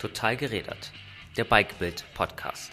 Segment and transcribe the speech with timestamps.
[0.00, 0.92] Total gerädert.
[1.36, 2.72] Der Bikebild Podcast.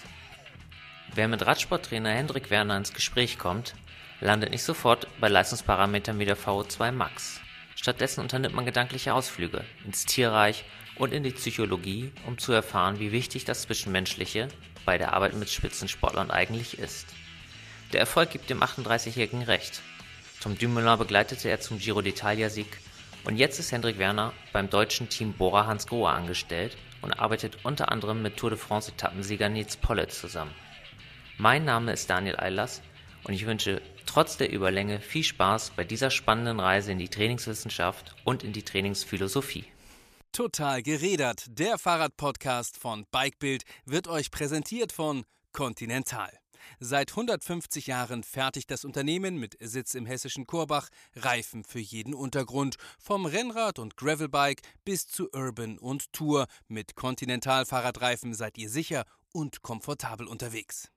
[1.13, 3.73] Wer mit Radsporttrainer Hendrik Werner ins Gespräch kommt,
[4.21, 7.41] landet nicht sofort bei Leistungsparametern wie der VO2 Max.
[7.75, 10.63] Stattdessen unternimmt man gedankliche Ausflüge ins Tierreich
[10.95, 14.47] und in die Psychologie, um zu erfahren, wie wichtig das Zwischenmenschliche
[14.85, 17.07] bei der Arbeit mit Spitzensportlern eigentlich ist.
[17.91, 19.81] Der Erfolg gibt dem 38-Jährigen recht.
[20.39, 22.77] Tom Dumoulin begleitete er zum Giro d'Italia-Sieg
[23.25, 27.91] und jetzt ist Hendrik Werner beim deutschen Team Bora Hans Grohe angestellt und arbeitet unter
[27.91, 30.53] anderem mit Tour de France Etappensieger Nils Pollitt zusammen.
[31.37, 32.81] Mein Name ist Daniel Eilers
[33.23, 38.15] und ich wünsche trotz der Überlänge viel Spaß bei dieser spannenden Reise in die Trainingswissenschaft
[38.23, 39.65] und in die Trainingsphilosophie.
[40.31, 41.45] Total gerädert.
[41.47, 46.31] Der Fahrradpodcast von Bikebild wird euch präsentiert von Continental.
[46.79, 52.75] Seit 150 Jahren fertigt das Unternehmen mit Sitz im hessischen Korbach Reifen für jeden Untergrund,
[52.99, 56.47] vom Rennrad und Gravelbike bis zu Urban und Tour.
[56.67, 60.89] Mit Continental Fahrradreifen seid ihr sicher und komfortabel unterwegs.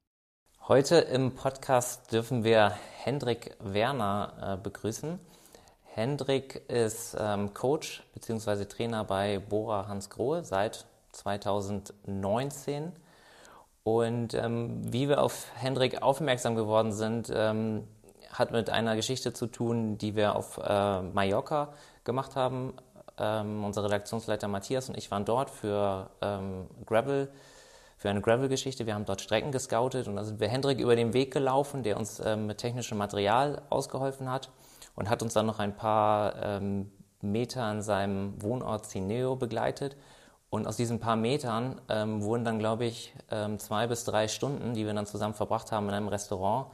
[0.69, 5.19] Heute im Podcast dürfen wir Hendrik Werner äh, begrüßen.
[5.95, 8.67] Hendrik ist ähm, Coach bzw.
[8.67, 12.93] Trainer bei Bora Hans Grohe seit 2019
[13.99, 17.87] und ähm, wie wir auf Hendrik aufmerksam geworden sind, ähm,
[18.33, 21.73] hat mit einer Geschichte zu tun, die wir auf äh, Mallorca
[22.05, 22.75] gemacht haben.
[23.19, 27.29] Ähm, unser Redaktionsleiter Matthias und ich waren dort für ähm, Gravel,
[27.99, 28.87] für eine Gravel-Geschichte.
[28.87, 31.99] Wir haben dort Strecken gescoutet und da sind wir Hendrik über den Weg gelaufen, der
[31.99, 34.51] uns ähm, mit technischem Material ausgeholfen hat
[34.95, 39.97] und hat uns dann noch ein paar ähm, Meter an seinem Wohnort Cineo begleitet.
[40.51, 44.75] Und aus diesen paar Metern ähm, wurden dann, glaube ich, ähm, zwei bis drei Stunden,
[44.75, 46.67] die wir dann zusammen verbracht haben in einem Restaurant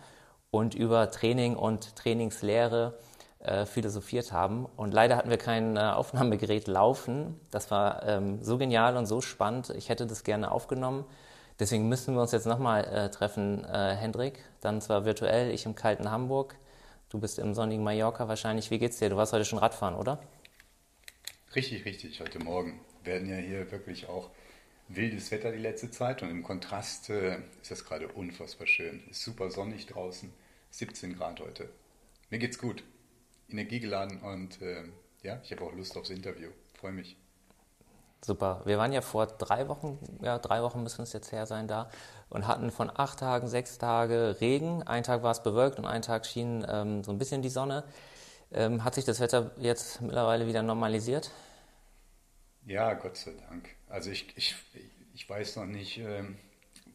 [0.50, 2.98] und über Training und Trainingslehre
[3.40, 4.64] äh, philosophiert haben.
[4.64, 7.38] Und leider hatten wir kein äh, Aufnahmegerät laufen.
[7.50, 9.68] Das war ähm, so genial und so spannend.
[9.76, 11.04] Ich hätte das gerne aufgenommen.
[11.58, 14.42] Deswegen müssen wir uns jetzt nochmal äh, treffen, äh, Hendrik.
[14.62, 16.56] Dann zwar virtuell, ich im kalten Hamburg.
[17.10, 18.70] Du bist im sonnigen Mallorca wahrscheinlich.
[18.70, 19.10] Wie geht's dir?
[19.10, 20.18] Du warst heute schon Radfahren, oder?
[21.54, 24.30] Richtig, richtig, heute Morgen werden ja hier wirklich auch
[24.88, 29.02] wildes Wetter die letzte Zeit und im Kontrast äh, ist das gerade unfassbar schön.
[29.10, 30.32] Ist super sonnig draußen,
[30.70, 31.68] 17 Grad heute.
[32.30, 32.84] Mir geht's gut,
[33.48, 34.84] energiegeladen und äh,
[35.22, 36.50] ja, ich habe auch Lust aufs Interview.
[36.78, 37.16] Freue mich.
[38.24, 38.62] Super.
[38.64, 41.90] Wir waren ja vor drei Wochen, ja, drei Wochen müssen es jetzt her sein da
[42.28, 44.82] und hatten von acht Tagen sechs Tage Regen.
[44.82, 47.84] Ein Tag war es bewölkt und ein Tag schien ähm, so ein bisschen die Sonne.
[48.52, 51.30] Ähm, hat sich das Wetter jetzt mittlerweile wieder normalisiert?
[52.66, 53.68] Ja, Gott sei Dank.
[53.88, 54.56] Also ich, ich,
[55.14, 56.36] ich weiß noch nicht, ähm,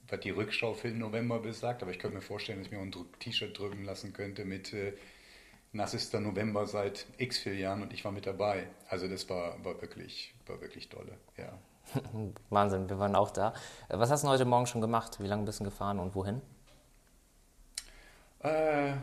[0.10, 2.80] was die Rückschau für den November besagt, aber ich könnte mir vorstellen, dass ich mir
[2.80, 4.94] ein T-Shirt drücken lassen könnte mit äh,
[5.72, 8.68] nassester November seit x vielen Jahren und ich war mit dabei.
[8.90, 11.58] Also das war, war wirklich, war wirklich dolle, ja.
[12.50, 13.54] Wahnsinn, wir waren auch da.
[13.88, 15.22] Was hast du heute Morgen schon gemacht?
[15.22, 16.42] Wie lange bist du gefahren und wohin?
[18.40, 18.94] Äh,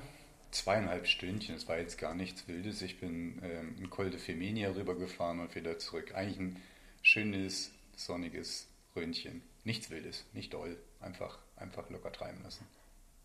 [0.51, 2.83] zweieinhalb Stündchen, das war jetzt gar nichts Wildes.
[2.83, 6.15] Ich bin ähm, in Col de Femenia rübergefahren und wieder zurück.
[6.15, 6.57] Eigentlich ein
[7.03, 8.67] schönes, sonniges
[8.97, 9.43] Röntchen.
[9.65, 10.77] Nichts Wildes, nicht doll.
[11.01, 12.67] Einfach, einfach locker treiben lassen.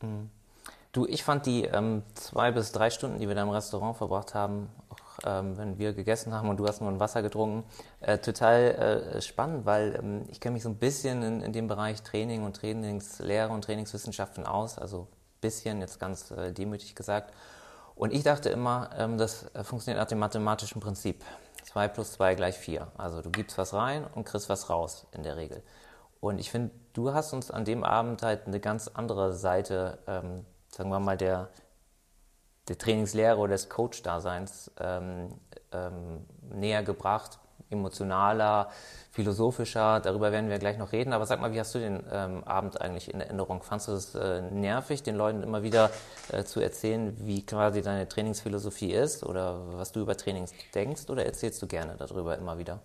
[0.02, 0.30] Mhm.
[0.92, 4.36] Du, ich fand die ähm, zwei bis drei Stunden, die wir da im Restaurant verbracht
[4.36, 7.64] haben, auch ähm, wenn wir gegessen haben und du hast nur ein Wasser getrunken,
[8.00, 11.68] äh, total äh, spannend, weil ähm, ich kenne mich so ein bisschen in, in dem
[11.68, 15.08] Bereich Training und Trainingslehre und Trainingswissenschaften aus, also
[15.44, 17.32] bisschen, jetzt ganz äh, demütig gesagt.
[17.96, 21.24] Und ich dachte immer, ähm, das äh, funktioniert nach dem mathematischen Prinzip.
[21.64, 22.88] 2 plus 2 gleich 4.
[22.98, 25.62] Also du gibst was rein und kriegst was raus in der Regel.
[26.20, 30.46] Und ich finde, du hast uns an dem Abend halt eine ganz andere Seite, ähm,
[30.70, 31.50] sagen wir mal, der,
[32.68, 35.30] der Trainingslehre oder des Coach-Daseins ähm,
[35.72, 37.40] ähm, näher gebracht,
[37.74, 38.70] emotionaler,
[39.12, 40.00] philosophischer.
[40.00, 41.14] Darüber werden wir gleich noch reden.
[41.14, 43.62] Aber sag mal, wie hast du den ähm, Abend eigentlich in Erinnerung?
[43.62, 45.92] Fandest du es äh, nervig, den Leuten immer wieder
[46.32, 51.10] äh, zu erzählen, wie quasi deine Trainingsphilosophie ist oder was du über Trainings denkst?
[51.10, 52.80] Oder erzählst du gerne darüber immer wieder?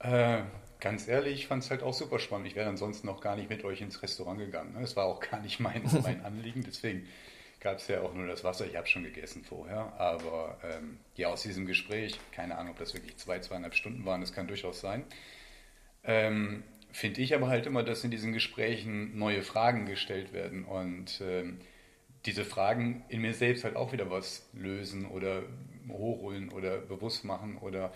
[0.00, 0.42] Äh,
[0.80, 2.46] ganz ehrlich, ich fand es halt auch super spannend.
[2.46, 4.76] Ich wäre ansonsten noch gar nicht mit euch ins Restaurant gegangen.
[4.82, 6.64] Es war auch gar nicht mein, mein Anliegen.
[6.66, 7.06] Deswegen
[7.60, 8.66] gab es ja auch nur das Wasser.
[8.66, 9.92] Ich habe schon gegessen vorher.
[9.98, 14.20] Aber ähm, ja, aus diesem Gespräch, keine Ahnung, ob das wirklich zwei, zweieinhalb Stunden waren,
[14.20, 15.04] das kann durchaus sein.
[16.04, 21.20] Ähm, Finde ich aber halt immer, dass in diesen Gesprächen neue Fragen gestellt werden und
[21.24, 21.60] ähm,
[22.26, 25.42] diese Fragen in mir selbst halt auch wieder was lösen oder
[25.88, 27.92] hochholen oder bewusst machen oder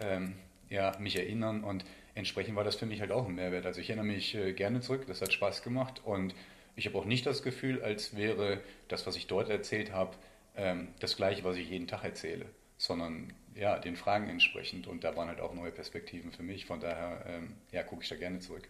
[0.00, 0.34] ähm,
[0.70, 1.84] ja, mich erinnern und
[2.14, 3.66] entsprechend war das für mich halt auch ein Mehrwert.
[3.66, 6.34] Also ich erinnere mich äh, gerne zurück, das hat Spaß gemacht und
[6.80, 10.16] ich habe auch nicht das Gefühl, als wäre das, was ich dort erzählt habe,
[10.56, 12.46] ähm, das gleiche, was ich jeden Tag erzähle,
[12.78, 14.86] sondern ja, den Fragen entsprechend.
[14.86, 16.64] Und da waren halt auch neue Perspektiven für mich.
[16.64, 18.66] Von daher ähm, ja, gucke ich da gerne zurück.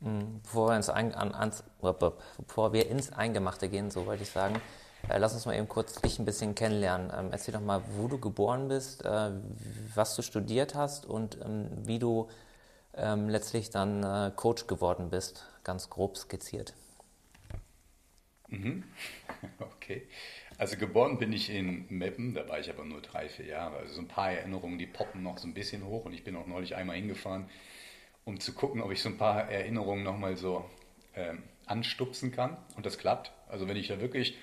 [0.00, 0.40] Mhm.
[0.42, 4.60] Bevor wir, ins Ein an, ans, bevor wir ins Eingemachte gehen, so wollte ich sagen,
[5.08, 7.12] äh, lass uns mal eben kurz dich ein bisschen kennenlernen.
[7.16, 9.30] Ähm, erzähl doch mal, wo du geboren bist, äh,
[9.94, 12.28] was du studiert hast und ähm, wie du
[12.94, 16.74] ähm, letztlich dann äh, Coach geworden bist, ganz grob skizziert.
[18.48, 18.84] Mhm.
[19.60, 20.02] Okay.
[20.58, 23.76] Also geboren bin ich in Meppen, da war ich aber nur drei, vier Jahre.
[23.76, 26.34] Also so ein paar Erinnerungen, die poppen noch so ein bisschen hoch und ich bin
[26.36, 27.48] auch neulich einmal hingefahren,
[28.24, 30.64] um zu gucken, ob ich so ein paar Erinnerungen nochmal so
[31.14, 33.32] ähm, anstupsen kann und das klappt.
[33.48, 34.36] Also wenn ich da wirklich,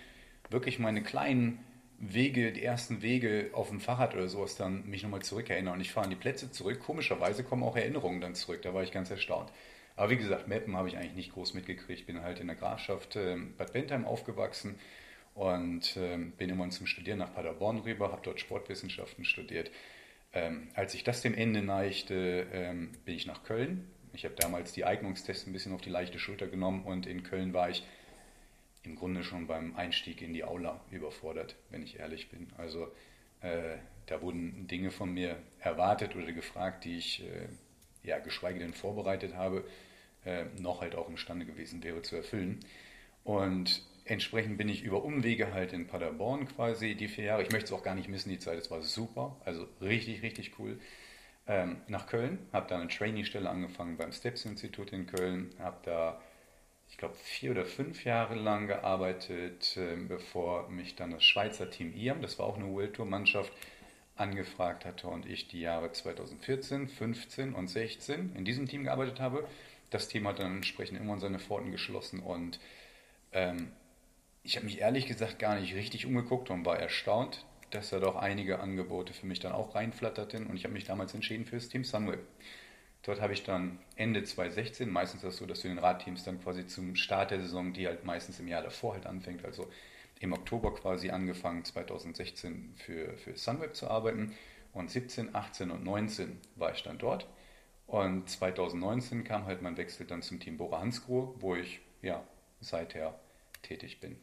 [0.49, 1.59] wirklich meine kleinen
[1.99, 5.91] Wege, die ersten Wege auf dem Fahrrad oder sowas dann mich nochmal zurückerinnere und ich
[5.91, 9.11] fahre an die Plätze zurück, komischerweise kommen auch Erinnerungen dann zurück, da war ich ganz
[9.11, 9.51] erstaunt.
[9.95, 12.07] Aber wie gesagt, Meppen habe ich eigentlich nicht groß mitgekriegt.
[12.07, 14.75] Bin halt in der Grafschaft äh, Bad Bentheim aufgewachsen
[15.35, 19.71] und ähm, bin immer zum Studieren nach Paderborn rüber, habe dort Sportwissenschaften studiert.
[20.33, 23.87] Ähm, als ich das dem Ende neigte, ähm, bin ich nach Köln.
[24.13, 27.53] Ich habe damals die Eignungstests ein bisschen auf die leichte Schulter genommen und in Köln
[27.53, 27.83] war ich
[28.83, 32.51] im Grunde schon beim Einstieg in die Aula überfordert, wenn ich ehrlich bin.
[32.57, 32.91] Also
[33.41, 37.47] äh, da wurden Dinge von mir erwartet oder gefragt, die ich äh,
[38.03, 39.63] ja geschweige denn vorbereitet habe,
[40.25, 42.59] äh, noch halt auch imstande gewesen wäre zu erfüllen.
[43.23, 47.43] Und entsprechend bin ich über Umwege halt in Paderborn quasi die vier Jahre.
[47.43, 50.59] Ich möchte es auch gar nicht missen, die Zeit, es war super, also richtig, richtig
[50.59, 50.79] cool.
[51.45, 56.21] Ähm, nach Köln, habe da eine Trainee-Stelle angefangen beim Steps-Institut in Köln, habe da,
[56.89, 61.93] ich glaube, vier oder fünf Jahre lang gearbeitet, äh, bevor mich dann das Schweizer Team
[61.93, 63.51] IAM, das war auch eine World Tour-Mannschaft,
[64.15, 69.47] angefragt hatte und ich die Jahre 2014, 15 und 16 in diesem Team gearbeitet habe.
[69.89, 72.59] Das Team hat dann entsprechend irgendwann seine Pforten geschlossen und
[73.31, 73.71] ähm,
[74.43, 78.15] ich habe mich ehrlich gesagt gar nicht richtig umgeguckt und war erstaunt, dass da doch
[78.15, 81.69] einige Angebote für mich dann auch reinflatterten und ich habe mich damals entschieden für das
[81.69, 82.19] Team Sunweb.
[83.03, 86.41] Dort habe ich dann Ende 2016, meistens ist das so, dass du den Radteams dann
[86.41, 89.69] quasi zum Start der Saison, die halt meistens im Jahr davor halt anfängt, also
[90.23, 94.33] im Oktober quasi angefangen, 2016 für, für Sunweb zu arbeiten
[94.71, 97.27] und 17, 18 und 19 war ich dann dort
[97.87, 102.25] und 2019 kam halt mein Wechsel dann zum Team Bora Hansgrohe, wo ich ja
[102.61, 103.19] seither
[103.63, 104.17] tätig bin.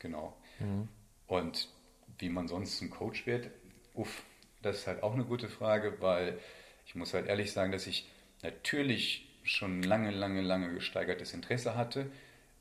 [0.00, 0.36] Genau.
[0.60, 0.88] Mhm.
[1.26, 1.70] Und
[2.18, 3.50] wie man sonst zum Coach wird,
[3.94, 4.24] uff,
[4.60, 6.38] das ist halt auch eine gute Frage, weil
[6.84, 8.06] ich muss halt ehrlich sagen, dass ich
[8.42, 12.10] natürlich schon lange, lange, lange gesteigertes Interesse hatte,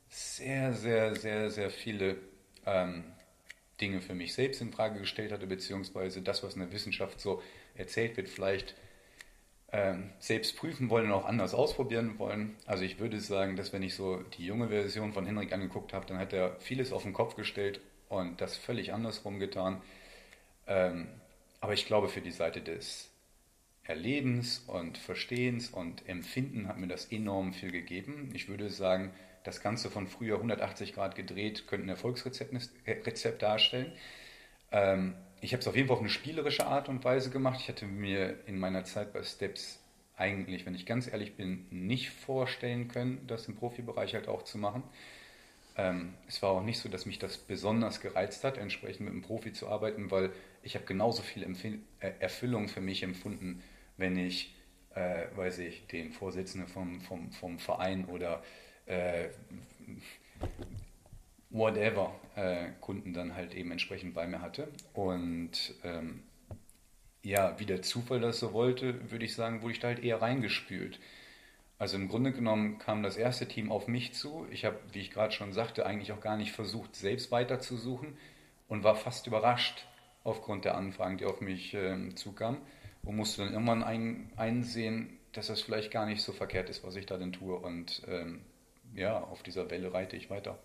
[0.08, 2.31] sehr, sehr, sehr, sehr viele
[2.66, 3.04] ähm,
[3.80, 7.42] Dinge für mich selbst in Frage gestellt hatte, beziehungsweise das, was in der Wissenschaft so
[7.76, 8.76] erzählt wird, vielleicht
[9.72, 12.56] ähm, selbst prüfen wollen und auch anders ausprobieren wollen.
[12.66, 16.06] Also ich würde sagen, dass wenn ich so die junge Version von Henrik angeguckt habe,
[16.06, 17.80] dann hat er vieles auf den Kopf gestellt
[18.10, 19.82] und das völlig andersrum getan.
[20.68, 21.08] Ähm,
[21.62, 23.10] aber ich glaube, für die Seite des
[23.84, 28.30] Erlebens und Verstehens und Empfinden hat mir das enorm viel gegeben.
[28.34, 29.12] Ich würde sagen,
[29.44, 32.54] das Ganze von früher 180 Grad gedreht könnte ein Erfolgsrezept
[32.86, 33.92] äh, darstellen.
[34.72, 37.60] Ähm, ich habe es auf jeden Fall auf eine spielerische Art und Weise gemacht.
[37.62, 39.80] Ich hatte mir in meiner Zeit bei Steps
[40.16, 44.60] eigentlich, wenn ich ganz ehrlich bin, nicht vorstellen können, das im Profibereich halt auch zu
[44.60, 44.84] machen.
[45.78, 49.24] Ähm, es war auch nicht so, dass mich das besonders gereizt hat, entsprechend mit einem
[49.24, 51.80] Profi zu arbeiten, weil ich habe genauso viel Empf äh,
[52.20, 53.64] Erfüllung für mich empfunden,
[53.98, 54.54] wenn ich,
[54.94, 58.44] äh, weiß ich, den Vorsitzenden vom, vom, vom Verein oder
[58.86, 59.30] äh,
[61.50, 64.68] whatever äh, Kunden dann halt eben entsprechend bei mir hatte.
[64.94, 66.24] Und ähm,
[67.24, 70.22] ja, wie der Zufall das so wollte, würde ich sagen, wurde ich da halt eher
[70.22, 71.00] reingespült.
[71.78, 74.46] Also im Grunde genommen kam das erste Team auf mich zu.
[74.52, 78.18] Ich habe, wie ich gerade schon sagte, eigentlich auch gar nicht versucht, selbst weiterzusuchen
[78.68, 79.86] und war fast überrascht
[80.24, 82.62] aufgrund der Anfragen, die auf mich äh, zukamen
[83.04, 86.96] und musste dann irgendwann ein, einsehen, dass das vielleicht gar nicht so verkehrt ist, was
[86.96, 87.56] ich da denn tue.
[87.56, 88.42] Und ähm,
[88.96, 90.58] ja, auf dieser Welle reite ich weiter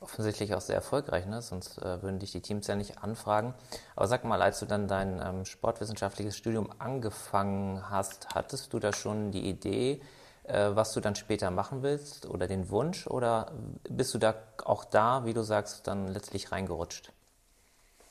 [0.00, 1.42] offensichtlich auch sehr erfolgreich, ne?
[1.42, 3.54] sonst äh, würden dich die Teams ja nicht anfragen.
[3.94, 8.92] Aber sag mal, als du dann dein ähm, sportwissenschaftliches Studium angefangen hast, hattest du da
[8.94, 10.00] schon die Idee,
[10.44, 13.52] äh, was du dann später machen willst oder den Wunsch oder
[13.88, 14.34] bist du da
[14.64, 17.12] auch da, wie du sagst, dann letztlich reingerutscht?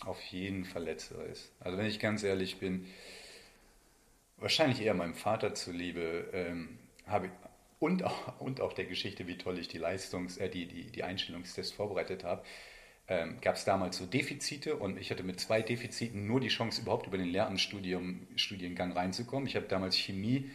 [0.06, 1.52] Auf jeden Fall letzteres.
[1.60, 2.86] Also wenn ich ganz ehrlich bin,
[4.38, 7.32] wahrscheinlich eher meinem Vater zuliebe, ähm, habe ich
[7.80, 11.04] und auch, und auch der Geschichte, wie toll ich die Leistungs-, äh, die, die, die
[11.04, 12.44] Einstellungstests vorbereitet habe,
[13.08, 16.82] ähm, gab es damals so Defizite und ich hatte mit zwei Defiziten nur die Chance,
[16.82, 19.48] überhaupt über den Lehramtsstudiengang reinzukommen.
[19.48, 20.52] Ich habe damals Chemie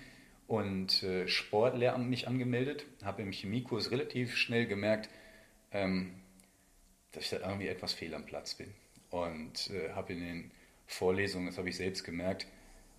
[0.47, 5.09] und äh, Sportlehramt mich angemeldet, habe im Chemiekurs relativ schnell gemerkt,
[5.73, 6.15] ähm,
[7.13, 8.73] dass ich da irgendwie etwas fehl am Platz bin
[9.11, 10.51] und äh, habe in den
[10.87, 12.47] Vorlesungen, das habe ich selbst gemerkt,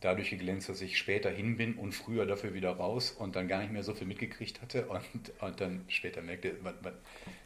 [0.06, 3.62] dadurch geglänzt, dass ich später hin bin und früher dafür wieder raus und dann gar
[3.62, 5.02] nicht mehr so viel mitgekriegt hatte und,
[5.42, 6.94] und dann später merkte, man, man,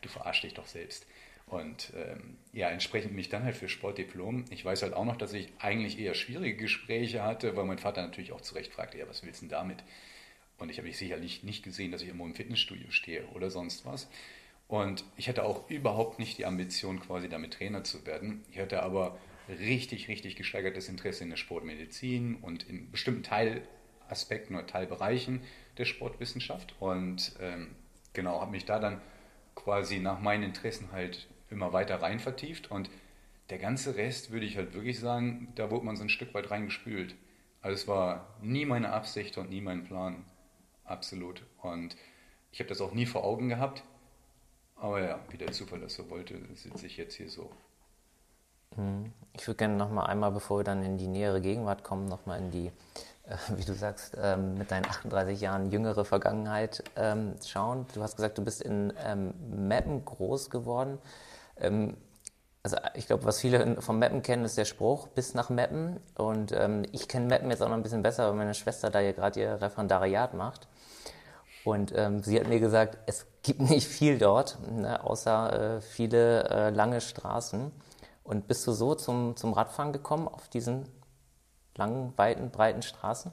[0.01, 1.07] du verarsch dich doch selbst.
[1.47, 4.45] Und ähm, ja, entsprechend mich dann halt für Sportdiplom.
[4.51, 8.03] Ich weiß halt auch noch, dass ich eigentlich eher schwierige Gespräche hatte, weil mein Vater
[8.03, 9.83] natürlich auch zurecht fragte, ja, was willst du denn damit?
[10.59, 13.85] Und ich habe mich sicherlich nicht gesehen, dass ich irgendwo im Fitnessstudio stehe oder sonst
[13.85, 14.07] was.
[14.67, 18.43] Und ich hatte auch überhaupt nicht die Ambition, quasi damit Trainer zu werden.
[18.51, 19.17] Ich hatte aber
[19.49, 25.41] richtig, richtig gesteigertes Interesse in der Sportmedizin und in bestimmten Teilaspekten oder Teilbereichen
[25.77, 26.75] der Sportwissenschaft.
[26.79, 27.75] Und ähm,
[28.13, 29.01] genau, habe mich da dann
[29.55, 32.89] quasi nach meinen Interessen halt immer weiter rein vertieft und
[33.49, 36.51] der ganze Rest würde ich halt wirklich sagen, da wurde man so ein Stück weit
[36.51, 37.15] reingespült.
[37.61, 40.23] Also es war nie meine Absicht und nie mein Plan.
[40.83, 41.43] Absolut.
[41.61, 41.97] Und
[42.51, 43.83] ich habe das auch nie vor Augen gehabt.
[44.75, 47.51] Aber ja, wie der Zufall das so wollte, sitze ich jetzt hier so.
[48.75, 49.11] Hm.
[49.33, 52.25] Ich würde gerne noch mal einmal, bevor wir dann in die nähere Gegenwart kommen, noch
[52.25, 52.67] mal in die,
[53.25, 57.85] äh, wie du sagst, ähm, mit deinen 38 Jahren jüngere Vergangenheit ähm, schauen.
[57.93, 59.33] Du hast gesagt, du bist in ähm,
[59.67, 60.97] Meppen groß geworden.
[61.57, 61.97] Ähm,
[62.61, 65.99] also ich glaube, was viele vom Meppen kennen, ist der Spruch, bis nach Meppen.
[66.15, 68.99] Und ähm, ich kenne Meppen jetzt auch noch ein bisschen besser, weil meine Schwester da
[68.99, 70.67] ja gerade ihr Referendariat macht.
[71.63, 76.49] Und ähm, sie hat mir gesagt, es gibt nicht viel dort, ne, außer äh, viele
[76.49, 77.71] äh, lange Straßen.
[78.29, 80.87] Und bist du so zum, zum Radfahren gekommen auf diesen
[81.75, 83.31] langen, weiten, breiten Straßen?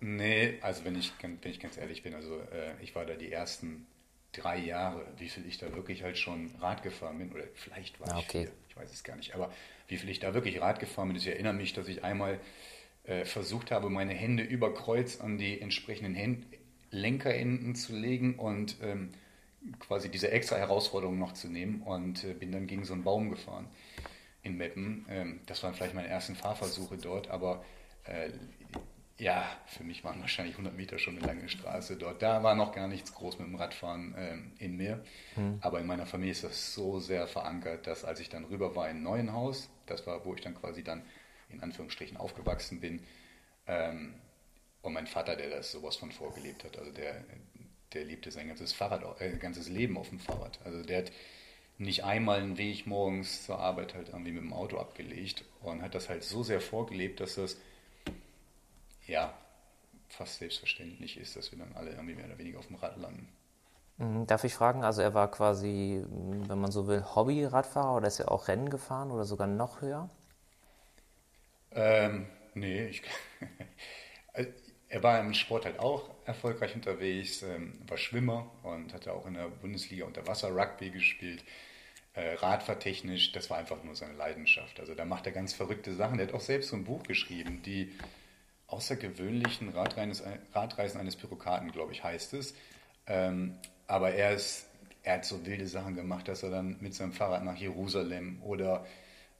[0.00, 3.30] Nee, also wenn ich, wenn ich ganz ehrlich bin, also äh, ich war da die
[3.30, 3.86] ersten
[4.32, 8.12] drei Jahre, wie viel ich da wirklich halt schon Rad gefahren bin, oder vielleicht war
[8.12, 8.24] ah, okay.
[8.24, 9.52] ich vier, ich weiß es gar nicht, aber
[9.86, 12.40] wie viel ich da wirklich Rad gefahren bin, ich erinnere mich, dass ich einmal
[13.04, 16.44] äh, versucht habe, meine Hände über Kreuz an die entsprechenden Händ
[16.90, 19.12] Lenkerenden zu legen und ähm,
[19.78, 23.30] quasi diese extra Herausforderung noch zu nehmen und äh, bin dann gegen so einen Baum
[23.30, 23.68] gefahren
[24.42, 25.06] in Meppen.
[25.08, 27.64] Ähm, das waren vielleicht meine ersten Fahrversuche dort, aber
[28.04, 28.30] äh,
[29.18, 32.22] ja, für mich waren wahrscheinlich 100 Meter schon eine lange Straße dort.
[32.22, 35.04] Da war noch gar nichts groß mit dem Radfahren ähm, in mir.
[35.34, 35.58] Hm.
[35.60, 38.90] Aber in meiner Familie ist das so sehr verankert, dass als ich dann rüber war
[38.90, 41.02] in Neuenhaus, das war, wo ich dann quasi dann
[41.50, 43.02] in Anführungsstrichen aufgewachsen bin,
[43.66, 44.14] ähm,
[44.82, 47.24] und mein Vater, der das sowas von vorgelebt hat, also der,
[47.94, 50.58] der liebte sein ganzes Fahrrad, äh, ganzes Leben auf dem Fahrrad.
[50.64, 51.12] Also der hat
[51.78, 55.94] nicht einmal einen Weg morgens zur Arbeit halt irgendwie mit dem Auto abgelegt und hat
[55.94, 57.56] das halt so sehr vorgelebt, dass das
[59.06, 59.32] ja,
[60.08, 63.28] fast selbstverständlich ist, dass wir dann alle irgendwie mehr oder weniger auf dem Rad landen.
[63.96, 68.20] Mhm, darf ich fragen, also er war quasi, wenn man so will, Hobby-Radfahrer oder ist
[68.20, 70.10] er auch Rennen gefahren oder sogar noch höher?
[71.70, 73.02] Ähm, nee, ich,
[74.92, 79.34] er war im Sport halt auch erfolgreich unterwegs, ähm, war Schwimmer und hatte auch in
[79.34, 81.42] der Bundesliga unter Wasser Rugby gespielt.
[82.12, 84.78] Äh, Radfahrtechnisch, das war einfach nur seine Leidenschaft.
[84.80, 86.18] Also da macht er ganz verrückte Sachen.
[86.18, 87.90] Er hat auch selbst so ein Buch geschrieben, die
[88.66, 92.54] außergewöhnlichen Radreisen eines Bürokraten, glaube ich, heißt es.
[93.06, 93.56] Ähm,
[93.86, 94.66] aber er, ist,
[95.04, 98.84] er hat so wilde Sachen gemacht, dass er dann mit seinem Fahrrad nach Jerusalem oder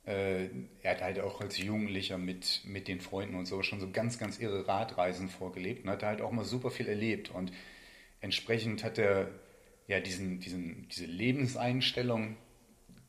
[0.07, 0.49] äh,
[0.83, 4.19] er hat halt auch als Jugendlicher mit, mit den Freunden und so schon so ganz,
[4.19, 7.31] ganz irre Radreisen vorgelebt und hat halt auch mal super viel erlebt.
[7.31, 7.53] Und
[8.21, 9.31] entsprechend hat er
[9.87, 12.37] ja diesen, diesen, diese Lebenseinstellung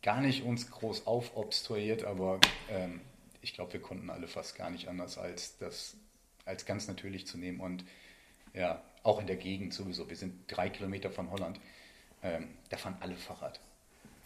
[0.01, 3.01] gar nicht uns groß aufobstruiert, aber ähm,
[3.41, 5.97] ich glaube, wir konnten alle fast gar nicht anders, als das
[6.45, 7.59] als ganz natürlich zu nehmen.
[7.59, 7.85] Und
[8.53, 10.09] ja, auch in der Gegend sowieso.
[10.09, 11.59] Wir sind drei Kilometer von Holland.
[12.21, 13.59] Ähm, da fahren alle Fahrrad.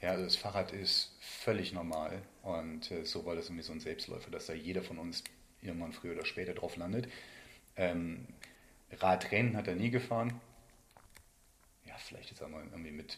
[0.02, 3.80] Ja, also das Fahrrad ist völlig normal und äh, so war das irgendwie so ein
[3.80, 5.24] Selbstläufer, dass da jeder von uns
[5.62, 7.10] irgendwann früher oder später drauf landet.
[7.76, 8.28] Ähm,
[8.92, 10.40] Radrennen hat er nie gefahren.
[11.86, 13.18] Ja, vielleicht ist er mal irgendwie mit,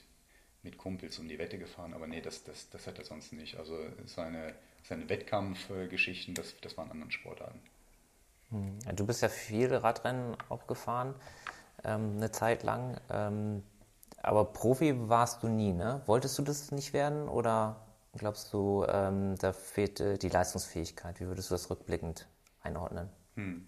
[0.64, 3.58] mit Kumpels um die Wette gefahren, aber nee, das, das, das hat er sonst nicht.
[3.58, 7.60] Also seine, seine Wettkampfgeschichten, das, das waren anderen Sportarten.
[8.52, 8.80] Hm.
[8.96, 11.14] Du bist ja viele Radrennen auch gefahren,
[11.84, 13.00] ähm, eine Zeit lang.
[13.10, 13.64] Ähm,
[14.22, 16.02] aber Profi warst du nie, ne?
[16.06, 21.20] Wolltest du das nicht werden oder glaubst du, ähm, da fehlt äh, die Leistungsfähigkeit?
[21.20, 22.28] Wie würdest du das rückblickend
[22.62, 23.10] einordnen?
[23.36, 23.68] Hm.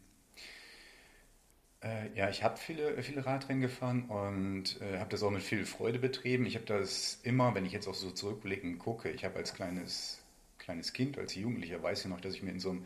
[1.84, 5.65] Äh, ja, ich habe viele, viele Radrennen gefahren und äh, habe das auch mit viel
[5.65, 6.46] Freude betrieben.
[6.46, 10.22] Ich habe das immer, wenn ich jetzt auch so zurückblickend gucke, ich habe als kleines,
[10.60, 12.86] kleines Kind, als Jugendlicher, weiß ich noch, dass ich mir in so einem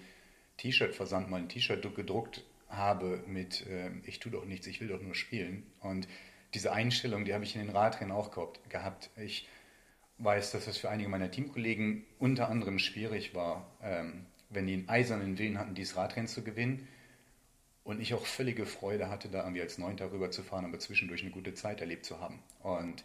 [0.58, 5.02] T-Shirt-Versand mal ein T-Shirt gedruckt habe mit äh, Ich tue doch nichts, ich will doch
[5.02, 5.64] nur spielen.
[5.82, 6.08] Und
[6.56, 8.32] diese Einstellung, die habe ich in den Radrennen auch
[8.70, 9.10] gehabt.
[9.18, 9.48] Ich
[10.18, 14.90] weiß, dass es für einige meiner Teamkollegen unter anderem schwierig war, ähm, wenn die einen
[14.90, 16.88] eisernen Willen hatten, dieses Radrennen zu gewinnen.
[17.84, 21.22] Und ich auch völlige Freude hatte, da irgendwie als Neunter rüber zu fahren, aber zwischendurch
[21.22, 22.42] eine gute Zeit erlebt zu haben.
[22.64, 23.04] Und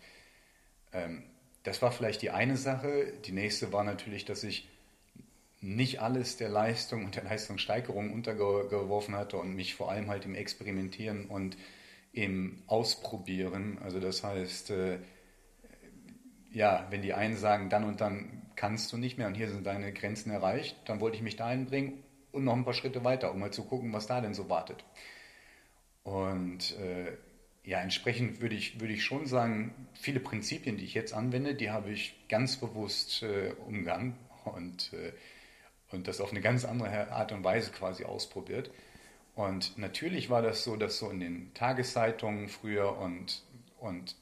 [0.92, 1.24] ähm,
[1.64, 3.12] das war vielleicht die eine Sache.
[3.26, 4.68] Die nächste war natürlich, dass ich
[5.60, 10.34] nicht alles der Leistung und der Leistungssteigerung untergeworfen hatte und mich vor allem halt im
[10.34, 11.58] Experimentieren und
[12.12, 13.78] im Ausprobieren.
[13.82, 14.98] Also das heißt, äh,
[16.52, 19.66] ja, wenn die einen sagen, dann und dann kannst du nicht mehr und hier sind
[19.66, 22.02] deine Grenzen erreicht, dann wollte ich mich dahin bringen
[22.32, 24.84] und noch ein paar Schritte weiter, um mal zu gucken, was da denn so wartet.
[26.02, 27.16] Und äh,
[27.64, 31.70] ja, entsprechend würde ich, würde ich schon sagen, viele Prinzipien, die ich jetzt anwende, die
[31.70, 35.12] habe ich ganz bewusst äh, umgangen und, äh,
[35.90, 38.70] und das auf eine ganz andere Art und Weise quasi ausprobiert.
[39.40, 43.42] Und natürlich war das so, dass so in den Tageszeitungen früher und,
[43.78, 44.14] und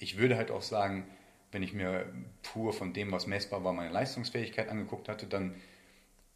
[0.00, 1.06] ich würde halt auch sagen,
[1.52, 5.54] wenn ich mir pur von dem, was messbar war, meine Leistungsfähigkeit angeguckt hatte, dann,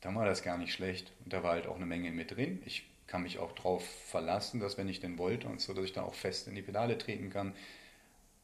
[0.00, 1.12] dann war das gar nicht schlecht.
[1.24, 2.62] Und da war halt auch eine Menge mit drin.
[2.66, 5.92] Ich kann mich auch darauf verlassen, dass wenn ich denn wollte und so, dass ich
[5.92, 7.52] dann auch fest in die Pedale treten kann.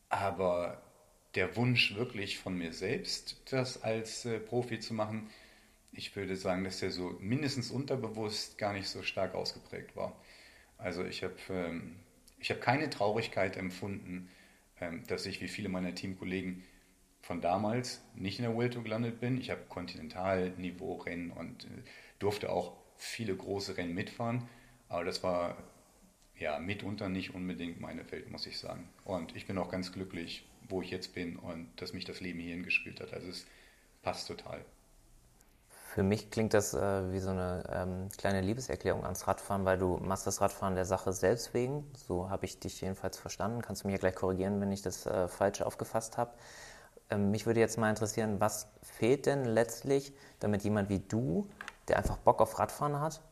[0.08, 0.82] Aber
[1.36, 5.30] der Wunsch wirklich von mir selbst, das als äh, Profi zu machen,
[5.96, 10.20] ich würde sagen, dass der so mindestens unterbewusst gar nicht so stark ausgeprägt war.
[10.78, 11.96] Also ich habe ähm,
[12.42, 14.28] hab keine Traurigkeit empfunden,
[14.80, 16.62] ähm, dass ich wie viele meiner Teamkollegen
[17.22, 19.40] von damals nicht in der World Tour gelandet bin.
[19.40, 21.68] Ich habe Kontinentalniveau-Rennen und äh,
[22.18, 24.48] durfte auch viele große Rennen mitfahren.
[24.88, 25.56] Aber das war
[26.38, 28.88] ja mitunter nicht unbedingt meine Welt, muss ich sagen.
[29.04, 32.38] Und ich bin auch ganz glücklich, wo ich jetzt bin und dass mich das Leben
[32.38, 33.14] hierhin gespielt hat.
[33.14, 33.46] Also es
[34.02, 34.64] passt total.
[35.96, 39.96] Für mich klingt das äh, wie so eine ähm, kleine Liebeserklärung ans Radfahren, weil du
[39.96, 41.90] machst das Radfahren der Sache selbst wegen.
[41.94, 43.62] So habe ich dich jedenfalls verstanden.
[43.62, 46.32] Kannst du mir gleich korrigieren, wenn ich das äh, falsch aufgefasst habe.
[47.08, 51.48] Ähm, mich würde jetzt mal interessieren, was fehlt denn letztlich, damit jemand wie du,
[51.88, 53.22] der einfach Bock auf Radfahren hat,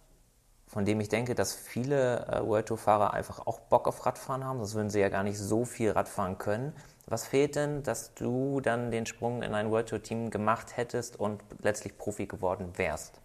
[0.74, 4.58] von dem ich denke, dass viele äh, World Tour-Fahrer einfach auch Bock auf Radfahren haben,
[4.58, 6.72] sonst würden sie ja gar nicht so viel Radfahren können.
[7.06, 11.14] Was fehlt denn, dass du dann den Sprung in ein World Tour Team gemacht hättest
[11.20, 13.20] und letztlich Profi geworden wärst?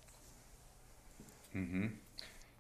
[1.54, 1.98] Mhm.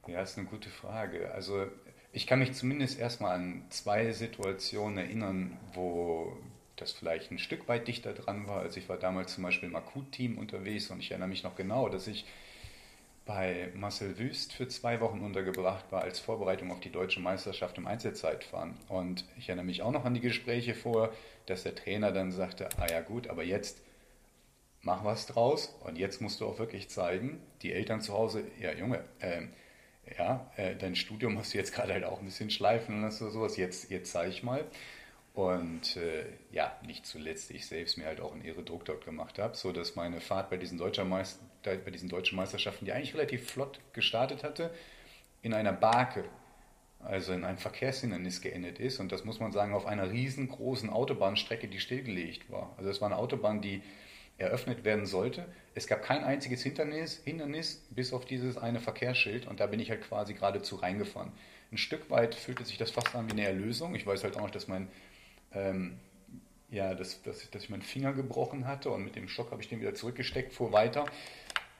[0.07, 1.31] Ja, ist eine gute Frage.
[1.35, 1.67] Also
[2.11, 6.35] ich kann mich zumindest erstmal an zwei Situationen erinnern, wo
[6.77, 8.61] das vielleicht ein Stück weit dichter dran war.
[8.61, 11.89] Also ich war damals zum Beispiel im Akut-Team unterwegs und ich erinnere mich noch genau,
[11.89, 12.25] dass ich
[13.29, 17.85] bei Marcel Wüst für zwei Wochen untergebracht war als Vorbereitung auf die deutsche Meisterschaft im
[17.85, 18.73] Einzelzeitfahren.
[18.87, 21.13] Und ich erinnere mich auch noch an die Gespräche vor,
[21.45, 23.83] dass der Trainer dann sagte, ah ja gut, aber jetzt
[24.81, 28.73] mach was draus und jetzt musst du auch wirklich zeigen, die Eltern zu Hause, ja
[28.73, 29.43] Junge, äh,
[30.17, 33.57] ja, äh, dein Studium hast du jetzt gerade halt auch ein bisschen schleifen und sowas,
[33.57, 34.65] jetzt, jetzt zeige ich mal.
[35.35, 39.55] Und äh, ja, nicht zuletzt ich selbst mir halt auch einen Ehredruck dort gemacht habe,
[39.55, 43.49] so dass meine Fahrt bei diesen, deutschen Meister, bei diesen deutschen Meisterschaften, die eigentlich relativ
[43.49, 44.73] flott gestartet hatte,
[45.41, 46.25] in einer Barke,
[46.99, 48.99] also in einem Verkehrshindernis geendet ist.
[48.99, 52.73] Und das muss man sagen, auf einer riesengroßen Autobahnstrecke, die stillgelegt war.
[52.77, 53.81] Also es war eine Autobahn, die
[54.37, 55.45] eröffnet werden sollte.
[55.75, 59.89] Es gab kein einziges Hindernis, Hindernis bis auf dieses eine Verkehrsschild und da bin ich
[59.89, 61.31] halt quasi geradezu reingefahren.
[61.71, 63.95] Ein Stück weit fühlte sich das fast an wie eine Erlösung.
[63.95, 64.87] Ich weiß halt auch noch, dass mein
[65.51, 65.99] ähm,
[66.71, 69.69] ja, dass, dass, dass ich meinen Finger gebrochen hatte und mit dem Stock habe ich
[69.69, 71.05] den wieder zurückgesteckt, fuhr weiter.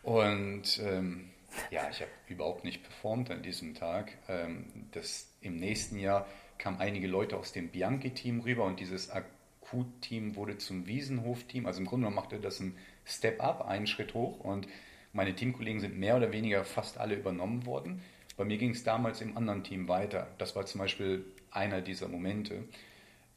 [0.03, 1.29] Und ähm,
[1.71, 4.11] ja, ich habe überhaupt nicht performt an diesem Tag.
[4.27, 6.25] Ähm, das, Im nächsten Jahr
[6.57, 11.65] kamen einige Leute aus dem Bianchi-Team rüber und dieses Akut-Team wurde zum Wiesenhof-Team.
[11.65, 14.67] Also im Grunde genommen machte das ein Step-up, einen Schritt hoch und
[15.13, 18.01] meine Teamkollegen sind mehr oder weniger fast alle übernommen worden.
[18.37, 20.27] Bei mir ging es damals im anderen Team weiter.
[20.37, 22.63] Das war zum Beispiel einer dieser Momente.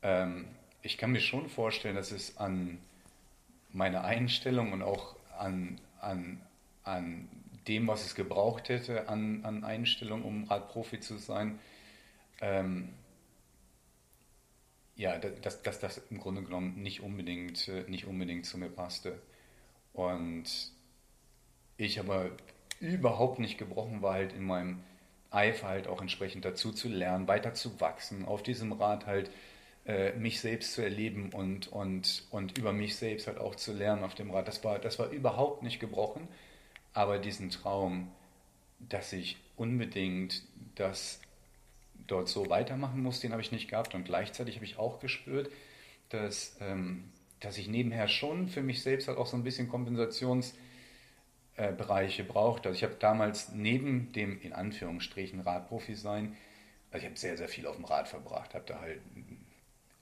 [0.02, 0.46] Ähm,
[0.82, 2.78] ich kann mir schon vorstellen, dass es an
[3.72, 6.40] meiner Einstellung und auch an, an,
[6.84, 7.28] an
[7.68, 11.58] dem, was es gebraucht hätte, an, an Einstellung, um Radprofi zu sein,
[12.40, 12.90] ähm,
[14.96, 19.20] ja, dass, dass das im Grunde genommen nicht unbedingt, nicht unbedingt zu mir passte.
[19.92, 20.44] Und
[21.76, 22.30] ich aber
[22.80, 24.82] überhaupt nicht gebrochen war, halt in meinem
[25.30, 29.30] Eifer halt auch entsprechend dazu zu lernen, weiter zu wachsen, auf diesem Rad halt
[29.86, 34.04] äh, mich selbst zu erleben und, und, und über mich selbst halt auch zu lernen
[34.04, 34.46] auf dem Rad.
[34.46, 36.28] Das war, das war überhaupt nicht gebrochen,
[36.94, 38.10] aber diesen Traum,
[38.78, 40.42] dass ich unbedingt
[40.74, 41.20] das
[42.06, 43.94] dort so weitermachen muss, den habe ich nicht gehabt.
[43.94, 45.50] Und gleichzeitig habe ich auch gespürt,
[46.08, 47.04] dass, ähm,
[47.40, 52.68] dass ich nebenher schon für mich selbst halt auch so ein bisschen Kompensationsbereiche äh, brauchte.
[52.68, 56.36] Also ich habe damals neben dem in Anführungsstrichen Radprofi sein,
[56.90, 59.00] also ich habe sehr, sehr viel auf dem Rad verbracht, habe da halt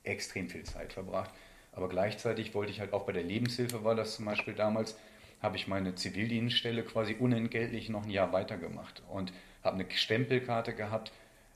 [0.02, 1.30] extrem viel Zeit verbracht.
[1.72, 4.96] Aber gleichzeitig wollte ich halt auch bei der Lebenshilfe, war das zum Beispiel damals,
[5.40, 11.12] habe ich meine Zivildienststelle quasi unentgeltlich noch ein Jahr weitergemacht und habe eine Stempelkarte gehabt,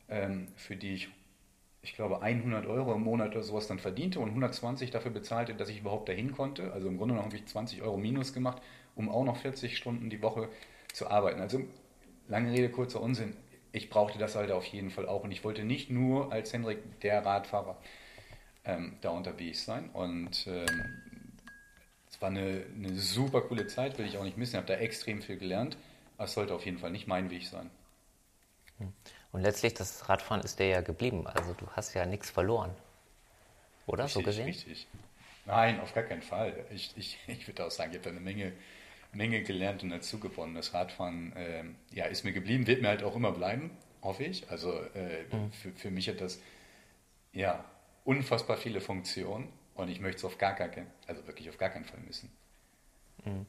[0.09, 1.09] ähm, für die ich,
[1.83, 5.69] ich glaube, 100 Euro im Monat oder sowas dann verdiente und 120 dafür bezahlte, dass
[5.69, 6.73] ich überhaupt dahin konnte.
[6.73, 8.63] Also im Grunde genommen habe ich 20 Euro minus gemacht
[8.97, 10.49] um auch noch 40 Stunden die Woche
[10.93, 11.41] zu arbeiten.
[11.41, 11.61] Also
[12.29, 13.37] lange Rede, kurzer Unsinn.
[13.73, 17.01] Ich brauchte das halt auf jeden Fall auch und ich wollte nicht nur als Hendrik
[17.01, 17.77] der Radfahrer
[18.65, 21.03] ähm, da unterwegs sein und ähm,
[22.25, 24.55] war eine, eine, super coole Zeit, will ich auch nicht missen.
[24.55, 25.77] Ich habe da extrem viel gelernt,
[26.17, 27.71] aber es sollte auf jeden Fall nicht mein Weg sein.
[29.31, 31.27] Und letztlich, das Radfahren ist dir ja geblieben.
[31.27, 32.71] Also du hast ja nichts verloren.
[33.87, 34.05] Oder?
[34.05, 34.47] Richtig, so gesehen?
[34.47, 34.87] Richtig.
[35.45, 36.65] Nein, auf gar keinen Fall.
[36.71, 38.53] Ich, ich, ich würde auch sagen, ich habe da eine Menge,
[39.13, 40.55] Menge gelernt und dazu gewonnen.
[40.55, 44.49] Das Radfahren äh, ja, ist mir geblieben, wird mir halt auch immer bleiben, hoffe ich.
[44.51, 45.53] Also äh, mhm.
[45.53, 46.41] für, für mich hat das
[47.35, 47.63] ja
[48.05, 51.85] unfassbar viele Funktionen und ich möchte es auf gar keinen, also wirklich auf gar keinen
[51.85, 52.31] Fall missen.
[53.25, 53.47] Mhm.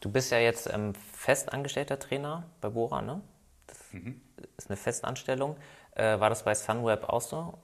[0.00, 3.20] Du bist ja jetzt ähm, festangestellter Trainer bei Bora, ne?
[3.66, 4.20] Das mhm.
[4.56, 5.56] ist eine Festanstellung.
[5.94, 7.58] Äh, war das bei Sunweb auch so?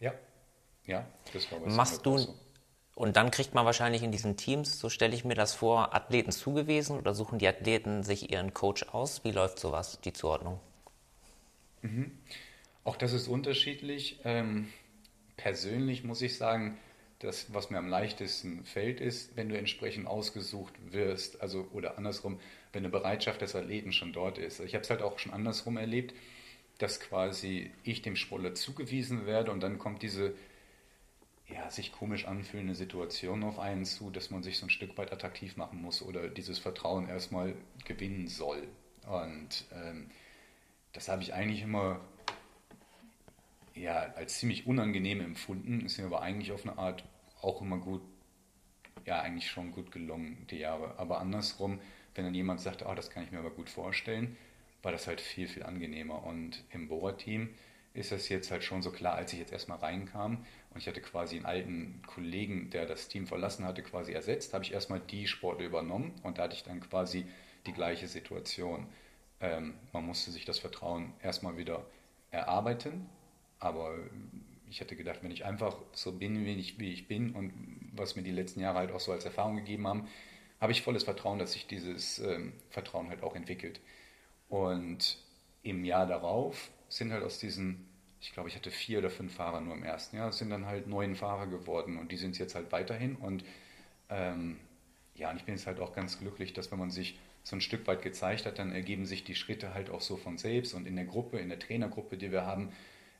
[0.00, 0.14] Ja,
[0.86, 2.34] ja, das war bei Machst Sunweb du, so.
[2.98, 6.32] Und dann kriegt man wahrscheinlich in diesen Teams, so stelle ich mir das vor, Athleten
[6.32, 9.22] zugewiesen oder suchen die Athleten sich ihren Coach aus?
[9.22, 10.58] Wie läuft sowas, die Zuordnung?
[11.82, 12.18] Mhm.
[12.82, 14.18] Auch das ist unterschiedlich.
[14.24, 14.72] Ähm,
[15.36, 16.76] persönlich muss ich sagen,
[17.20, 22.38] das, was mir am leichtesten fällt, ist, wenn du entsprechend ausgesucht wirst, also oder andersrum,
[22.72, 24.60] wenn eine Bereitschaft des Athleten schon dort ist.
[24.60, 26.14] Ich habe es halt auch schon andersrum erlebt,
[26.78, 30.34] dass quasi ich dem Sportler zugewiesen werde und dann kommt diese
[31.48, 35.12] ja, sich komisch anfühlende Situation auf einen zu, dass man sich so ein Stück weit
[35.12, 37.54] attraktiv machen muss oder dieses Vertrauen erstmal
[37.84, 38.68] gewinnen soll.
[39.06, 40.10] Und ähm,
[40.92, 42.00] das habe ich eigentlich immer
[43.80, 47.04] ja, als ziemlich unangenehm empfunden, ist mir aber eigentlich auf eine Art
[47.40, 48.02] auch immer gut,
[49.04, 50.98] ja, eigentlich schon gut gelungen, die Jahre.
[50.98, 51.80] Aber andersrum,
[52.14, 54.36] wenn dann jemand sagt, oh, das kann ich mir aber gut vorstellen,
[54.82, 56.24] war das halt viel, viel angenehmer.
[56.24, 57.50] Und im Bohrer-Team
[57.94, 61.00] ist das jetzt halt schon so klar, als ich jetzt erstmal reinkam und ich hatte
[61.00, 65.26] quasi einen alten Kollegen, der das Team verlassen hatte, quasi ersetzt, habe ich erstmal die
[65.26, 67.26] Sporte übernommen und da hatte ich dann quasi
[67.66, 68.86] die gleiche Situation.
[69.40, 71.84] Ähm, man musste sich das Vertrauen erstmal wieder
[72.30, 73.06] erarbeiten
[73.58, 73.98] aber
[74.70, 77.52] ich hätte gedacht, wenn ich einfach so bin, wie ich, wie ich bin und
[77.92, 80.08] was mir die letzten Jahre halt auch so als Erfahrung gegeben haben,
[80.60, 83.80] habe ich volles Vertrauen, dass sich dieses ähm, Vertrauen halt auch entwickelt.
[84.48, 85.18] Und
[85.62, 87.88] im Jahr darauf sind halt aus diesen,
[88.20, 90.86] ich glaube, ich hatte vier oder fünf Fahrer nur im ersten Jahr, sind dann halt
[90.86, 93.16] neun Fahrer geworden und die sind es jetzt halt weiterhin.
[93.16, 93.44] Und
[94.08, 94.58] ähm,
[95.14, 97.60] ja, und ich bin jetzt halt auch ganz glücklich, dass wenn man sich so ein
[97.60, 100.86] Stück weit gezeigt hat, dann ergeben sich die Schritte halt auch so von selbst und
[100.86, 102.72] in der Gruppe, in der Trainergruppe, die wir haben,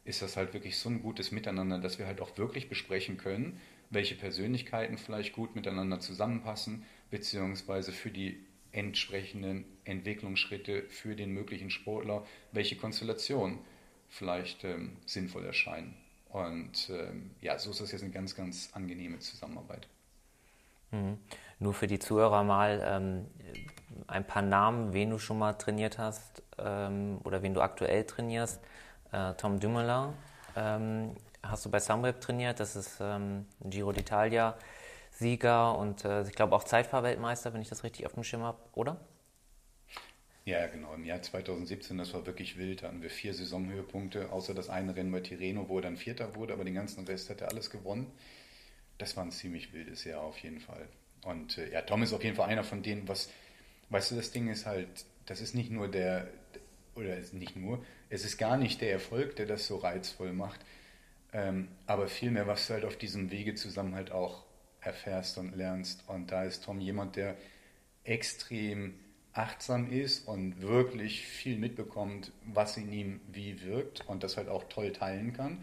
[0.09, 3.61] ist das halt wirklich so ein gutes Miteinander, dass wir halt auch wirklich besprechen können,
[3.90, 8.42] welche Persönlichkeiten vielleicht gut miteinander zusammenpassen, beziehungsweise für die
[8.73, 13.59] entsprechenden Entwicklungsschritte für den möglichen Sportler, welche Konstellationen
[14.09, 15.94] vielleicht ähm, sinnvoll erscheinen.
[16.31, 19.88] Und ähm, ja, so ist das jetzt eine ganz, ganz angenehme Zusammenarbeit.
[20.90, 21.18] Mhm.
[21.59, 23.27] Nur für die Zuhörer mal ähm,
[24.07, 28.61] ein paar Namen, wen du schon mal trainiert hast ähm, oder wen du aktuell trainierst.
[29.12, 30.12] Äh, Tom Dumoulin
[30.57, 32.61] ähm, hast du bei Sunweb trainiert.
[32.61, 34.55] Das ist ähm, Giro d'Italia
[35.11, 38.59] Sieger und äh, ich glaube auch Zeitfahrweltmeister, wenn ich das richtig auf dem Schirm habe,
[38.75, 39.01] oder?
[40.44, 40.94] Ja, genau.
[40.94, 42.83] Im Jahr 2017, das war wirklich wild.
[42.83, 46.37] Da hatten wir vier Saisonhöhepunkte, außer das eine Rennen bei Tirreno, wo er dann Vierter
[46.37, 48.11] wurde, aber den ganzen Rest hat er alles gewonnen.
[48.97, 50.88] Das war ein ziemlich wildes Jahr auf jeden Fall.
[51.23, 53.31] Und äh, ja, Tom ist auf jeden Fall einer von denen, was,
[53.90, 54.88] weißt du, das Ding ist halt,
[55.27, 56.29] das ist nicht nur der,
[56.94, 60.61] oder nicht nur, es ist gar nicht der Erfolg, der das so reizvoll macht,
[61.33, 64.44] ähm, aber vielmehr, was du halt auf diesem Wege zusammen halt auch
[64.81, 66.05] erfährst und lernst.
[66.09, 67.37] Und da ist Tom jemand, der
[68.05, 68.94] extrem
[69.33, 74.64] achtsam ist und wirklich viel mitbekommt, was in ihm wie wirkt und das halt auch
[74.68, 75.62] toll teilen kann.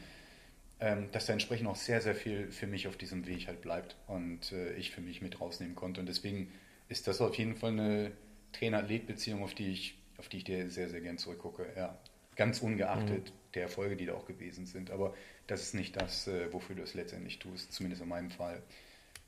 [0.80, 3.96] Ähm, dass da entsprechend auch sehr, sehr viel für mich auf diesem Weg halt bleibt
[4.08, 6.02] und äh, ich für mich mit rausnehmen konnte.
[6.02, 6.52] Und deswegen
[6.90, 8.12] ist das auf jeden Fall eine
[8.52, 11.66] Trainer-Athlet-Beziehung, auf die ich auf die ich dir sehr, sehr gern zurückgucke.
[11.76, 11.98] Ja.
[12.36, 13.34] Ganz ungeachtet mhm.
[13.54, 14.92] der Erfolge, die da auch gewesen sind.
[14.92, 15.14] Aber
[15.48, 18.62] das ist nicht das, äh, wofür du es letztendlich tust, zumindest in meinem Fall.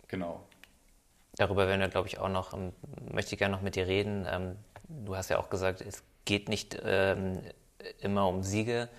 [0.08, 0.46] Genau.
[1.36, 2.74] Darüber werden wir, glaube ich, auch noch, ähm,
[3.12, 4.26] möchte ich gerne noch mit dir reden.
[4.30, 4.56] Ähm,
[4.88, 7.42] du hast ja auch gesagt, es geht nicht ähm,
[8.00, 8.90] immer um Siege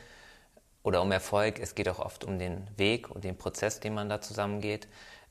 [0.82, 4.08] oder um Erfolg, es geht auch oft um den Weg und den Prozess, den man
[4.08, 4.88] da zusammengeht.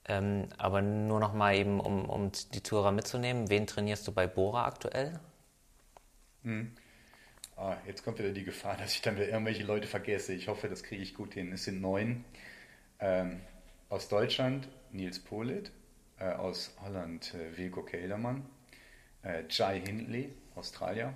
[0.08, 4.28] Ähm, aber nur noch mal eben, um, um die Tourer mitzunehmen, wen trainierst du bei
[4.28, 5.20] Bora aktuell?
[6.44, 6.72] Hm.
[7.60, 10.32] Ah, jetzt kommt wieder die Gefahr, dass ich dann wieder irgendwelche Leute vergesse.
[10.32, 11.52] Ich hoffe, das kriege ich gut hin.
[11.52, 12.24] Es sind neun.
[13.00, 13.42] Ähm,
[13.90, 15.72] aus Deutschland Nils Polit,
[16.20, 18.48] äh, aus Holland äh, Wilko Keldermann,
[19.24, 21.16] äh, Jai Hindley, Australier,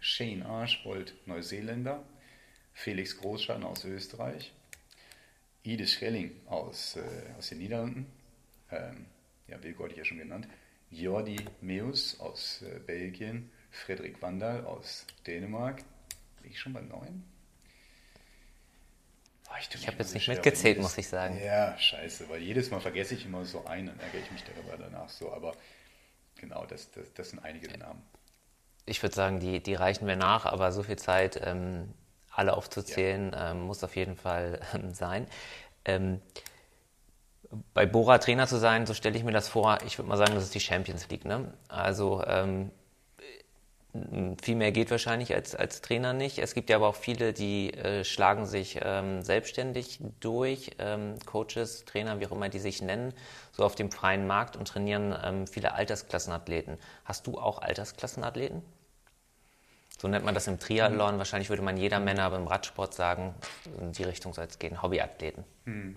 [0.00, 2.02] Shane Arschbold, Neuseeländer,
[2.72, 4.52] Felix Großschaden aus Österreich,
[5.62, 8.06] Ide Schelling aus, äh, aus den Niederlanden,
[8.72, 9.06] ähm,
[9.46, 10.48] ja, Wilko hatte ich ja schon genannt,
[10.90, 15.82] Jordi Meus aus äh, Belgien, Frederik Wandal aus Dänemark.
[16.42, 17.24] Bin ich schon bei neun?
[19.48, 21.38] Oh, ich, ich habe jetzt nicht mitgezählt, muss ich sagen.
[21.42, 24.76] Ja, scheiße, weil jedes Mal vergesse ich immer so einen, dann ärgere ich mich darüber
[24.76, 25.32] danach so.
[25.32, 25.54] Aber
[26.36, 28.02] genau, das, das, das sind einige Namen.
[28.86, 31.92] Ich würde sagen, die, die reichen wir nach, aber so viel Zeit, ähm,
[32.30, 33.50] alle aufzuzählen, ja.
[33.50, 35.26] ähm, muss auf jeden Fall ähm, sein.
[35.84, 36.20] Ähm,
[37.74, 40.34] bei Bora Trainer zu sein, so stelle ich mir das vor, ich würde mal sagen,
[40.34, 41.24] das ist die Champions League.
[41.24, 41.52] Ne?
[41.68, 42.70] Also ähm,
[44.42, 46.38] viel mehr geht wahrscheinlich als, als Trainer nicht.
[46.38, 51.84] Es gibt ja aber auch viele, die äh, schlagen sich ähm, selbstständig durch, ähm, Coaches,
[51.84, 53.12] Trainer, wie auch immer die sich nennen,
[53.52, 56.78] so auf dem freien Markt und trainieren ähm, viele Altersklassenathleten.
[57.04, 58.62] Hast du auch Altersklassenathleten?
[60.00, 61.14] So nennt man das im Triathlon.
[61.14, 61.18] Mhm.
[61.18, 63.34] Wahrscheinlich würde man jeder Männer, aber im Radsport sagen,
[63.80, 65.44] in die Richtung soll es gehen, Hobbyathleten.
[65.64, 65.96] Mhm.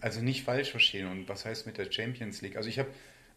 [0.00, 1.10] Also nicht falsch verstehen.
[1.10, 2.56] Und was heißt mit der Champions League?
[2.56, 2.90] Also ich habe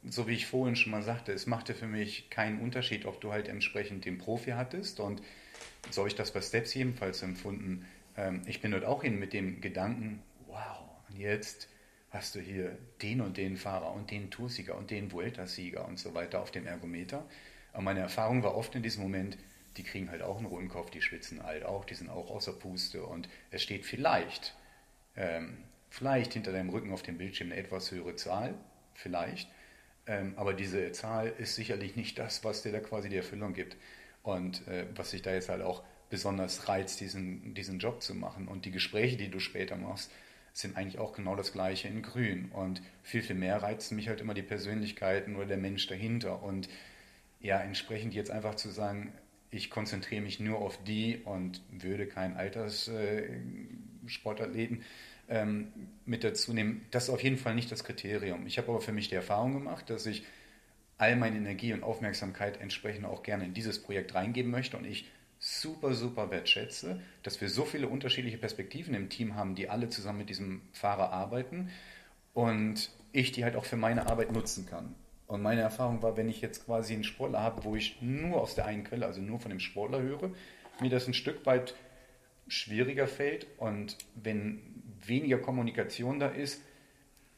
[0.04, 3.32] so wie ich vorhin schon mal sagte, es machte für mich keinen Unterschied, ob du
[3.32, 5.22] halt entsprechend den Profi hattest und
[5.92, 7.86] so habe ich das bei Steps jedenfalls empfunden.
[8.16, 11.68] Ähm, ich bin dort auch hin mit dem Gedanken, wow, und jetzt
[12.12, 16.14] hast du hier den und den Fahrer und den Toursieger und den Vuelta-Sieger und so
[16.14, 17.26] weiter auf dem Ergometer.
[17.74, 19.38] Aber meine Erfahrung war oft in diesem Moment,
[19.78, 22.54] die kriegen halt auch einen roten Kopf, die schwitzen halt auch, die sind auch außer
[22.54, 24.56] Puste und es steht vielleicht,
[25.16, 25.58] ähm,
[25.90, 28.56] vielleicht hinter deinem Rücken auf dem Bildschirm eine etwas höhere Zahl,
[28.96, 29.50] vielleicht,
[30.10, 33.78] ähm, aber diese Zahl ist sicherlich nicht das, was dir da quasi die Erfüllung gibt.
[34.24, 38.48] Und äh, was sich da jetzt halt auch besonders reizt, diesen, diesen Job zu machen.
[38.48, 40.12] Und die Gespräche, die du später machst,
[40.52, 42.50] sind eigentlich auch genau das gleiche in Grün.
[42.52, 46.42] Und viel, viel mehr reizen mich halt immer die Persönlichkeiten oder der Mensch dahinter.
[46.42, 46.70] Und
[47.40, 49.14] ja, entsprechend jetzt einfach zu sagen,
[49.52, 54.86] ich konzentriere mich nur auf die und würde keinen Alterssportathleten äh,
[55.30, 55.72] ähm,
[56.06, 56.86] mit dazu nehmen.
[56.92, 58.48] Das ist auf jeden Fall nicht das Kriterium.
[58.48, 60.24] Ich habe aber für mich die Erfahrung gemacht, dass ich
[60.98, 65.10] all meine Energie und Aufmerksamkeit entsprechend auch gerne in dieses Projekt reingeben möchte und ich
[65.40, 70.20] super, super wertschätze, dass wir so viele unterschiedliche Perspektiven im Team haben, die alle zusammen
[70.20, 71.70] mit diesem Fahrer arbeiten
[72.34, 74.94] und ich die halt auch für meine Arbeit nutzen kann.
[75.28, 78.56] Und meine Erfahrung war, wenn ich jetzt quasi einen Sportler habe, wo ich nur aus
[78.56, 80.32] der einen Quelle, also nur von dem Sportler höre,
[80.82, 81.76] mir das ein Stück weit
[82.48, 84.60] schwieriger fällt und wenn
[85.10, 86.62] weniger Kommunikation da ist,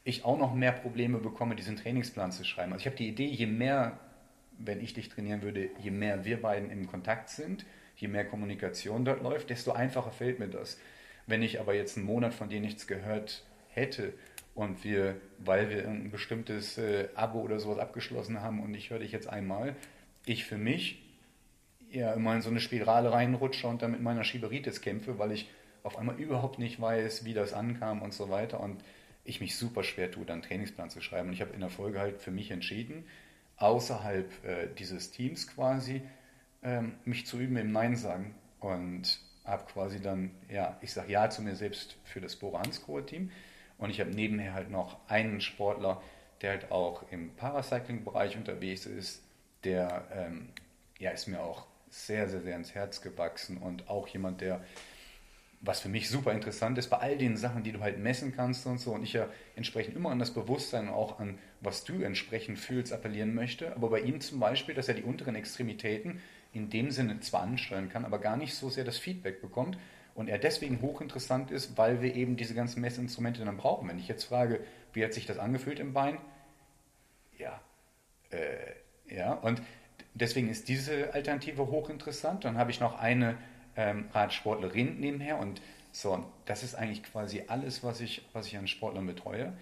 [0.04, 2.74] ich auch noch mehr Probleme bekomme, diesen Trainingsplan zu schreiben.
[2.74, 4.00] Also ich habe die Idee, je mehr,
[4.58, 9.06] wenn ich dich trainieren würde, je mehr wir beiden in Kontakt sind, je mehr Kommunikation
[9.06, 10.80] dort läuft, desto einfacher fällt mir das.
[11.28, 14.14] Wenn ich aber jetzt einen Monat von dir nichts gehört hätte
[14.56, 19.00] und wir, weil wir ein bestimmtes äh, Abo oder sowas abgeschlossen haben und ich höre
[19.00, 19.76] dich jetzt einmal,
[20.26, 21.02] ich für mich
[21.92, 25.50] ja immer in so eine Spirale reinrutsche und dann mit meiner Schieberitis kämpfe, weil ich
[25.84, 28.60] auf einmal überhaupt nicht weiß, wie das ankam und so weiter.
[28.60, 28.84] Und
[29.24, 31.30] ich mich super schwer tue, dann einen Trainingsplan zu schreiben.
[31.30, 33.06] Und ich habe in der Folge halt für mich entschieden,
[33.58, 36.02] außerhalb äh, dieses Teams quasi
[36.64, 38.36] ähm, mich zu üben im Nein sagen.
[38.60, 43.06] Und habe quasi dann, ja, ich sage Ja zu mir selbst für das Bora Hansgrohe
[43.06, 43.32] Team.
[43.78, 46.02] Und ich habe nebenher halt noch einen Sportler,
[46.42, 49.24] der halt auch im Paracycling-Bereich unterwegs ist,
[49.64, 50.50] der ähm,
[51.00, 53.58] ja, ist mir auch sehr, sehr, sehr ins Herz gewachsen.
[53.58, 54.64] Und auch jemand, der
[55.62, 58.66] was für mich super interessant ist, bei all den Sachen, die du halt messen kannst
[58.66, 62.02] und so, und ich ja entsprechend immer an das Bewusstsein und auch an, was du
[62.02, 66.20] entsprechend fühlst, appellieren möchte, aber bei ihm zum Beispiel, dass er die unteren Extremitäten
[66.54, 69.78] in dem Sinne zwar ansteuern kann, aber gar nicht so sehr das Feedback bekommt
[70.16, 73.88] und er deswegen hochinteressant ist, weil wir eben diese ganzen Messinstrumente dann brauchen.
[73.88, 74.62] Wenn ich jetzt frage,
[74.94, 76.18] wie hat sich das angefühlt im Bein?
[77.38, 77.62] Ja,
[78.32, 79.62] äh, ja, und
[80.14, 82.44] deswegen ist diese Alternative hochinteressant.
[82.44, 83.38] Dann habe ich noch eine
[83.76, 88.68] ähm, Radsportlerin nebenher und so, das ist eigentlich quasi alles, was ich, was ich an
[88.68, 89.54] Sportlern betreue.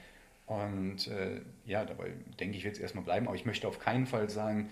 [0.45, 4.05] Und äh, ja, dabei denke ich, wird es erstmal bleiben, aber ich möchte auf keinen
[4.05, 4.71] Fall sagen,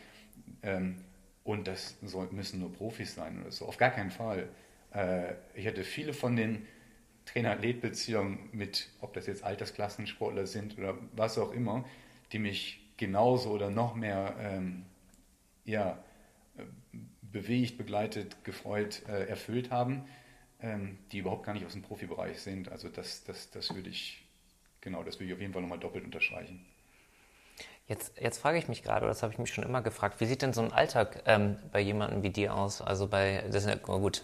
[0.64, 1.04] ähm,
[1.44, 3.66] und das soll, müssen nur Profis sein oder so.
[3.66, 4.50] Auf gar keinen Fall.
[4.94, 6.66] Äh, ich hatte viele von den
[7.26, 11.86] Trainer-Athlet-Beziehungen mit, ob das jetzt Altersklassensportler sind oder was auch immer,
[12.32, 14.86] die mich genauso oder noch mehr ähm,
[15.66, 16.00] ja,
[17.32, 20.08] bewegt, begleitet, gefreut, äh, erfüllt haben,
[20.62, 22.72] ähm, die überhaupt gar nicht aus dem Profibereich sind.
[22.72, 24.24] Also das, das, das würde ich,
[24.82, 26.66] genau, das würde ich auf jeden Fall nochmal doppelt unterstreichen.
[27.88, 30.26] Jetzt, jetzt frage ich mich gerade, oder das habe ich mich schon immer gefragt, wie
[30.26, 32.82] sieht denn so ein Alltag ähm, bei jemandem wie dir aus?
[32.82, 34.24] Also bei, das ist ja, gut,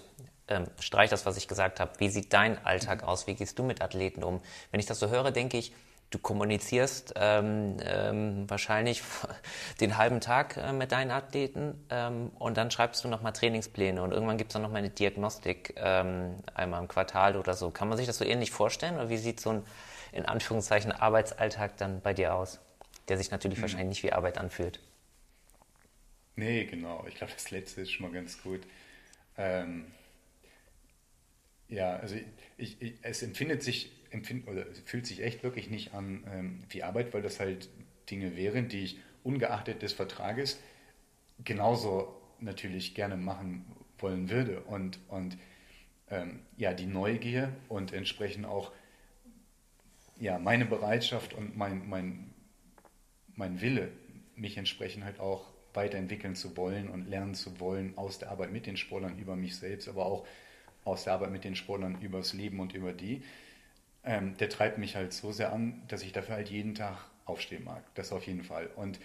[0.49, 1.93] ähm, streich das, was ich gesagt habe.
[1.99, 3.25] Wie sieht dein Alltag aus?
[3.27, 4.41] Wie gehst du mit Athleten um?
[4.71, 5.73] Wenn ich das so höre, denke ich,
[6.13, 9.01] du kommunizierst ähm, ähm, wahrscheinlich
[9.81, 14.11] den halben Tag äh, mit deinen Athleten ähm, und dann schreibst du nochmal Trainingspläne und
[14.11, 17.71] irgendwann gibt es dann nochmal eine Diagnostik, ähm, einmal im Quartal oder so.
[17.71, 19.63] Kann man sich das so ähnlich vorstellen oder wie sieht so ein
[20.11, 22.59] in Anführungszeichen Arbeitsalltag dann bei dir aus?
[23.07, 23.63] der sich natürlich mhm.
[23.63, 24.79] wahrscheinlich nicht wie Arbeit anfühlt.
[26.35, 27.05] Nee, genau.
[27.07, 28.61] Ich glaube, das letzte ist schon mal ganz gut.
[29.37, 29.85] Ähm,
[31.67, 32.15] ja, also
[32.57, 36.83] ich, ich, es empfindet sich, empfind, oder fühlt sich echt wirklich nicht an ähm, wie
[36.83, 37.69] Arbeit, weil das halt
[38.09, 40.59] Dinge wären, die ich ungeachtet des Vertrages
[41.43, 43.65] genauso natürlich gerne machen
[43.97, 44.61] wollen würde.
[44.61, 45.37] Und, und
[46.09, 48.71] ähm, ja, die Neugier und entsprechend auch
[50.19, 52.33] ja, meine Bereitschaft und mein, mein,
[53.35, 53.91] mein Wille,
[54.35, 58.65] mich entsprechend halt auch weiterentwickeln zu wollen und lernen zu wollen aus der Arbeit mit
[58.67, 60.25] den Sportlern über mich selbst, aber auch
[60.85, 63.23] aus der Arbeit mit den Sportlern übers Leben und über die,
[64.03, 67.63] ähm, der treibt mich halt so sehr an, dass ich dafür halt jeden Tag aufstehen
[67.63, 67.83] mag.
[67.95, 68.67] Das auf jeden Fall.
[68.75, 68.99] Und,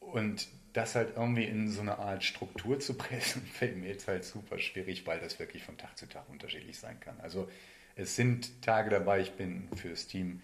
[0.00, 4.24] und das halt irgendwie in so eine Art Struktur zu pressen, fällt mir jetzt halt
[4.24, 7.18] super schwierig, weil das wirklich von Tag zu Tag unterschiedlich sein kann.
[7.20, 7.48] Also
[7.96, 10.40] es sind Tage dabei, ich bin fürs Team,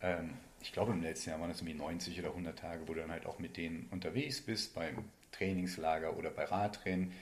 [0.00, 3.00] ähm, ich glaube im letzten Jahr waren es irgendwie 90 oder 100 Tage, wo du
[3.00, 7.12] dann halt auch mit denen unterwegs bist, beim Trainingslager oder bei Radrennen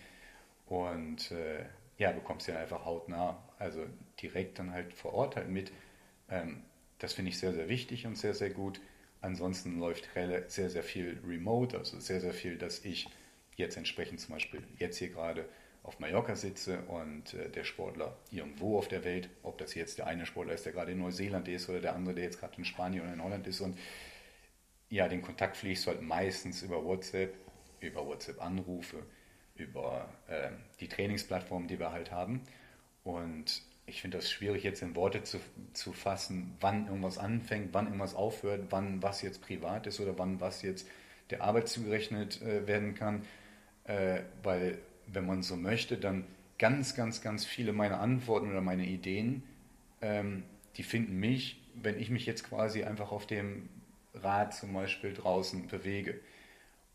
[0.66, 1.64] und äh,
[1.98, 3.86] ja, bekommst dann einfach hautnah, also
[4.20, 5.72] direkt dann halt vor Ort halt mit.
[6.28, 6.62] Ähm,
[6.98, 8.80] das finde ich sehr, sehr wichtig und sehr, sehr gut.
[9.20, 10.08] Ansonsten läuft
[10.48, 13.08] sehr, sehr viel remote, also sehr, sehr viel, dass ich
[13.56, 15.48] jetzt entsprechend zum Beispiel jetzt hier gerade
[15.84, 20.06] auf Mallorca sitze und äh, der Sportler irgendwo auf der Welt, ob das jetzt der
[20.06, 22.64] eine Sportler ist, der gerade in Neuseeland ist oder der andere, der jetzt gerade in
[22.64, 23.78] Spanien oder in Holland ist und
[24.90, 27.34] ja, den Kontakt pflegst du halt meistens über WhatsApp,
[27.80, 29.02] über WhatsApp-Anrufe,
[29.54, 32.42] über äh, die Trainingsplattform, die wir halt haben
[33.04, 35.38] und ich finde das schwierig jetzt in Worte zu,
[35.72, 40.40] zu fassen, wann irgendwas anfängt, wann irgendwas aufhört, wann was jetzt privat ist oder wann
[40.40, 40.88] was jetzt
[41.30, 43.22] der Arbeit zugerechnet äh, werden kann,
[43.84, 46.24] äh, weil wenn man so möchte, dann
[46.58, 49.42] ganz, ganz, ganz viele meiner Antworten oder meine Ideen,
[50.00, 50.44] ähm,
[50.76, 53.68] die finden mich, wenn ich mich jetzt quasi einfach auf dem
[54.14, 56.20] Rad zum Beispiel draußen bewege.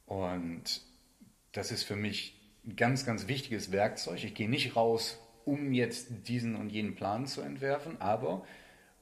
[0.05, 0.81] Und
[1.51, 4.23] das ist für mich ein ganz, ganz wichtiges Werkzeug.
[4.23, 8.45] Ich gehe nicht raus, um jetzt diesen und jenen Plan zu entwerfen, aber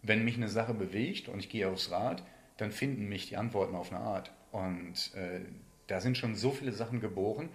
[0.02, 2.24] wenn mich eine Sache bewegt und ich gehe aufs Rad,
[2.58, 4.32] dann finden mich die Antworten auf eine Art.
[4.52, 5.42] Und äh,
[5.88, 7.50] da sind schon so viele Sachen geboren,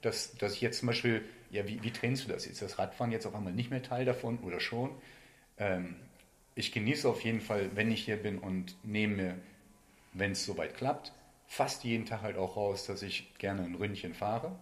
[0.00, 2.46] dass, dass ich jetzt zum Beispiel, ja, wie, wie trainst du das?
[2.46, 4.90] Ist das Radfahren jetzt auf einmal nicht mehr Teil davon oder schon?
[5.58, 5.96] Ähm,
[6.54, 9.34] ich genieße auf jeden Fall, wenn ich hier bin und nehme,
[10.14, 11.12] wenn es soweit klappt,
[11.48, 14.58] fast jeden Tag halt auch raus, dass ich gerne ein Ründchen fahre.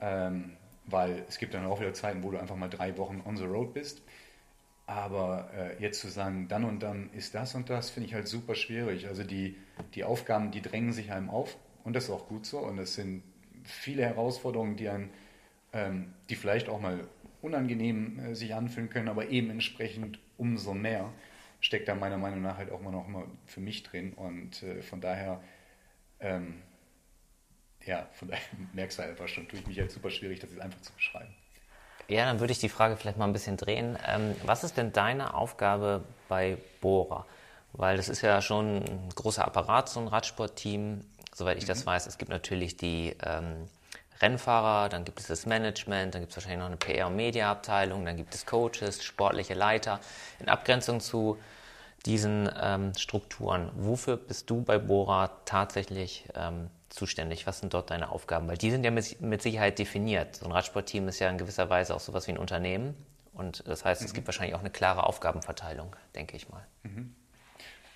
[0.00, 0.56] Ähm,
[0.90, 3.44] weil es gibt dann auch wieder Zeiten, wo du einfach mal drei Wochen on the
[3.44, 4.02] road bist.
[4.86, 8.26] Aber äh, jetzt zu sagen, dann und dann ist das und das, finde ich halt
[8.26, 9.06] super schwierig.
[9.06, 9.56] Also die,
[9.94, 12.58] die Aufgaben, die drängen sich einem auf und das ist auch gut so.
[12.58, 13.22] Und es sind
[13.62, 15.10] viele Herausforderungen, die, einen,
[15.72, 17.06] ähm, die vielleicht auch mal
[17.42, 21.10] unangenehm äh, sich anfühlen können, aber eben entsprechend umso mehr
[21.60, 24.12] steckt da meiner Meinung nach halt auch mal noch mal für mich drin.
[24.14, 25.40] Und äh, von daher,
[26.18, 26.62] ähm,
[27.86, 30.60] ja, von daher merkst du einfach schon, tue ich mich halt super schwierig, das jetzt
[30.60, 31.34] einfach zu beschreiben.
[32.08, 33.96] Ja, dann würde ich die Frage vielleicht mal ein bisschen drehen.
[34.06, 37.24] Ähm, was ist denn deine Aufgabe bei Bora?
[37.72, 41.68] Weil das ist ja schon ein großer Apparat, so ein Radsportteam soweit ich mhm.
[41.68, 42.06] das weiß.
[42.06, 43.68] Es gibt natürlich die ähm,
[44.20, 48.04] Rennfahrer, dann gibt es das Management, dann gibt es wahrscheinlich noch eine PR- und Mediaabteilung,
[48.04, 50.00] dann gibt es Coaches, sportliche Leiter.
[50.38, 51.38] In Abgrenzung zu
[52.06, 57.46] diesen ähm, Strukturen, wofür bist du bei Bora tatsächlich ähm, zuständig?
[57.46, 58.48] Was sind dort deine Aufgaben?
[58.48, 60.36] Weil die sind ja mit, mit, Sicherheit definiert.
[60.36, 62.94] So ein Radsportteam ist ja in gewisser Weise auch sowas wie ein Unternehmen.
[63.32, 64.06] Und das heißt, mhm.
[64.06, 66.66] es gibt wahrscheinlich auch eine klare Aufgabenverteilung, denke ich mal.
[66.82, 67.14] Mhm.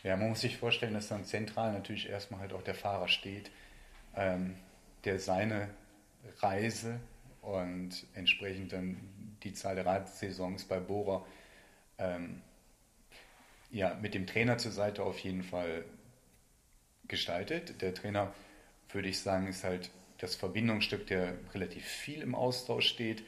[0.02, 3.50] Ja, man muss sich vorstellen, dass dann zentral natürlich erstmal halt auch der Fahrer steht,
[4.16, 4.56] ähm,
[5.04, 5.68] der seine
[6.40, 7.00] Reise
[7.40, 8.96] und entsprechend dann
[9.42, 11.24] die Zahl der Radsaisons bei Bora
[11.98, 12.42] ähm,
[13.70, 15.84] ja, mit dem Trainer zur Seite auf jeden Fall
[17.08, 17.82] gestaltet.
[17.82, 18.32] Der Trainer,
[18.94, 23.24] würde ich sagen, ist halt das Verbindungsstück, der relativ viel im Austausch steht,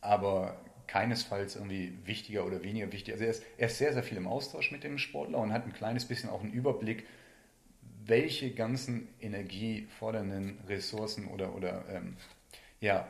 [0.00, 3.14] aber keinesfalls irgendwie wichtiger oder weniger wichtig.
[3.14, 5.64] Also er ist, er ist sehr, sehr viel im Austausch mit dem Sportler und hat
[5.64, 7.06] ein kleines bisschen auch einen Überblick,
[8.04, 12.16] welche ganzen energiefordernden Ressourcen oder, oder ähm,
[12.80, 13.08] ja,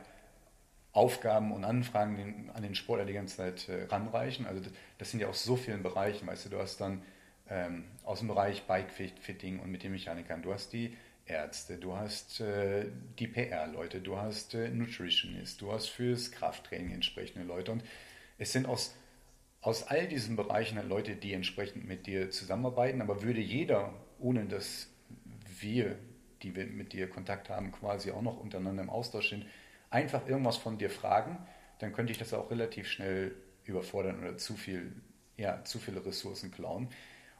[0.93, 4.45] Aufgaben und Anfragen den, an den Sportler die ganze Zeit äh, ranreichen.
[4.45, 7.01] Also das, das, sind ja auch so vielen Bereichen, weißt du, du hast dann
[7.49, 10.95] ähm, aus dem Bereich Bike-Fitting und mit den Mechanikern, du hast die
[11.25, 12.85] Ärzte, du hast äh,
[13.17, 17.71] die PR-Leute, du hast äh, Nutritionist, du hast fürs Krafttraining entsprechende Leute.
[17.71, 17.83] Und
[18.37, 18.95] es sind aus,
[19.61, 23.01] aus all diesen Bereichen halt Leute, die entsprechend mit dir zusammenarbeiten.
[23.01, 24.89] Aber würde jeder, ohne dass
[25.61, 25.97] wir,
[26.41, 29.45] die wir mit dir Kontakt haben, quasi auch noch untereinander im Austausch sind,
[29.89, 31.37] einfach irgendwas von dir fragen,
[31.79, 34.91] dann könnte ich das auch relativ schnell überfordern oder zu viel,
[35.37, 36.89] ja, zu viele Ressourcen klauen.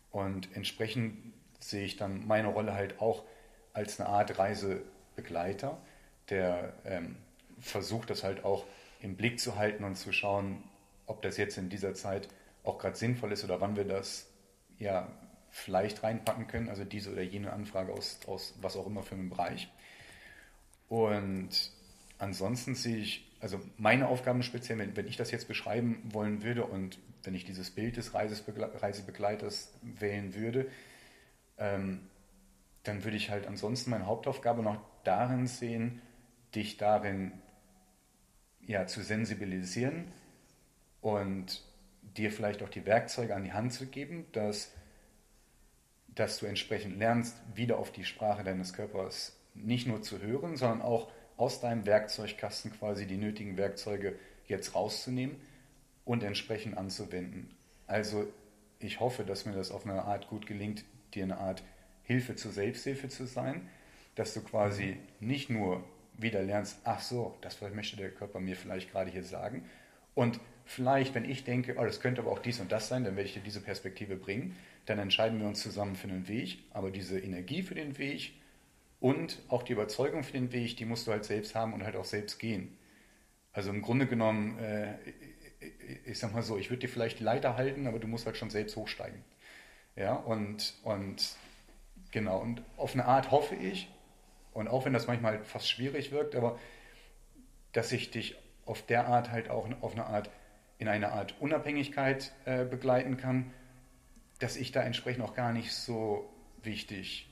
[0.10, 3.26] Und entsprechend sehe ich dann meine Rolle halt auch
[3.74, 5.78] als eine Art Reisebegleiter,
[6.30, 7.18] der ähm,
[7.60, 8.66] versucht, das halt auch
[9.02, 10.64] im Blick zu halten und zu schauen,
[11.06, 12.30] ob das jetzt in dieser Zeit
[12.64, 14.28] auch gerade sinnvoll ist oder wann wir das
[14.80, 15.12] ja
[15.52, 19.30] vielleicht reinpacken können, also diese oder jene Anfrage aus, aus was auch immer für einen
[19.30, 19.70] Bereich.
[20.88, 21.72] Und
[22.18, 26.66] ansonsten sehe ich, also meine Aufgaben speziell, wenn, wenn ich das jetzt beschreiben wollen würde
[26.66, 30.68] und wenn ich dieses Bild des Reisebegleiters wählen würde,
[31.58, 32.08] ähm,
[32.84, 36.02] dann würde ich halt ansonsten meine Hauptaufgabe noch darin sehen,
[36.54, 37.32] dich darin
[38.62, 40.12] ja, zu sensibilisieren
[41.02, 41.64] und
[42.18, 44.72] dir vielleicht auch die Werkzeuge an die Hand zu geben, dass,
[46.08, 50.82] dass du entsprechend lernst, wieder auf die Sprache deines Körpers nicht nur zu hören, sondern
[50.82, 55.38] auch aus deinem Werkzeugkasten quasi die nötigen Werkzeuge jetzt rauszunehmen
[56.06, 57.56] und entsprechend anzuwenden.
[57.88, 58.28] Also
[58.80, 61.64] ich hoffe, dass mir das auf eine Art gut gelingt, dir eine Art
[62.04, 63.70] Hilfe zur Selbsthilfe zu sein,
[64.16, 65.84] dass du quasi nicht nur
[66.18, 69.66] wieder lernst, ach so, das möchte der Körper mir vielleicht gerade hier sagen.
[70.16, 73.16] Und vielleicht, wenn ich denke, oh, das könnte aber auch dies und das sein, dann
[73.16, 74.56] werde ich dir diese Perspektive bringen.
[74.86, 76.60] Dann entscheiden wir uns zusammen für einen Weg.
[76.72, 78.34] Aber diese Energie für den Weg
[79.00, 81.96] und auch die Überzeugung für den Weg, die musst du halt selbst haben und halt
[81.96, 82.78] auch selbst gehen.
[83.52, 84.94] Also im Grunde genommen, äh,
[86.06, 88.50] ich sag mal so, ich würde dir vielleicht Leiter halten, aber du musst halt schon
[88.50, 89.24] selbst hochsteigen.
[89.96, 91.36] Ja, und, und
[92.14, 93.90] genau, und auf eine Art hoffe ich,
[94.54, 96.58] und auch wenn das manchmal fast schwierig wirkt, aber
[97.72, 100.30] dass ich dich auf der Art halt auch auf eine Art,
[100.78, 103.52] in eine Art Unabhängigkeit äh, begleiten kann,
[104.40, 106.30] dass ich da entsprechend auch gar nicht so
[106.62, 107.30] wichtig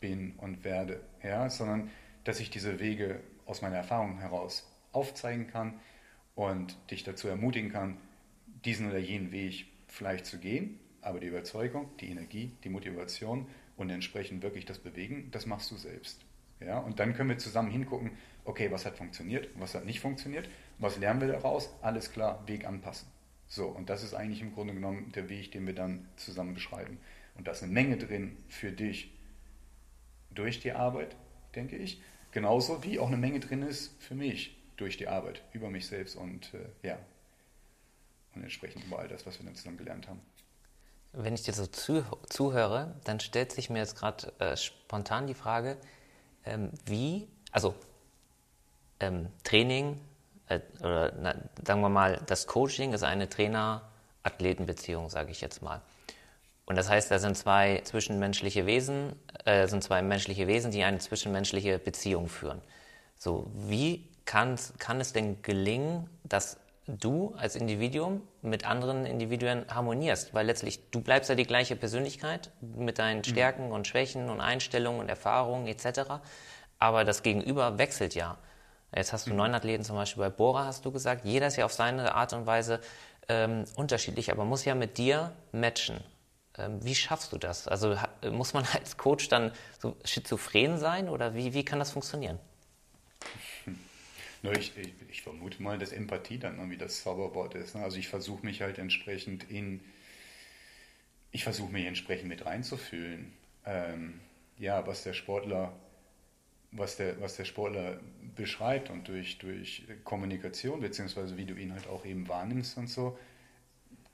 [0.00, 1.90] bin und werde, ja, sondern
[2.24, 5.78] dass ich diese Wege aus meiner Erfahrung heraus aufzeigen kann
[6.34, 7.98] und dich dazu ermutigen kann,
[8.64, 13.46] diesen oder jenen Weg vielleicht zu gehen, aber die Überzeugung, die Energie, die Motivation
[13.76, 16.20] und entsprechend wirklich das Bewegen, das machst du selbst.
[16.60, 16.78] Ja?
[16.78, 18.12] Und dann können wir zusammen hingucken,
[18.44, 20.48] okay, was hat funktioniert, was hat nicht funktioniert,
[20.78, 23.08] was lernen wir daraus, alles klar, Weg anpassen.
[23.46, 26.98] So, und das ist eigentlich im Grunde genommen der Weg, den wir dann zusammen beschreiben.
[27.34, 29.12] Und da ist eine Menge drin für dich
[30.30, 31.16] durch die Arbeit,
[31.54, 32.00] denke ich.
[32.30, 36.16] Genauso wie auch eine Menge drin ist für mich durch die Arbeit, über mich selbst
[36.16, 36.98] und äh, ja,
[38.34, 40.20] und entsprechend über all das, was wir dann zusammen gelernt haben.
[41.12, 45.34] Wenn ich dir so zu, zuhöre, dann stellt sich mir jetzt gerade äh, spontan die
[45.34, 45.76] Frage,
[46.44, 47.74] ähm, wie, also
[49.00, 50.00] ähm, Training,
[50.48, 51.34] äh, oder na,
[51.64, 55.82] sagen wir mal, das Coaching ist eine Trainer-Athleten-Beziehung, sage ich jetzt mal.
[56.64, 60.98] Und das heißt, da sind zwei zwischenmenschliche Wesen, äh, sind zwei menschliche Wesen, die eine
[60.98, 62.62] zwischenmenschliche Beziehung führen.
[63.18, 66.56] So, wie kann es denn gelingen, dass
[66.98, 72.50] du als Individuum mit anderen Individuen harmonierst, weil letztlich du bleibst ja die gleiche Persönlichkeit
[72.60, 73.24] mit deinen mhm.
[73.24, 76.20] Stärken und Schwächen und Einstellungen und Erfahrungen etc.
[76.78, 78.38] Aber das Gegenüber wechselt ja.
[78.94, 79.38] Jetzt hast du mhm.
[79.38, 81.24] neun Athleten zum Beispiel bei Bora, hast du gesagt.
[81.24, 82.80] Jeder ist ja auf seine Art und Weise
[83.28, 86.00] ähm, unterschiedlich, aber muss ja mit dir matchen.
[86.58, 87.68] Ähm, wie schaffst du das?
[87.68, 87.96] Also
[88.30, 92.38] muss man als Coach dann so schizophren sein oder wie, wie kann das funktionieren?
[94.42, 97.76] Ich, ich, ich, vermute mal, dass Empathie dann irgendwie das Zauberwort ist.
[97.76, 97.82] Ne?
[97.82, 99.80] Also ich versuche mich halt entsprechend in,
[101.30, 103.32] ich versuche mich entsprechend mit reinzufühlen.
[103.64, 104.20] Ähm,
[104.58, 105.72] ja, was der Sportler,
[106.72, 108.00] was der, was der Sportler
[108.34, 113.16] beschreibt und durch, durch Kommunikation, beziehungsweise wie du ihn halt auch eben wahrnimmst und so,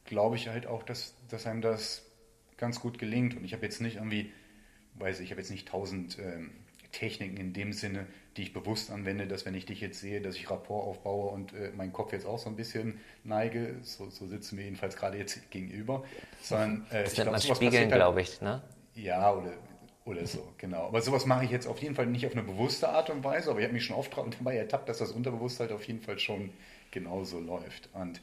[0.04, 2.04] glaube ich halt auch, dass, dass einem das
[2.58, 3.34] ganz gut gelingt.
[3.34, 4.30] Und ich habe jetzt nicht irgendwie,
[4.94, 6.50] weiß ich, ich habe jetzt nicht tausend ähm,
[6.92, 8.06] Techniken in dem Sinne,
[8.39, 11.53] die ich bewusst anwende, dass wenn ich dich jetzt sehe, dass ich Rapport aufbaue und
[11.53, 15.18] äh, meinen Kopf jetzt auch so ein bisschen neige, so, so sitzen wir jedenfalls gerade
[15.18, 16.05] jetzt gegenüber,
[16.41, 18.62] sondern äh, das ich nennt glaub, man Spiegeln, halt, glaube ich, ne?
[18.95, 19.53] Ja, oder,
[20.05, 20.86] oder so, genau.
[20.86, 23.51] Aber sowas mache ich jetzt auf jeden Fall nicht auf eine bewusste Art und Weise,
[23.51, 26.51] aber ich habe mich schon oft dabei ertappt, dass das Unterbewusstsein auf jeden Fall schon
[26.93, 27.91] genauso läuft.
[27.93, 28.20] Und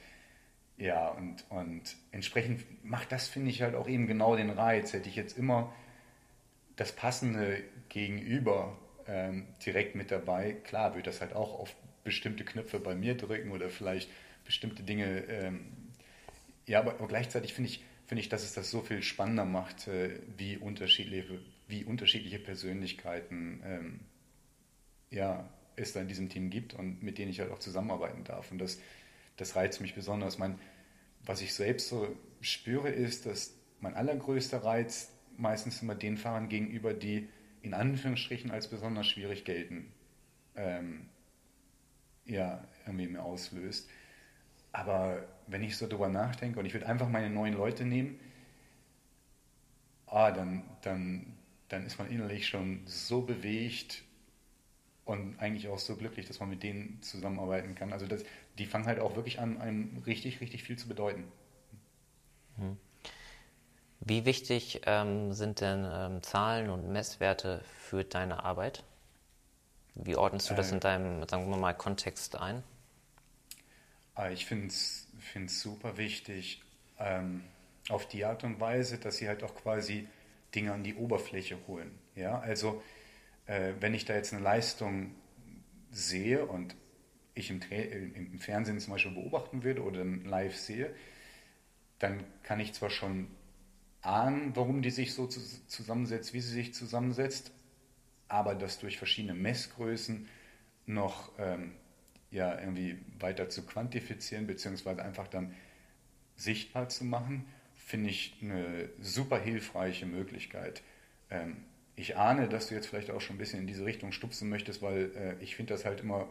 [0.78, 4.94] ja, und, und entsprechend macht das, finde ich, halt auch eben genau den Reiz.
[4.94, 5.74] Hätte ich jetzt immer
[6.78, 10.54] das passende Gegenüber ähm, direkt mit dabei.
[10.64, 14.10] Klar, würde das halt auch auf bestimmte Knöpfe bei mir drücken oder vielleicht
[14.46, 15.26] bestimmte Dinge.
[15.28, 15.66] Ähm,
[16.68, 19.88] ja, aber, aber gleichzeitig finde ich, finde ich, dass es das so viel spannender macht,
[19.88, 24.00] äh, wie, unterschiedliche, wie unterschiedliche Persönlichkeiten ähm,
[25.10, 28.52] ja, es da in diesem Team gibt und mit denen ich halt auch zusammenarbeiten darf.
[28.52, 28.80] Und das,
[29.38, 30.38] das reizt mich besonders.
[30.38, 30.60] Mein,
[31.24, 36.94] was ich selbst so spüre, ist, dass mein allergrößter Reiz meistens immer den Fahrern gegenüber,
[36.94, 37.28] die
[37.66, 39.92] in Anführungsstrichen als besonders schwierig gelten,
[40.56, 41.10] ähm,
[42.26, 43.90] ja, irgendwie mir auslöst.
[44.72, 48.20] Aber wenn ich so drüber nachdenke und ich würde einfach meine neuen Leute nehmen,
[50.06, 51.34] ah, dann, dann,
[51.70, 54.04] dann ist man innerlich schon so bewegt
[55.04, 57.94] und eigentlich auch so glücklich, dass man mit denen zusammenarbeiten kann.
[57.94, 58.24] Also das,
[58.60, 61.24] die fangen halt auch wirklich an, einem richtig, richtig viel zu bedeuten.
[62.58, 62.78] Hm.
[64.00, 68.84] Wie wichtig ähm, sind denn ähm, Zahlen und Messwerte für deine Arbeit?
[69.96, 72.64] Wie ordnest du das äh, in deinem, sagen wir mal, Kontext ein?
[74.14, 75.08] Ah, ich finde es
[75.48, 76.62] super wichtig,
[77.00, 77.44] ähm,
[77.90, 80.08] auf die Art und Weise, dass sie halt auch quasi
[80.54, 81.92] Dinge an die Oberfläche holen.
[82.16, 82.82] Ja, also
[83.46, 85.14] äh, wenn ich da jetzt eine Leistung
[85.92, 86.76] sehe und
[87.34, 90.94] ich im, im, Fernsehen zum Beispiel beobachten würde oder live sehe,
[92.00, 93.28] dann kann ich zwar schon
[94.06, 97.52] ahnen, warum die sich so zusammensetzt, wie sie sich zusammensetzt,
[98.28, 100.28] aber das durch verschiedene Messgrößen
[100.86, 101.74] noch ähm,
[102.32, 105.54] ja, irgendwie weiter zu quantifizieren, beziehungsweise einfach dann
[106.36, 107.46] sichtbar zu machen,
[107.76, 110.84] finde ich eine super hilfreiche Möglichkeit.
[111.30, 111.58] Ähm,
[111.96, 114.82] ich ahne, dass du jetzt vielleicht auch schon ein bisschen in diese Richtung stupsen möchtest,
[114.82, 116.28] weil äh, ich finde das halt immer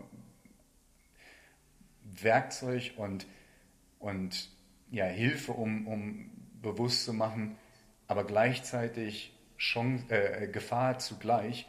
[2.02, 3.26] Werkzeug und,
[3.98, 4.50] und
[4.90, 7.56] ja, Hilfe, um, um bewusst zu machen,
[8.07, 11.66] aber gleichzeitig schon, äh, Gefahr zugleich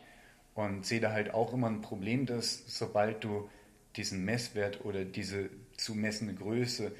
[0.53, 3.49] und sehe da halt auch immer ein Problem, dass sobald du
[3.95, 6.91] diesen Messwert oder diese zu messende Größe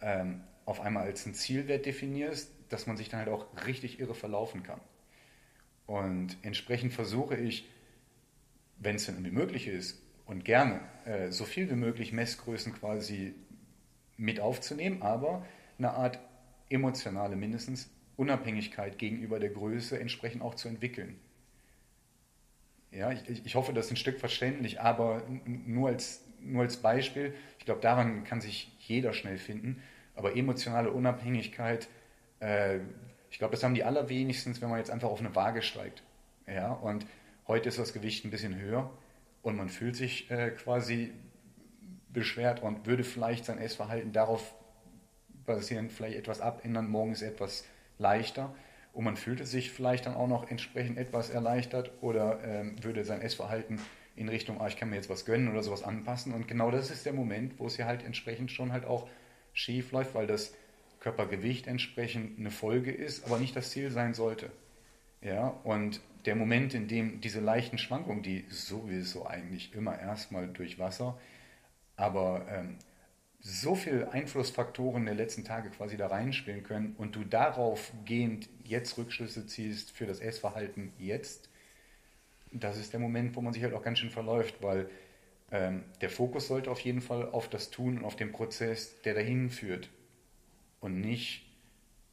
[0.00, 4.14] ähm, auf einmal als einen Zielwert definierst, dass man sich dann halt auch richtig irre
[4.14, 4.80] verlaufen kann.
[5.86, 7.68] Und entsprechend versuche ich,
[8.78, 13.34] wenn es denn irgendwie möglich ist und gerne, äh, so viel wie möglich Messgrößen quasi
[14.16, 15.44] mit aufzunehmen, aber
[15.78, 16.18] eine Art
[16.68, 17.90] emotionale mindestens
[18.22, 21.18] Unabhängigkeit gegenüber der Größe entsprechend auch zu entwickeln.
[22.92, 27.34] Ja, ich, ich hoffe, das ist ein Stück verständlich, aber nur als, nur als Beispiel,
[27.58, 29.82] ich glaube, daran kann sich jeder schnell finden,
[30.14, 31.88] aber emotionale Unabhängigkeit,
[32.40, 32.78] äh,
[33.30, 36.04] ich glaube, das haben die allerwenigstens, wenn man jetzt einfach auf eine Waage steigt.
[36.46, 37.06] Ja, und
[37.48, 38.90] heute ist das Gewicht ein bisschen höher
[39.42, 41.12] und man fühlt sich äh, quasi
[42.10, 44.54] beschwert und würde vielleicht sein Essverhalten darauf
[45.46, 46.88] basieren, vielleicht etwas abändern.
[46.88, 47.64] Morgen ist etwas
[47.98, 48.54] leichter
[48.92, 53.22] und man fühlte sich vielleicht dann auch noch entsprechend etwas erleichtert oder ähm, würde sein
[53.22, 53.80] Essverhalten
[54.14, 56.34] in Richtung, ah, ich kann mir jetzt was gönnen oder sowas anpassen.
[56.34, 59.08] Und genau das ist der Moment, wo es ja halt entsprechend schon halt auch
[59.54, 60.54] schief läuft, weil das
[61.00, 64.50] Körpergewicht entsprechend eine Folge ist, aber nicht das Ziel sein sollte.
[65.22, 70.78] Ja, und der Moment, in dem diese leichten Schwankungen, die sowieso eigentlich immer erstmal durch
[70.78, 71.18] Wasser,
[71.96, 72.76] aber ähm,
[73.44, 78.96] so viele Einflussfaktoren der letzten Tage quasi da reinspielen können und du darauf gehend jetzt
[78.96, 81.50] Rückschlüsse ziehst für das Essverhalten jetzt,
[82.52, 84.88] das ist der Moment, wo man sich halt auch ganz schön verläuft, weil
[85.50, 89.14] ähm, der Fokus sollte auf jeden Fall auf das Tun und auf den Prozess, der
[89.14, 89.90] dahin führt
[90.80, 91.44] und nicht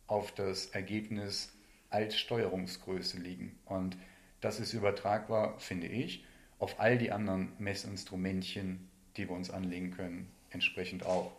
[0.07, 1.53] auf das Ergebnis
[1.91, 3.59] als Steuerungsgröße liegen.
[3.65, 3.97] Und
[4.41, 6.25] das ist übertragbar, finde ich,
[6.57, 11.31] auf all die anderen Messinstrumentchen, die wir uns anlegen können, entsprechend auch.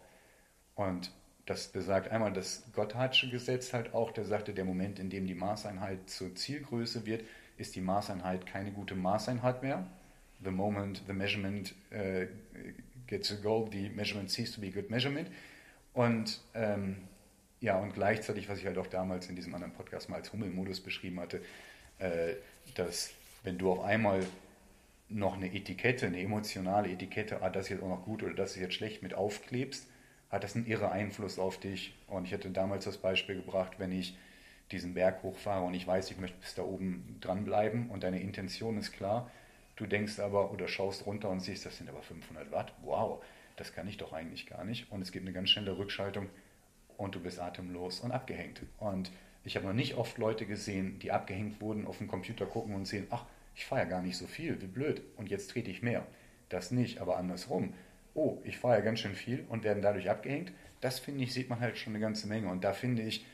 [0.74, 1.12] Und
[1.46, 5.34] das besagt einmal das Gotthardsche Gesetz halt auch, der sagte, der Moment, in dem die
[5.34, 7.24] Maßeinheit zur Zielgröße wird,
[7.56, 9.86] ist die Maßeinheit keine gute Maßeinheit mehr.
[10.42, 12.26] The moment the measurement uh,
[13.06, 15.30] gets a goal, the measurement ceases to be a good measurement.
[15.92, 16.96] Und ähm,
[17.60, 20.80] ja, und gleichzeitig, was ich halt auch damals in diesem anderen Podcast mal als Hummelmodus
[20.80, 21.42] beschrieben hatte,
[21.98, 22.34] äh,
[22.74, 23.10] dass
[23.42, 24.24] wenn du auf einmal
[25.10, 28.52] noch eine Etikette, eine emotionale Etikette, ah, das ist jetzt auch noch gut oder das
[28.52, 29.88] ist jetzt schlecht mit aufklebst,
[30.30, 31.94] hat das einen irre Einfluss auf dich.
[32.06, 34.16] Und ich hätte damals das Beispiel gebracht, wenn ich
[34.70, 38.78] diesen Berg hochfahre und ich weiß, ich möchte bis da oben dranbleiben und deine Intention
[38.78, 39.28] ist klar,
[39.76, 43.22] du denkst aber oder schaust runter und siehst, das sind aber 500 Watt, wow,
[43.56, 44.90] das kann ich doch eigentlich gar nicht.
[44.92, 46.28] Und es gibt eine ganz schnelle Rückschaltung
[46.96, 48.62] und du bist atemlos und abgehängt.
[48.78, 49.10] Und
[49.42, 52.86] ich habe noch nicht oft Leute gesehen, die abgehängt wurden, auf den Computer gucken und
[52.86, 53.24] sehen, ach,
[53.54, 56.06] ich fahre ja gar nicht so viel, wie blöd, und jetzt trete ich mehr.
[56.48, 57.74] Das nicht, aber andersrum.
[58.14, 60.52] Oh, ich fahre ja ganz schön viel und werden dadurch abgehängt.
[60.80, 62.48] Das finde ich, sieht man halt schon eine ganze Menge.
[62.48, 63.24] Und da finde ich,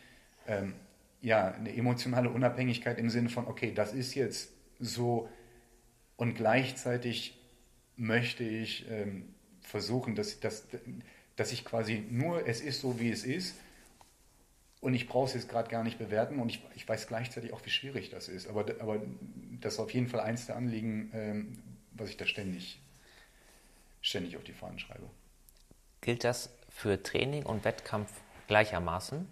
[0.46, 0.74] ähm,
[1.20, 5.28] ja, eine emotionale Unabhängigkeit im Sinne von, okay, das ist jetzt so
[6.16, 7.38] und gleichzeitig
[7.96, 10.66] möchte ich ähm, versuchen, dass, dass,
[11.36, 13.56] dass ich quasi nur, es ist so, wie es ist
[14.80, 17.64] und ich brauche es jetzt gerade gar nicht bewerten und ich, ich, weiß gleichzeitig auch,
[17.64, 18.48] wie schwierig das ist.
[18.48, 19.00] Aber, aber
[19.60, 21.58] das ist auf jeden Fall eins der Anliegen, ähm,
[21.92, 22.80] was ich da ständig,
[24.02, 25.08] ständig auf die Fahnen schreibe.
[26.02, 28.12] Gilt das für Training und Wettkampf
[28.48, 29.26] gleichermaßen?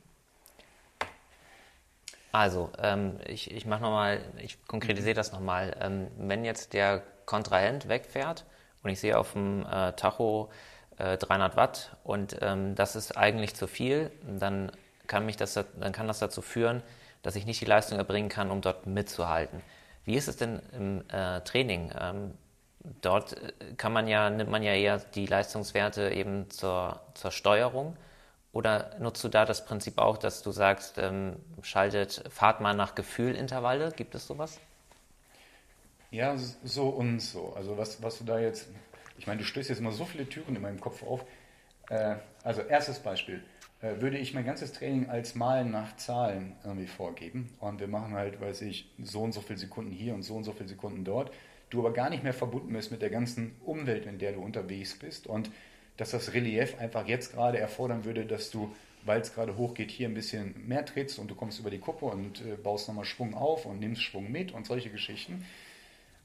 [2.33, 5.77] Also, ähm, ich, ich mache nochmal, ich konkretisiere das nochmal.
[5.81, 8.45] Ähm, wenn jetzt der Kontrahent wegfährt
[8.83, 10.51] und ich sehe auf dem äh, Tacho
[10.99, 14.73] äh, 300 Watt und ähm, das ist eigentlich zu viel, dann
[15.07, 16.83] kann, mich das, dann kann das dazu führen,
[17.23, 19.63] dass ich nicht die Leistung erbringen kann, um dort mitzuhalten.
[20.05, 21.91] Wie ist es denn im äh, Training?
[21.99, 22.35] Ähm,
[23.01, 27.97] dort äh, kann man ja, nimmt man ja eher die Leistungswerte eben zur, zur Steuerung.
[28.53, 32.95] Oder nutzt du da das Prinzip auch, dass du sagst, ähm, schaltet, fahrt mal nach
[32.95, 33.91] Gefühlintervalle?
[33.91, 34.61] Gibt es sowas?
[36.13, 37.55] Ja, so und so.
[37.57, 38.69] Also was, was du da jetzt,
[39.19, 41.25] ich meine, du stößt jetzt immer so viele Türen in meinem Kopf auf.
[41.89, 43.43] Äh, also erstes Beispiel,
[44.01, 47.51] würde ich mein ganzes Training als Malen nach Zahlen irgendwie vorgeben.
[47.61, 50.45] Und wir machen halt, weiß ich, so und so viele Sekunden hier und so und
[50.45, 51.33] so viele Sekunden dort,
[51.71, 54.99] du aber gar nicht mehr verbunden bist mit der ganzen Umwelt, in der du unterwegs
[54.99, 55.27] bist.
[55.27, 55.51] Und
[55.97, 58.75] dass das Relief einfach jetzt gerade erfordern würde, dass du,
[59.05, 62.07] weil es gerade hochgeht, hier ein bisschen mehr trittst und du kommst über die Kuppe
[62.07, 65.45] und äh, baust nochmal Schwung auf und nimmst Schwung mit und solche Geschichten.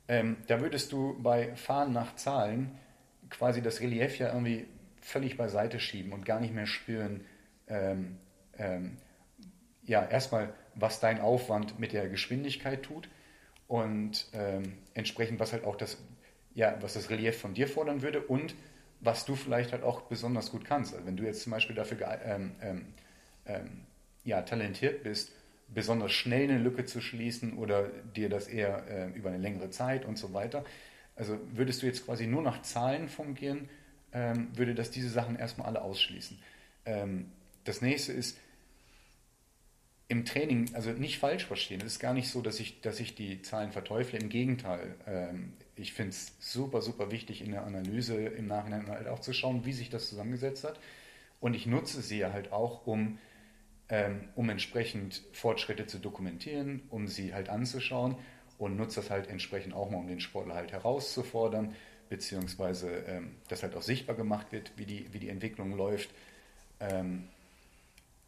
[0.07, 2.71] Ähm, da würdest du bei Fahren nach Zahlen
[3.29, 4.65] quasi das Relief ja irgendwie
[5.01, 7.21] völlig beiseite schieben und gar nicht mehr spüren,
[7.69, 8.17] ähm,
[8.57, 8.97] ähm,
[9.83, 13.09] ja, erstmal, was dein Aufwand mit der Geschwindigkeit tut
[13.67, 15.97] und ähm, entsprechend, was halt auch das,
[16.53, 18.55] ja, was das Relief von dir fordern würde und
[18.99, 20.93] was du vielleicht halt auch besonders gut kannst.
[20.93, 22.51] Also wenn du jetzt zum Beispiel dafür ähm,
[23.45, 23.85] ähm,
[24.23, 25.31] ja, talentiert bist,
[25.73, 30.05] besonders schnell eine Lücke zu schließen oder dir das eher äh, über eine längere Zeit
[30.05, 30.65] und so weiter.
[31.15, 33.69] Also würdest du jetzt quasi nur nach Zahlen fungieren,
[34.13, 36.39] ähm, würde das diese Sachen erstmal alle ausschließen.
[36.85, 37.31] Ähm,
[37.63, 38.37] das nächste ist,
[40.07, 43.13] im Training, also nicht falsch verstehen, es ist gar nicht so, dass ich, dass ich
[43.13, 44.95] die Zahlen verteufle, im Gegenteil.
[45.05, 49.33] Ähm, ich finde es super, super wichtig in der Analyse im Nachhinein halt auch zu
[49.33, 50.79] schauen, wie sich das zusammengesetzt hat.
[51.39, 53.19] Und ich nutze sie halt auch, um
[53.89, 58.15] ähm, um entsprechend Fortschritte zu dokumentieren, um sie halt anzuschauen
[58.57, 61.73] und nutzt das halt entsprechend auch mal, um den Sportler halt herauszufordern,
[62.07, 66.09] beziehungsweise ähm, dass halt auch sichtbar gemacht wird, wie die, wie die Entwicklung läuft.
[66.79, 67.27] Ähm,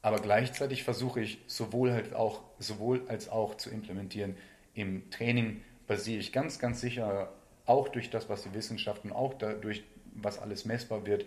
[0.02, 4.36] aber gleichzeitig versuche ich sowohl halt auch, sowohl als auch zu implementieren.
[4.74, 7.32] Im Training basiere ich ganz, ganz sicher
[7.66, 9.84] auch durch das, was die Wissenschaften, auch dadurch,
[10.16, 11.26] was alles messbar wird,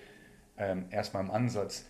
[0.56, 1.86] ähm, erstmal im Ansatz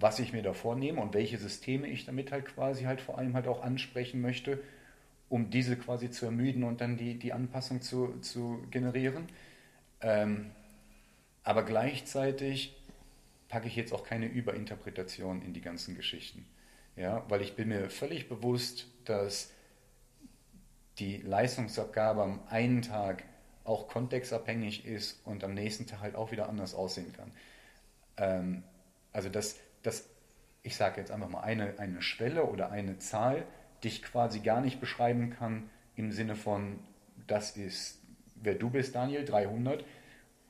[0.00, 3.34] was ich mir da vornehme und welche Systeme ich damit halt quasi halt vor allem
[3.34, 4.60] halt auch ansprechen möchte,
[5.28, 9.26] um diese quasi zu ermüden und dann die, die Anpassung zu, zu generieren.
[10.00, 10.50] Ähm,
[11.42, 12.76] aber gleichzeitig
[13.48, 16.46] packe ich jetzt auch keine Überinterpretation in die ganzen Geschichten.
[16.96, 19.52] Ja, weil ich bin mir völlig bewusst, dass
[20.98, 23.22] die Leistungsabgabe am einen Tag
[23.64, 27.30] auch kontextabhängig ist und am nächsten Tag halt auch wieder anders aussehen kann.
[28.16, 28.64] Ähm,
[29.12, 30.08] also das, dass
[30.62, 33.44] ich sage jetzt einfach mal eine, eine Schwelle oder eine Zahl,
[33.82, 36.80] die ich quasi gar nicht beschreiben kann im Sinne von,
[37.26, 38.00] das ist,
[38.34, 39.84] wer du bist, Daniel, 300.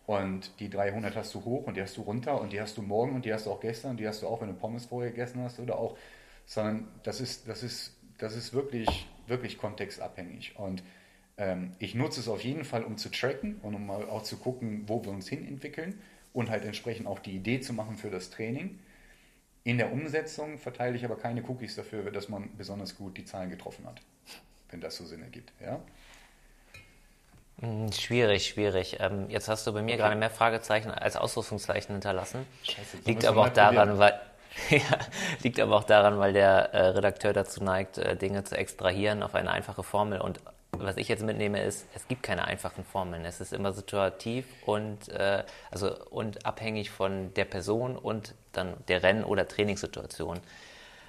[0.09, 2.83] Und die 300 hast du hoch und die hast du runter und die hast du
[2.83, 4.87] morgen und die hast du auch gestern und die hast du auch, wenn du Pommes
[4.87, 5.99] vorher gegessen hast oder auch,
[6.47, 10.57] sondern das ist, das ist, das ist wirklich, wirklich kontextabhängig.
[10.57, 10.83] Und
[11.37, 14.39] ähm, ich nutze es auf jeden Fall, um zu tracken und um mal auch zu
[14.39, 16.01] gucken, wo wir uns hin entwickeln
[16.33, 18.79] und halt entsprechend auch die Idee zu machen für das Training.
[19.65, 23.51] In der Umsetzung verteile ich aber keine Cookies dafür, dass man besonders gut die Zahlen
[23.51, 24.01] getroffen hat,
[24.71, 25.53] wenn das so Sinn ergibt.
[25.61, 25.83] Ja?
[27.61, 28.99] Hm, schwierig, schwierig.
[29.01, 30.03] Ähm, jetzt hast du bei mir okay.
[30.03, 32.47] gerade mehr Fragezeichen als Ausrufungszeichen hinterlassen.
[32.63, 34.21] Scheiße, liegt aber auch daran, weil
[34.71, 34.81] ja,
[35.43, 39.35] liegt aber auch daran, weil der äh, Redakteur dazu neigt, äh, Dinge zu extrahieren auf
[39.35, 40.41] eine einfache Formel und
[40.73, 43.25] was ich jetzt mitnehme, ist, es gibt keine einfachen Formeln.
[43.25, 49.03] Es ist immer situativ und, äh, also, und abhängig von der Person und dann der
[49.03, 50.41] Renn- oder Trainingssituation.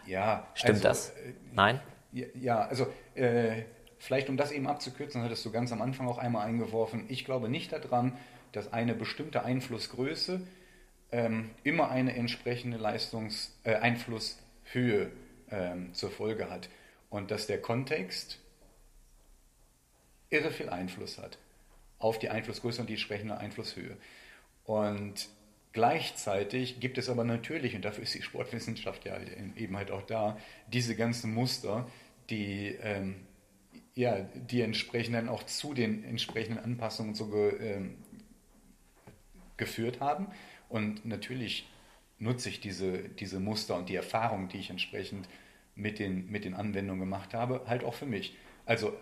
[0.05, 0.47] Ja.
[0.53, 1.09] Stimmt also, das?
[1.09, 1.79] Äh, Nein?
[2.11, 3.63] Ja, also äh,
[3.99, 7.05] vielleicht um das eben abzukürzen, hattest du ganz am Anfang auch einmal eingeworfen.
[7.09, 8.17] Ich glaube nicht daran,
[8.51, 10.41] dass eine bestimmte Einflussgröße
[11.11, 15.11] ähm, immer eine entsprechende Leistungs-, äh, Einflusshöhe
[15.51, 16.69] ähm, zur Folge hat.
[17.09, 18.39] Und dass der Kontext
[20.29, 21.37] irre viel Einfluss hat
[21.97, 23.97] auf die Einflussgröße und die entsprechende Einflusshöhe.
[24.63, 25.27] Und
[25.73, 29.17] gleichzeitig gibt es aber natürlich, und dafür ist die Sportwissenschaft ja
[29.55, 30.37] eben halt auch da,
[30.67, 31.89] diese ganzen Muster,
[32.29, 33.15] die, ähm,
[33.99, 37.97] ja, die entsprechend dann auch zu den entsprechenden Anpassungen so ge, ähm,
[39.57, 40.27] geführt haben.
[40.69, 41.67] Und natürlich
[42.17, 45.27] nutze ich diese, diese Muster und die Erfahrung, die ich entsprechend
[45.75, 48.37] mit den, mit den Anwendungen gemacht habe, halt auch für mich.
[48.65, 48.93] Also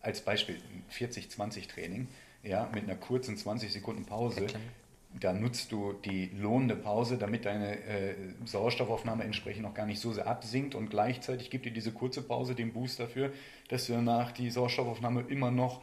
[0.00, 0.58] als Beispiel
[0.90, 2.08] 40-20 Training,
[2.42, 4.46] ja, mit einer kurzen 20 Sekunden Pause.
[5.20, 8.14] Da nutzt du die lohnende Pause, damit deine äh,
[8.44, 12.54] Sauerstoffaufnahme entsprechend noch gar nicht so sehr absinkt und gleichzeitig gibt dir diese kurze Pause
[12.54, 13.32] den Boost dafür,
[13.68, 15.80] dass du danach die Sauerstoffaufnahme immer noch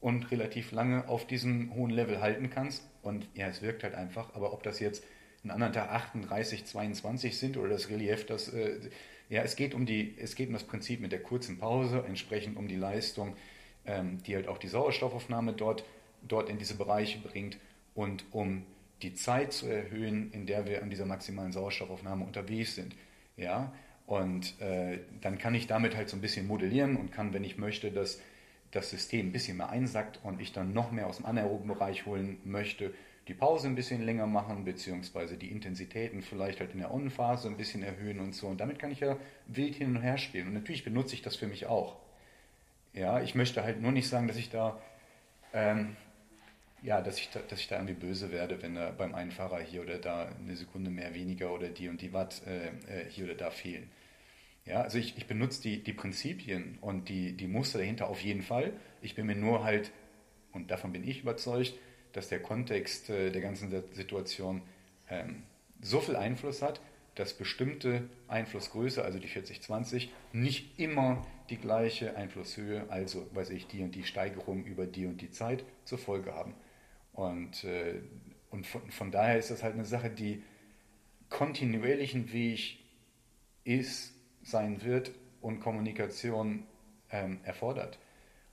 [0.00, 2.82] und relativ lange auf diesem hohen Level halten kannst.
[3.00, 5.02] Und ja, es wirkt halt einfach, aber ob das jetzt
[5.44, 8.80] ein anderen Tag 38, 22 sind oder das Relief, das, äh,
[9.30, 12.58] Ja, es geht um die, es geht um das Prinzip mit der kurzen Pause, entsprechend
[12.58, 13.34] um die Leistung,
[13.86, 15.84] ähm, die halt auch die Sauerstoffaufnahme dort,
[16.22, 17.56] dort in diese Bereiche bringt
[17.94, 18.66] und um
[19.04, 22.94] die Zeit zu erhöhen, in der wir an dieser maximalen Sauerstoffaufnahme unterwegs sind.
[23.36, 23.72] Ja,
[24.06, 27.58] und äh, dann kann ich damit halt so ein bisschen modellieren und kann, wenn ich
[27.58, 28.20] möchte, dass
[28.70, 32.06] das System ein bisschen mehr einsackt und ich dann noch mehr aus dem anaeroben Bereich
[32.06, 32.92] holen möchte,
[33.28, 37.56] die Pause ein bisschen länger machen, beziehungsweise die Intensitäten vielleicht halt in der On-Phase ein
[37.56, 38.48] bisschen erhöhen und so.
[38.48, 40.48] Und damit kann ich ja wild hin und her spielen.
[40.48, 41.96] Und natürlich benutze ich das für mich auch.
[42.92, 44.78] Ja, ich möchte halt nur nicht sagen, dass ich da,
[45.54, 45.96] ähm,
[46.84, 49.60] ja, dass ich da, dass ich da irgendwie böse werde, wenn da beim einen Fahrer
[49.60, 53.24] hier oder da eine Sekunde mehr, weniger oder die und die Watt äh, äh hier
[53.24, 53.90] oder da fehlen.
[54.66, 58.42] Ja, also ich, ich benutze die, die Prinzipien und die, die Muster dahinter auf jeden
[58.42, 58.72] Fall.
[59.02, 59.92] Ich bin mir nur halt,
[60.52, 61.74] und davon bin ich überzeugt,
[62.12, 64.62] dass der Kontext äh, der ganzen Situation
[65.08, 65.42] ähm,
[65.80, 66.80] so viel Einfluss hat,
[67.14, 73.82] dass bestimmte Einflussgröße, also die 40-20, nicht immer die gleiche Einflusshöhe, also weiß ich, die
[73.82, 76.54] und die Steigerung über die und die Zeit zur Folge haben.
[77.14, 78.00] Und, äh,
[78.50, 80.42] und von, von, daher ist das halt eine Sache, die
[81.30, 82.78] kontinuierlichen Weg
[83.64, 84.12] ist,
[84.42, 86.64] sein wird und Kommunikation
[87.10, 87.98] ähm, erfordert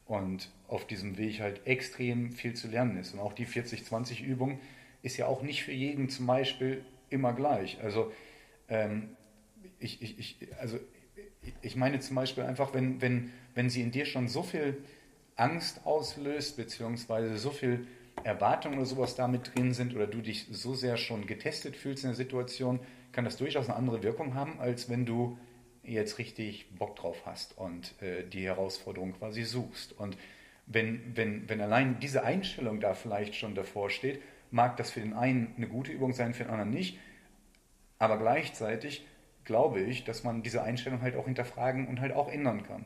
[0.05, 3.13] und auf diesem Weg halt extrem viel zu lernen ist.
[3.13, 4.59] Und auch die 40-20-Übung
[5.01, 7.77] ist ja auch nicht für jeden zum Beispiel immer gleich.
[7.83, 8.11] Also,
[8.69, 9.15] ähm,
[9.79, 10.79] ich, ich, ich, also
[11.61, 14.77] ich meine zum Beispiel einfach, wenn, wenn, wenn sie in dir schon so viel
[15.35, 17.87] Angst auslöst, beziehungsweise so viel
[18.23, 22.09] Erwartungen oder sowas damit drin sind oder du dich so sehr schon getestet fühlst in
[22.09, 22.79] der Situation,
[23.11, 25.37] kann das durchaus eine andere Wirkung haben, als wenn du
[25.83, 29.93] jetzt richtig Bock drauf hast und äh, die Herausforderung quasi suchst.
[29.97, 30.17] Und
[30.67, 35.13] wenn, wenn, wenn allein diese Einstellung da vielleicht schon davor steht, mag das für den
[35.13, 36.99] einen eine gute Übung sein, für den anderen nicht.
[37.97, 39.05] Aber gleichzeitig
[39.43, 42.85] glaube ich, dass man diese Einstellung halt auch hinterfragen und halt auch ändern kann.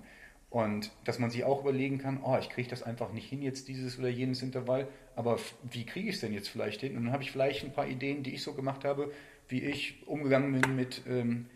[0.55, 3.67] Und dass man sich auch überlegen kann, oh, ich kriege das einfach nicht hin, jetzt
[3.67, 5.37] dieses oder jenes Intervall, aber
[5.69, 6.95] wie kriege ich es denn jetzt vielleicht hin?
[6.95, 9.11] Und dann habe ich vielleicht ein paar Ideen, die ich so gemacht habe,
[9.49, 11.47] wie ich umgegangen bin mit ähm,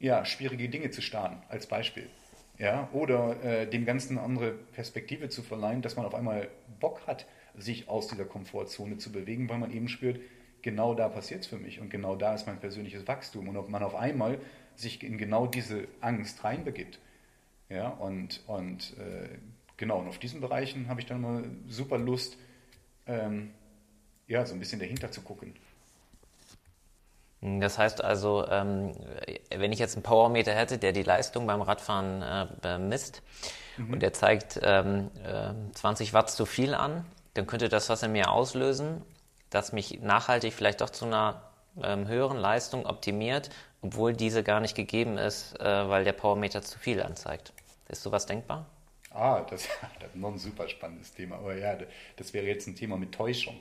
[0.00, 2.10] ja, schwierige Dinge zu starten, als Beispiel.
[2.58, 6.48] Ja, oder äh, dem Ganzen eine andere Perspektive zu verleihen, dass man auf einmal
[6.80, 7.24] Bock hat,
[7.56, 10.18] sich aus dieser Komfortzone zu bewegen, weil man eben spürt,
[10.62, 13.68] genau da passiert es für mich und genau da ist mein persönliches Wachstum und ob
[13.68, 14.40] man auf einmal
[14.74, 16.98] sich in genau diese Angst reinbegibt.
[17.68, 19.28] Ja, und, und äh,
[19.76, 22.36] genau, und auf diesen Bereichen habe ich dann mal super Lust,
[23.06, 23.50] ähm,
[24.26, 25.54] ja, so ein bisschen dahinter zu gucken.
[27.40, 28.92] Das heißt also, ähm,
[29.54, 32.22] wenn ich jetzt einen Powermeter hätte, der die Leistung beim Radfahren
[32.62, 33.22] äh, misst
[33.76, 33.92] mhm.
[33.92, 37.04] und der zeigt ähm, äh, 20 Watt zu viel an,
[37.34, 39.02] dann könnte das was in mir auslösen,
[39.50, 41.47] das mich nachhaltig vielleicht doch zu einer
[41.84, 43.50] ähm, höheren Leistung optimiert,
[43.82, 47.52] obwohl diese gar nicht gegeben ist, äh, weil der Powermeter zu viel anzeigt.
[47.88, 48.66] Ist sowas denkbar?
[49.10, 49.68] Ah, das,
[50.00, 51.36] das ist noch ein super spannendes Thema.
[51.36, 51.78] Aber ja,
[52.16, 53.58] das wäre jetzt ein Thema mit Täuschung.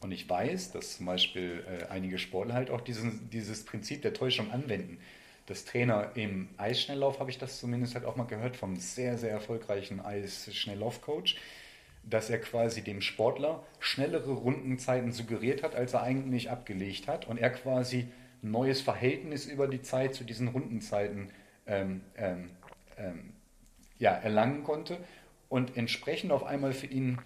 [0.00, 4.12] Und ich weiß, dass zum Beispiel äh, einige Sportler halt auch diesen, dieses Prinzip der
[4.12, 4.98] Täuschung anwenden.
[5.46, 9.30] Das Trainer im Eisschnelllauf, habe ich das zumindest halt auch mal gehört, vom sehr, sehr
[9.30, 11.36] erfolgreichen Eisschnelllauf-Coach,
[12.04, 17.26] dass er quasi dem Sportler schnellere Rundenzeiten suggeriert hat, als er eigentlich abgelegt hat.
[17.26, 18.08] Und er quasi
[18.42, 21.30] ein neues Verhältnis über die Zeit zu diesen Rundenzeiten
[21.66, 22.50] ähm, ähm,
[22.98, 23.32] ähm,
[23.98, 24.98] ja, erlangen konnte
[25.48, 27.18] und entsprechend auf einmal für ihn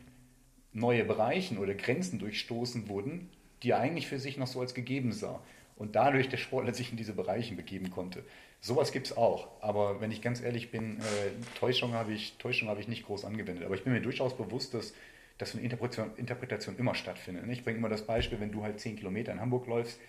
[0.72, 3.31] neue Bereichen oder Grenzen durchstoßen wurden,
[3.62, 5.43] die er eigentlich für sich noch so als gegeben sah.
[5.77, 8.24] Und dadurch der Sportler sich in diese Bereiche begeben konnte.
[8.61, 9.49] Sowas gibt es auch.
[9.61, 13.64] Aber wenn ich ganz ehrlich bin, äh, Täuschung habe ich, hab ich nicht groß angewendet.
[13.64, 14.95] Aber ich bin mir durchaus bewusst, dass,
[15.37, 17.45] dass eine Interpretation, Interpretation immer stattfindet.
[17.51, 20.01] Ich bringe immer das Beispiel, wenn du halt 10 Kilometer in Hamburg läufst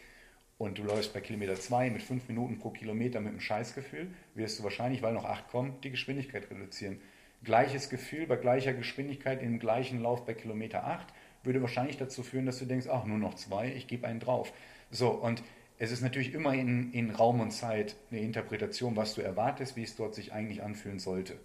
[0.58, 4.60] und du läufst bei Kilometer 2 mit 5 Minuten pro Kilometer mit einem Scheißgefühl, wirst
[4.60, 7.02] du wahrscheinlich, weil noch 8 kommen, die Geschwindigkeit reduzieren
[7.44, 11.08] gleiches Gefühl bei gleicher Geschwindigkeit im gleichen Lauf bei Kilometer 8
[11.44, 14.52] würde wahrscheinlich dazu führen, dass du denkst, ach, nur noch zwei, ich gebe einen drauf.
[14.92, 15.44] So, und
[15.80, 19.84] es ist natürlich immer in, in Raum und Zeit eine Interpretation, was du erwartest, wie
[19.84, 21.38] es dort sich eigentlich anfühlen sollte.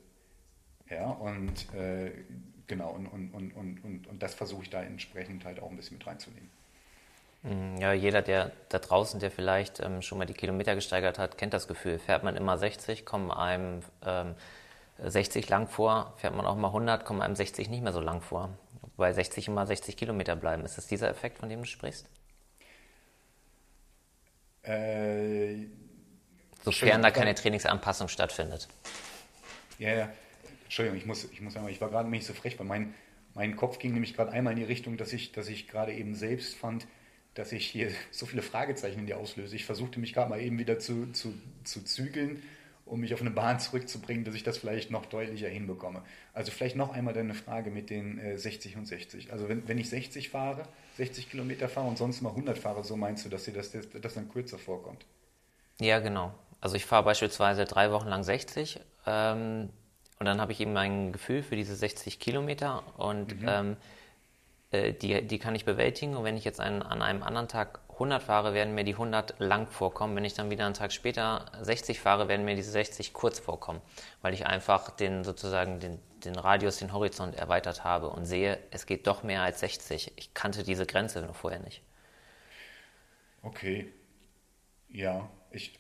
[0.89, 2.13] Ja, und äh,
[2.67, 5.99] genau, und, und, und, und, und das versuche ich da entsprechend halt auch ein bisschen
[5.99, 6.51] mit reinzunehmen.
[7.43, 11.37] Mm, ja, jeder, der da draußen, der vielleicht ähm, schon mal die Kilometer gesteigert hat,
[11.37, 11.99] kennt das Gefühl.
[11.99, 14.35] Fährt man immer 60, kommen einem ähm,
[14.99, 18.21] 60 lang vor, fährt man auch mal 100, kommt einem 60 nicht mehr so lang
[18.21, 18.51] vor.
[18.97, 20.65] Wobei 60 immer 60 Kilometer bleiben.
[20.65, 22.09] Ist das dieser Effekt, von dem du sprichst?
[24.63, 25.67] Äh,
[26.63, 28.69] Sofern da keine Trainingsanpassung stattfindet.
[29.79, 30.13] Ja, ja.
[30.65, 32.95] Entschuldigung, ich muss, ich muss einmal, ich war gerade nicht so frech, weil mein,
[33.35, 36.15] mein Kopf ging nämlich gerade einmal in die Richtung, dass ich, dass ich gerade eben
[36.15, 36.87] selbst fand,
[37.35, 39.57] dass ich hier so viele Fragezeichen in dir auslöse.
[39.57, 41.35] Ich versuchte mich gerade mal eben wieder zu, zu,
[41.65, 42.43] zu zügeln,
[42.93, 46.03] um mich auf eine Bahn zurückzubringen, dass ich das vielleicht noch deutlicher hinbekomme.
[46.35, 49.33] Also vielleicht noch einmal deine Frage mit den äh, 60 und 60.
[49.33, 50.65] Also wenn, wenn ich 60 fahre,
[50.99, 53.89] 60 Kilometer fahre und sonst mal 100 fahre, so meinst du, dass dir das, das,
[53.89, 55.07] das dann kürzer vorkommt?
[55.81, 56.35] Ja, genau.
[56.61, 59.71] Also ich fahre beispielsweise drei Wochen lang 60 ähm,
[60.19, 63.49] und dann habe ich eben mein Gefühl für diese 60 Kilometer und mhm.
[63.49, 63.77] ähm,
[64.71, 66.15] äh, die, die kann ich bewältigen.
[66.15, 69.39] Und wenn ich jetzt einen, an einem anderen Tag 100 fahre, werden mir die 100
[69.39, 70.17] lang vorkommen.
[70.17, 73.81] Wenn ich dann wieder einen Tag später 60 fahre, werden mir diese 60 kurz vorkommen,
[74.23, 78.87] weil ich einfach den sozusagen den, den Radius, den Horizont erweitert habe und sehe, es
[78.87, 80.13] geht doch mehr als 60.
[80.17, 81.83] Ich kannte diese Grenze noch vorher nicht.
[83.43, 83.93] Okay.
[84.89, 85.79] Ja, ich,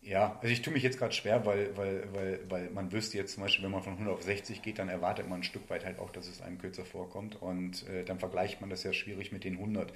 [0.00, 3.34] ja, also ich tue mich jetzt gerade schwer, weil, weil, weil, weil man wüsste jetzt
[3.34, 5.84] zum Beispiel, wenn man von 100 auf 60 geht, dann erwartet man ein Stück weit
[5.84, 9.32] halt auch, dass es einem kürzer vorkommt und äh, dann vergleicht man das ja schwierig
[9.32, 9.92] mit den 100.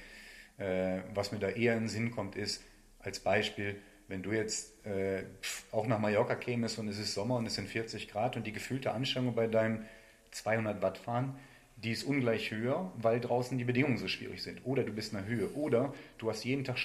[0.62, 2.62] Äh, was mir da eher in den Sinn kommt, ist
[3.00, 5.24] als Beispiel, wenn du jetzt äh,
[5.72, 8.52] auch nach Mallorca kämest und es ist Sommer und es sind 40 Grad und die
[8.52, 9.84] gefühlte Anstrengung bei deinem
[10.30, 11.36] 200 Watt fahren,
[11.76, 14.60] die ist ungleich höher, weil draußen die Bedingungen so schwierig sind.
[14.64, 15.52] Oder du bist in der Höhe.
[15.54, 16.76] Oder du hast jeden Tag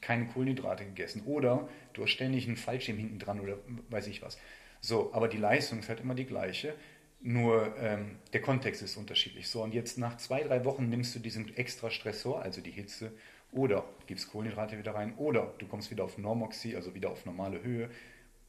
[0.00, 1.22] keine Kohlenhydrate gegessen.
[1.26, 3.58] Oder du hast ständig einen Fallschirm hinten dran oder
[3.90, 4.38] weiß ich was.
[4.80, 6.74] So, aber die Leistung ist halt immer die gleiche.
[7.22, 9.48] Nur ähm, der Kontext ist unterschiedlich.
[9.48, 13.12] So, und jetzt nach zwei, drei Wochen nimmst du diesen extra Stressor, also die Hitze,
[13.52, 17.62] oder gibst Kohlenhydrate wieder rein, oder du kommst wieder auf Normoxie, also wieder auf normale
[17.62, 17.90] Höhe,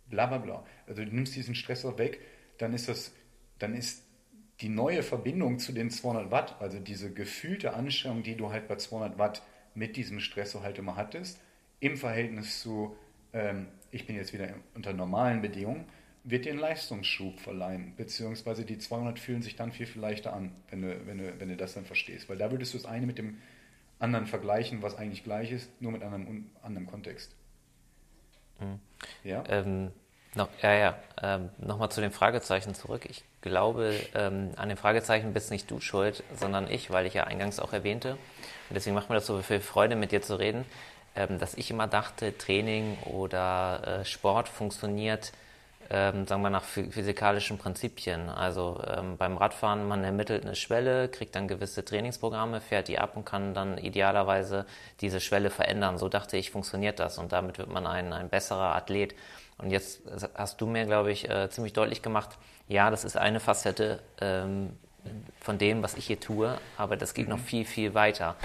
[0.07, 0.65] bla bla bla.
[0.88, 2.22] Also du nimmst diesen Stressor weg,
[2.59, 3.11] dann ist das,
[3.59, 4.03] dann ist
[4.61, 8.76] die neue Verbindung zu den 200 Watt, also diese gefühlte Anstrengung, die du halt bei
[8.76, 9.41] 200 Watt
[9.74, 11.39] mit diesem Stressor halt immer hattest,
[11.80, 12.95] im Verhältnis zu,
[13.34, 15.86] ähm, ich bin jetzt wieder unter normalen Bedingungen,
[16.24, 20.51] wird dir einen Leistungsschub verleihen, beziehungsweise die 200 fühlen sich dann viel, viel leichter an,
[20.69, 22.30] wenn du, wenn, du, wenn du das dann verstehst.
[22.30, 23.38] Weil da würdest du das eine mit dem
[23.99, 27.36] anderen vergleichen, was eigentlich gleich ist, nur mit einem anderen Kontext.
[28.59, 28.80] Mhm.
[29.24, 29.43] Ja?
[29.47, 29.91] Ähm,
[30.36, 30.97] noch, ja, ja.
[31.22, 33.05] Ähm, Nochmal zu den Fragezeichen zurück.
[33.09, 37.26] Ich glaube, ähm, an den Fragezeichen bist nicht du schuld, sondern ich, weil ich ja
[37.26, 38.11] eingangs auch erwähnte.
[38.13, 40.65] Und deswegen macht mir das so viel Freude, mit dir zu reden,
[41.15, 45.34] ähm, dass ich immer dachte, Training oder äh, Sport funktioniert
[45.93, 48.29] ähm, sagen wir nach physikalischen Prinzipien.
[48.29, 53.17] Also ähm, beim Radfahren, man ermittelt eine Schwelle, kriegt dann gewisse Trainingsprogramme, fährt die ab
[53.17, 54.65] und kann dann idealerweise
[55.01, 55.97] diese Schwelle verändern.
[55.97, 59.15] So dachte ich, funktioniert das und damit wird man ein, ein besserer Athlet.
[59.57, 60.01] Und jetzt
[60.33, 62.37] hast du mir, glaube ich, äh, ziemlich deutlich gemacht,
[62.69, 64.77] ja, das ist eine Facette ähm,
[65.41, 67.33] von dem, was ich hier tue, aber das geht mhm.
[67.35, 68.35] noch viel, viel weiter.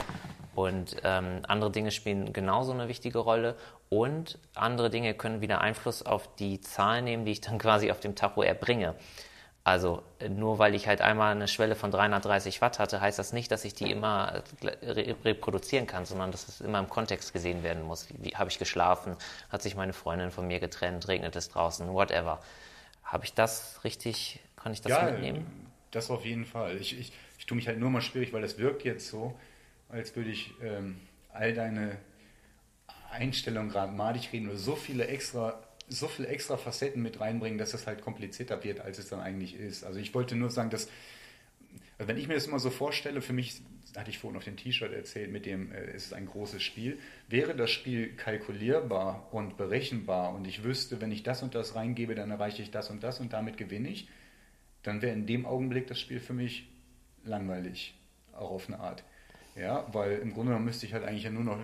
[0.56, 3.54] Und ähm, andere Dinge spielen genauso eine wichtige Rolle.
[3.88, 8.00] Und andere Dinge können wieder Einfluss auf die Zahlen nehmen, die ich dann quasi auf
[8.00, 8.94] dem Tacho erbringe.
[9.66, 13.50] Also nur weil ich halt einmal eine Schwelle von 330 Watt hatte, heißt das nicht,
[13.50, 18.08] dass ich die immer reproduzieren kann, sondern dass es immer im Kontext gesehen werden muss.
[18.08, 19.16] Wie, wie habe ich geschlafen?
[19.50, 21.08] Hat sich meine Freundin von mir getrennt?
[21.08, 21.92] Regnet es draußen?
[21.92, 22.40] Whatever.
[23.02, 24.38] Habe ich das richtig?
[24.54, 25.66] Kann ich das ja, mitnehmen?
[25.90, 26.76] Das auf jeden Fall.
[26.76, 29.34] Ich, ich, ich tue mich halt nur mal schwierig, weil das wirkt jetzt so,
[29.88, 31.00] als würde ich ähm,
[31.32, 31.96] all deine
[33.16, 37.72] Einstellungen gerade madig reden oder so viele extra so viele extra Facetten mit reinbringen, dass
[37.72, 39.84] es halt komplizierter wird, als es dann eigentlich ist.
[39.84, 40.88] Also ich wollte nur sagen, dass
[41.98, 43.62] wenn ich mir das immer so vorstelle, für mich,
[43.96, 46.98] hatte ich vorhin auf dem T-Shirt erzählt, mit dem äh, ist es ein großes Spiel,
[47.28, 52.14] wäre das Spiel kalkulierbar und berechenbar und ich wüsste, wenn ich das und das reingebe,
[52.14, 54.08] dann erreiche ich das und das und damit gewinne ich,
[54.82, 56.68] dann wäre in dem Augenblick das Spiel für mich
[57.24, 57.94] langweilig,
[58.34, 59.02] auch auf eine Art.
[59.56, 61.58] Ja, weil im Grunde genommen müsste ich halt eigentlich ja nur noch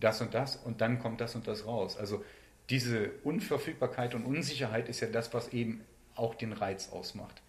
[0.00, 1.96] das und das und dann kommt das und das raus.
[1.96, 2.24] Also
[2.68, 5.82] diese Unverfügbarkeit und Unsicherheit ist ja das, was eben
[6.14, 7.42] auch den Reiz ausmacht.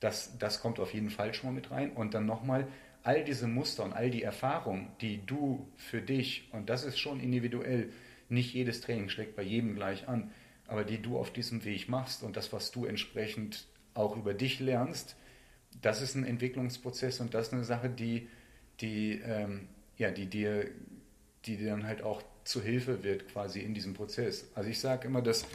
[0.00, 1.92] Das, das kommt auf jeden Fall schon mal mit rein.
[1.92, 2.66] Und dann nochmal,
[3.02, 7.20] all diese Muster und all die Erfahrungen, die du für dich, und das ist schon
[7.20, 7.90] individuell,
[8.28, 10.30] nicht jedes Training schlägt bei jedem gleich an,
[10.66, 14.60] aber die du auf diesem Weg machst und das, was du entsprechend auch über dich
[14.60, 15.16] lernst,
[15.82, 18.28] das ist ein Entwicklungsprozess und das ist eine Sache, die
[18.80, 19.68] die, ähm,
[19.98, 20.70] ja, die dir,
[21.46, 24.46] die dir dann halt auch zu Hilfe wird quasi in diesem Prozess.
[24.54, 25.46] Also ich sage immer, dass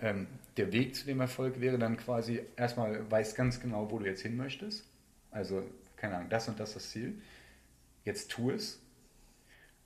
[0.00, 0.26] ähm,
[0.56, 4.22] der Weg zu dem Erfolg wäre dann quasi erstmal weiß ganz genau, wo du jetzt
[4.22, 4.84] hin möchtest.
[5.30, 5.62] Also
[5.96, 7.20] keine Ahnung, das und das das Ziel.
[8.04, 8.80] Jetzt tu es.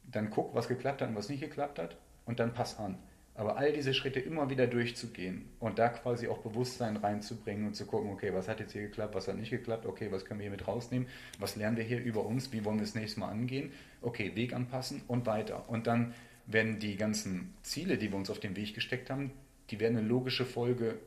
[0.05, 1.97] Dann guck, was geklappt hat und was nicht geklappt hat
[2.27, 2.99] und dann pass an.
[3.37, 7.85] Aber all diese Schritte immer wieder durchzugehen und da quasi auch Bewusstsein reinzubringen und zu
[7.85, 10.45] gucken, okay, was hat jetzt hier geklappt, was hat nicht geklappt, okay, was können wir
[10.45, 11.09] hier mit rausnehmen,
[11.41, 13.73] was lernen wir hier über uns, wie wollen wir das nächste Mal angehen,
[14.03, 15.69] okay, Weg anpassen und weiter.
[15.69, 16.15] Und dann
[16.47, 19.33] werden die ganzen Ziele, die wir uns auf den Weg gesteckt haben,
[19.71, 20.99] die werden eine logische Folge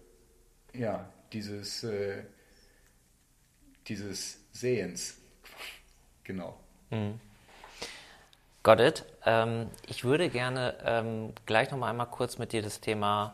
[0.73, 2.23] ja, dieses, äh,
[3.87, 5.17] dieses Sehens.
[6.23, 6.59] genau.
[6.89, 7.19] Mhm.
[8.67, 9.05] Got it.
[9.25, 13.33] Ähm, ich würde gerne ähm, gleich noch mal einmal kurz mit dir das Thema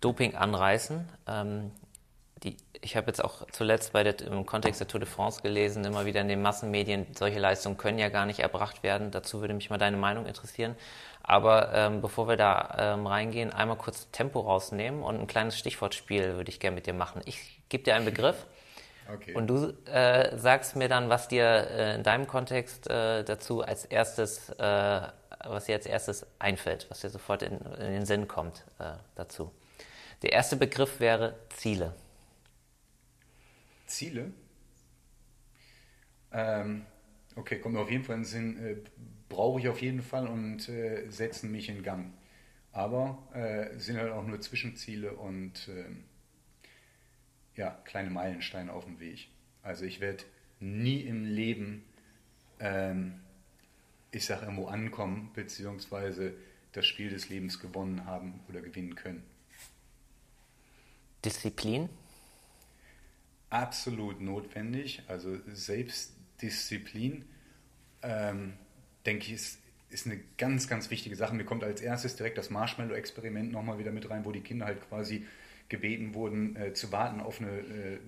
[0.00, 1.06] Doping anreißen.
[1.28, 1.72] Ähm,
[2.42, 5.84] die, ich habe jetzt auch zuletzt bei der, im Kontext der Tour de France gelesen,
[5.84, 9.10] immer wieder in den Massenmedien, solche Leistungen können ja gar nicht erbracht werden.
[9.10, 10.74] Dazu würde mich mal deine Meinung interessieren.
[11.22, 16.36] Aber ähm, bevor wir da ähm, reingehen, einmal kurz Tempo rausnehmen und ein kleines Stichwortspiel
[16.36, 17.20] würde ich gerne mit dir machen.
[17.26, 18.46] Ich gebe dir einen Begriff
[19.14, 19.34] okay.
[19.34, 23.84] und du äh, sagst mir dann, was dir äh, in deinem Kontext äh, dazu als
[23.84, 25.00] erstes, äh,
[25.44, 29.52] was dir als erstes einfällt, was dir sofort in, in den Sinn kommt äh, dazu.
[30.22, 31.94] Der erste Begriff wäre Ziele.
[33.86, 34.32] Ziele?
[36.32, 36.86] Ähm,
[37.36, 38.76] okay, kommt mir auf jeden Fall in den Sinn, äh,
[39.28, 40.70] brauche ich auf jeden Fall und
[41.08, 42.12] setzen mich in Gang.
[42.70, 43.18] Aber
[43.78, 46.04] sind halt auch nur Zwischenziele und ähm,
[47.56, 49.28] ja, kleine Meilensteine auf dem Weg.
[49.62, 50.24] Also ich werde
[50.60, 51.84] nie im Leben,
[52.60, 53.20] ähm,
[54.10, 56.34] ich sage irgendwo ankommen, beziehungsweise
[56.72, 59.22] das Spiel des Lebens gewonnen haben oder gewinnen können.
[61.24, 61.88] Disziplin?
[63.50, 65.02] Absolut notwendig.
[65.08, 67.24] Also Selbstdisziplin,
[68.02, 68.54] ähm,
[69.04, 69.58] denke ich, ist,
[69.90, 71.34] ist eine ganz, ganz wichtige Sache.
[71.34, 74.80] Mir kommt als erstes direkt das Marshmallow-Experiment nochmal wieder mit rein, wo die Kinder halt
[74.88, 75.26] quasi
[75.72, 77.98] gebeten wurden, äh, zu warten auf, eine, äh,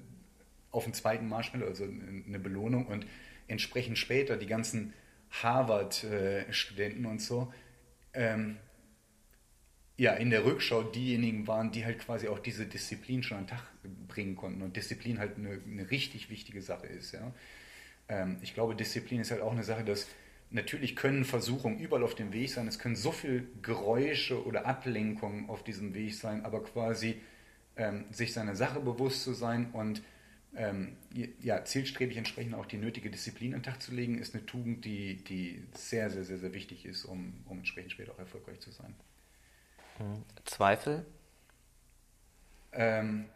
[0.70, 2.86] auf einen zweiten Marshmallow, also eine Belohnung.
[2.86, 3.06] Und
[3.48, 4.92] entsprechend später die ganzen
[5.42, 7.52] Harvard-Studenten äh, und so,
[8.12, 8.58] ähm,
[9.96, 13.50] ja, in der Rückschau diejenigen waren, die halt quasi auch diese Disziplin schon an den
[13.50, 13.62] Tag
[14.08, 17.12] bringen konnten und Disziplin halt eine, eine richtig wichtige Sache ist.
[17.12, 17.32] Ja.
[18.08, 20.08] Ähm, ich glaube, Disziplin ist halt auch eine Sache, dass
[20.50, 25.48] natürlich können Versuchungen überall auf dem Weg sein, es können so viele Geräusche oder Ablenkungen
[25.48, 27.20] auf diesem Weg sein, aber quasi
[27.76, 30.02] ähm, sich seiner Sache bewusst zu sein und
[30.56, 30.96] ähm,
[31.40, 34.84] ja, zielstrebig entsprechend auch die nötige Disziplin an den Tag zu legen, ist eine Tugend,
[34.84, 38.70] die, die sehr, sehr, sehr, sehr wichtig ist, um, um entsprechend später auch erfolgreich zu
[38.70, 38.94] sein.
[40.44, 41.04] Zweifel?
[42.72, 43.26] Ähm,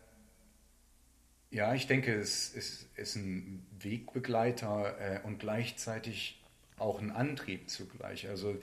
[1.50, 6.42] ja, ich denke, es ist, ist ein Wegbegleiter äh, und gleichzeitig
[6.76, 8.28] auch ein Antrieb zugleich.
[8.28, 8.60] Also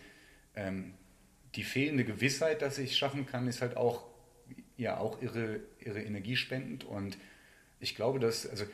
[0.55, 0.93] ähm,
[1.55, 4.05] die fehlende Gewissheit, dass ich es schaffen kann, ist halt auch,
[4.77, 6.83] ja, auch irre, irre energiespendend.
[6.83, 7.17] Und
[7.79, 8.65] ich glaube, dass, also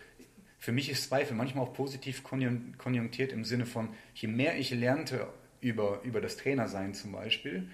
[0.60, 5.28] für mich ist Zweifel manchmal auch positiv konjunktiert im Sinne von, je mehr ich lernte
[5.60, 7.68] über, über das Trainersein zum Beispiel,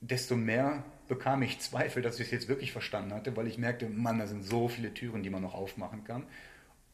[0.00, 3.88] desto mehr bekam ich Zweifel, dass ich es jetzt wirklich verstanden hatte, weil ich merkte,
[3.88, 6.24] Mann, da sind so viele Türen, die man noch aufmachen kann.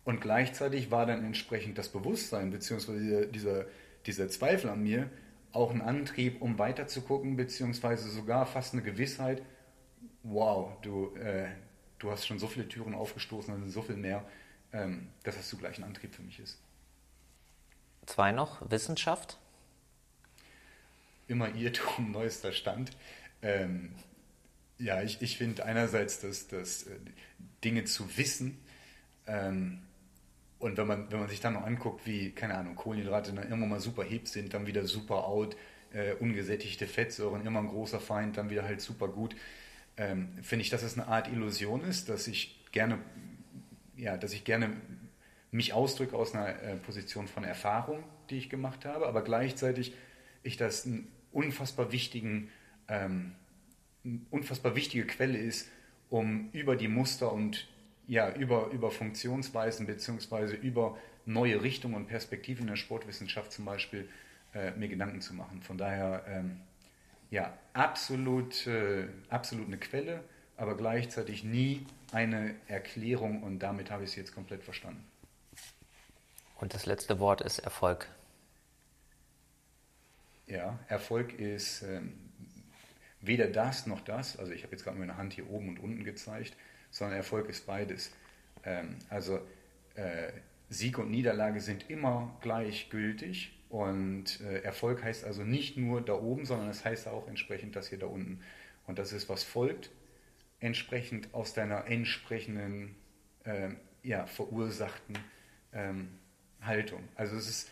[0.04, 3.66] Und gleichzeitig war dann entsprechend das Bewusstsein beziehungsweise dieser,
[4.06, 5.10] dieser Zweifel an mir
[5.52, 9.42] auch ein Antrieb, um weiterzugucken, beziehungsweise sogar fast eine Gewissheit,
[10.24, 11.48] wow, du, äh,
[11.98, 14.24] du hast schon so viele Türen aufgestoßen, sind so viel mehr,
[14.72, 16.58] ähm, dass das zugleich ein Antrieb für mich ist.
[18.06, 19.38] Zwei noch, Wissenschaft?
[21.28, 22.90] immer Irrtum, neuester Stand.
[23.42, 23.92] Ähm,
[24.78, 26.96] ja, ich, ich finde einerseits, dass, dass äh,
[27.62, 28.58] Dinge zu wissen
[29.26, 29.82] ähm,
[30.58, 33.68] und wenn man, wenn man sich dann noch anguckt, wie, keine Ahnung, Kohlenhydrate dann irgendwann
[33.68, 35.56] mal super hip sind, dann wieder super out,
[35.92, 39.36] äh, ungesättigte Fettsäuren immer ein großer Feind, dann wieder halt super gut,
[39.96, 42.98] ähm, finde ich, dass es eine Art Illusion ist, dass ich gerne,
[43.96, 44.72] ja, dass ich gerne
[45.50, 49.94] mich ausdrücke aus einer äh, Position von Erfahrung, die ich gemacht habe, aber gleichzeitig
[50.42, 52.50] ich das einen unfassbar wichtigen,
[52.88, 53.32] ähm,
[54.30, 55.68] unfassbar wichtige Quelle ist,
[56.10, 57.68] um über die Muster und
[58.06, 60.56] ja, über, über Funktionsweisen bzw.
[60.56, 64.08] über neue Richtungen und Perspektiven in der Sportwissenschaft zum Beispiel
[64.54, 65.62] äh, mir Gedanken zu machen.
[65.62, 66.60] Von daher, ähm,
[67.34, 70.22] ja, absolut, äh, absolut eine Quelle,
[70.56, 75.04] aber gleichzeitig nie eine Erklärung und damit habe ich es jetzt komplett verstanden.
[76.60, 78.06] Und das letzte Wort ist Erfolg.
[80.46, 82.12] Ja, Erfolg ist ähm,
[83.20, 84.38] weder das noch das.
[84.38, 86.56] Also ich habe jetzt gerade meine Hand hier oben und unten gezeigt,
[86.92, 88.12] sondern Erfolg ist beides.
[88.62, 89.40] Ähm, also
[89.96, 90.30] äh,
[90.68, 96.46] Sieg und Niederlage sind immer gleichgültig und äh, Erfolg heißt also nicht nur da oben,
[96.46, 98.38] sondern es heißt auch entsprechend das hier da unten.
[98.86, 99.90] Und das ist, was folgt,
[100.60, 102.94] entsprechend aus deiner entsprechenden,
[103.42, 103.70] äh,
[104.04, 105.18] ja, verursachten
[105.72, 106.06] ähm,
[106.60, 107.02] Haltung.
[107.16, 107.70] Also es ist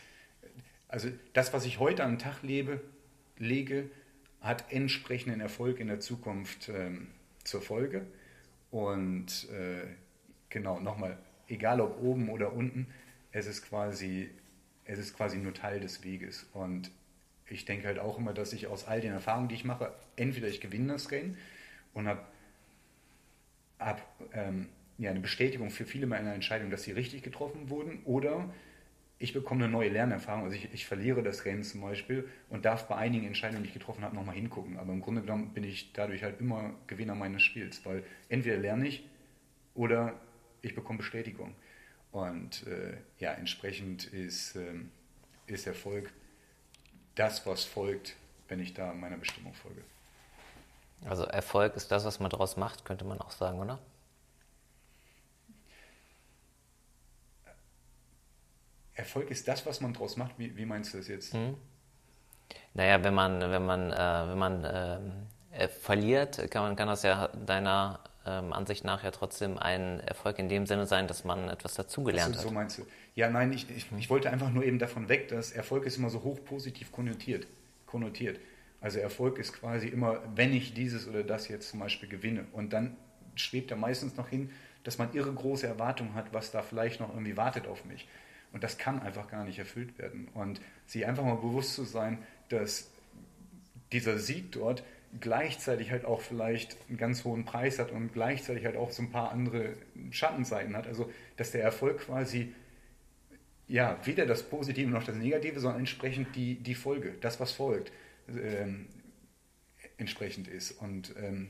[0.88, 2.80] also das, was ich heute den Tag lebe,
[3.38, 3.88] lege,
[4.40, 7.10] hat entsprechenden Erfolg in der Zukunft ähm,
[7.44, 8.06] zur Folge.
[8.72, 9.86] Und äh,
[10.48, 12.88] genau, nochmal, egal ob oben oder unten,
[13.30, 14.30] es ist quasi,
[14.84, 16.46] es ist quasi nur Teil des Weges.
[16.52, 16.90] Und
[17.46, 20.48] ich denke halt auch immer, dass ich aus all den Erfahrungen, die ich mache, entweder
[20.48, 21.36] ich gewinne das Rennen
[21.94, 22.22] und habe
[23.78, 24.02] hab,
[24.32, 24.68] ähm,
[24.98, 28.52] ja, eine Bestätigung für viele meiner Entscheidungen, dass sie richtig getroffen wurden, oder
[29.18, 30.44] ich bekomme eine neue Lernerfahrung.
[30.44, 33.74] Also ich, ich, verliere das Rennen zum Beispiel und darf bei einigen Entscheidungen, die ich
[33.74, 34.78] getroffen habe, nochmal hingucken.
[34.78, 38.88] Aber im Grunde genommen bin ich dadurch halt immer Gewinner meines Spiels, weil entweder lerne
[38.88, 39.08] ich
[39.74, 40.20] oder
[40.60, 41.54] ich bekomme Bestätigung.
[42.12, 44.90] Und äh, ja, entsprechend ist, ähm,
[45.46, 46.12] ist Erfolg
[47.14, 48.14] das, was folgt,
[48.48, 49.82] wenn ich da meiner Bestimmung folge.
[51.04, 53.78] Also Erfolg ist das, was man daraus macht, könnte man auch sagen, oder?
[58.94, 60.38] Erfolg ist das, was man daraus macht.
[60.38, 61.32] Wie, wie, meinst du das jetzt?
[61.32, 61.56] Hm.
[62.74, 64.64] Naja, wenn man, wenn man, äh, wenn man
[65.50, 70.38] äh, verliert, kann, man, kann das ja deiner ähm, Ansicht nach ja trotzdem ein Erfolg
[70.38, 72.42] in dem Sinne sein, dass man etwas dazugelernt hat.
[72.42, 72.86] So meinst du?
[73.14, 76.10] Ja, nein, ich, ich, ich, wollte einfach nur eben davon weg, dass Erfolg ist immer
[76.10, 77.46] so hoch positiv konnotiert.
[77.86, 78.40] konnotiert.
[78.80, 82.46] Also Erfolg ist quasi immer, wenn ich dieses oder das jetzt zum Beispiel gewinne.
[82.52, 82.96] Und dann
[83.36, 84.50] schwebt er meistens noch hin,
[84.82, 88.08] dass man irre große Erwartungen hat, was da vielleicht noch irgendwie wartet auf mich.
[88.52, 90.28] Und das kann einfach gar nicht erfüllt werden.
[90.34, 92.18] Und sich einfach mal bewusst zu sein,
[92.48, 92.90] dass
[93.92, 94.82] dieser Sieg dort
[95.20, 99.10] gleichzeitig halt auch vielleicht einen ganz hohen Preis hat und gleichzeitig halt auch so ein
[99.10, 99.74] paar andere
[100.10, 100.86] Schattenseiten hat.
[100.86, 102.54] Also, dass der Erfolg quasi
[103.68, 107.90] ja, weder das Positive noch das Negative, sondern entsprechend die, die Folge, das, was folgt,
[108.28, 108.86] ähm,
[109.96, 110.72] entsprechend ist.
[110.72, 111.48] Und ähm,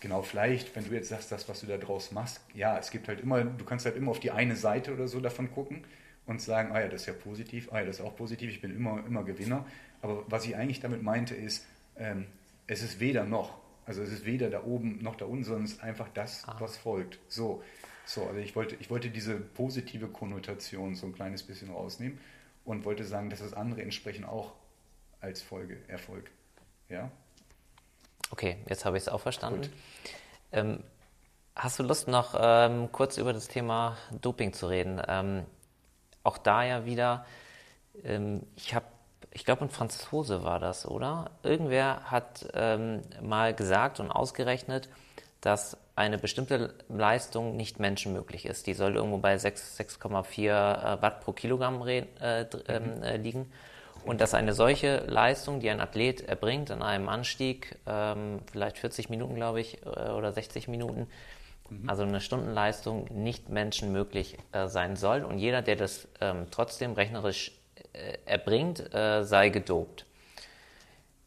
[0.00, 3.06] genau, vielleicht, wenn du jetzt sagst, das, was du da draus machst, ja, es gibt
[3.06, 5.84] halt immer, du kannst halt immer auf die eine Seite oder so davon gucken
[6.26, 8.60] und sagen, ah ja, das ist ja positiv, ah ja, das ist auch positiv, ich
[8.60, 9.66] bin immer, immer Gewinner.
[10.02, 11.64] Aber was ich eigentlich damit meinte, ist,
[11.96, 12.26] ähm,
[12.66, 13.58] es ist weder noch.
[13.86, 16.56] Also es ist weder da oben noch da unten, sondern es ist einfach das, ah.
[16.58, 17.18] was folgt.
[17.28, 17.62] So,
[18.06, 22.18] so, also ich wollte, ich wollte diese positive Konnotation so ein kleines bisschen rausnehmen
[22.64, 24.52] und wollte sagen, dass das andere entsprechend auch
[25.20, 26.30] als Folge Erfolg.
[26.88, 27.10] Ja?
[28.30, 29.70] Okay, jetzt habe ich es auch verstanden.
[30.52, 30.82] Ähm,
[31.56, 35.00] hast du Lust, noch ähm, kurz über das Thema Doping zu reden?
[35.06, 35.44] Ähm,
[36.22, 37.26] auch da ja wieder,
[38.02, 38.86] ähm, ich habe
[39.34, 41.32] ich glaube, ein Franzose war das, oder?
[41.42, 44.88] Irgendwer hat ähm, mal gesagt und ausgerechnet,
[45.40, 48.66] dass eine bestimmte Leistung nicht menschenmöglich ist.
[48.66, 52.06] Die soll irgendwo bei 6,4 äh, Watt pro Kilogramm äh,
[52.68, 53.02] ähm, mhm.
[53.02, 53.52] äh, liegen.
[54.04, 59.10] Und dass eine solche Leistung, die ein Athlet erbringt in einem Anstieg, ähm, vielleicht 40
[59.10, 61.08] Minuten, glaube ich, äh, oder 60 Minuten,
[61.70, 61.88] mhm.
[61.88, 65.24] also eine Stundenleistung, nicht menschenmöglich äh, sein soll.
[65.24, 67.52] Und jeder, der das ähm, trotzdem rechnerisch
[68.24, 70.06] erbringt, äh, sei gedopt.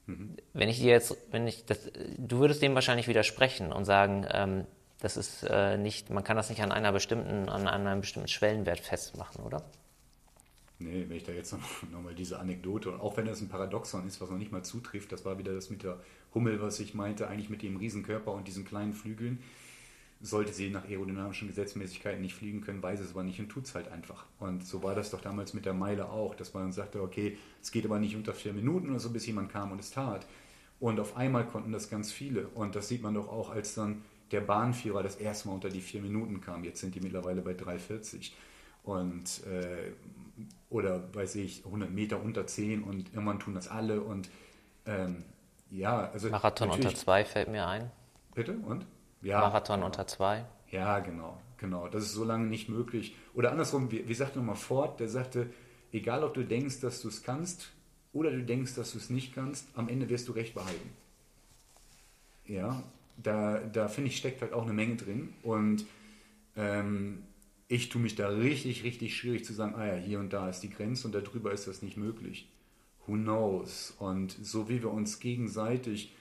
[0.05, 0.38] Mhm.
[0.53, 4.65] Wenn ich dir jetzt, wenn ich das, du würdest dem wahrscheinlich widersprechen und sagen, ähm,
[4.99, 8.80] das ist äh, nicht, man kann das nicht an einer bestimmten, an einem bestimmten Schwellenwert
[8.80, 9.63] festmachen, oder?
[10.80, 14.22] Nee, wenn ich da jetzt nochmal noch diese Anekdote, auch wenn das ein Paradoxon ist,
[14.22, 15.99] was noch nicht mal zutrifft, das war wieder das mit der
[16.34, 19.43] Hummel, was ich meinte, eigentlich mit dem Riesenkörper und diesen kleinen Flügeln
[20.20, 23.76] sollte sie nach aerodynamischen Gesetzmäßigkeiten nicht fliegen können, weiß es aber nicht und tut es
[23.76, 24.26] halt einfach.
[24.39, 27.72] Und so war das doch damals mit der Meile auch, dass man sagte, okay, es
[27.72, 30.26] geht aber nicht unter vier Minuten oder so, bis jemand kam und es tat.
[30.80, 32.47] Und auf einmal konnten das ganz viele.
[32.47, 35.82] Und das sieht man doch auch, als dann der Bahnführer das erste Mal unter die
[35.82, 36.63] vier Minuten kam.
[36.63, 38.32] Jetzt sind die mittlerweile bei 3,40.
[38.84, 39.91] Und, äh,
[40.70, 44.01] oder weiß ich, 100 Meter unter 10 und irgendwann tun das alle.
[44.01, 44.30] Und
[44.86, 45.24] ähm,
[45.72, 46.30] ja, also.
[46.30, 47.91] Marathon unter 2 fällt mir ein.
[48.36, 48.53] Bitte?
[48.53, 48.86] Und?
[49.22, 50.45] Ja, Marathon unter zwei.
[50.72, 51.88] Ja, genau, genau.
[51.88, 53.15] Das ist so lange nicht möglich.
[53.34, 55.49] Oder andersrum, wie, wie sagt nochmal Ford, der sagte,
[55.91, 57.70] egal ob du denkst, dass du es kannst
[58.13, 60.89] oder du denkst, dass du es nicht kannst, am Ende wirst du recht behalten.
[62.46, 62.83] Ja,
[63.17, 65.33] da, da finde ich, steckt halt auch eine Menge drin.
[65.43, 65.86] Und
[66.55, 67.24] ähm,
[67.67, 70.62] ich tue mich da richtig, richtig schwierig zu sagen, ah ja, hier und da ist
[70.62, 72.47] die Grenze und darüber ist das nicht möglich.
[73.05, 73.93] Who knows?
[74.00, 76.13] Und so wie wir uns gegenseitig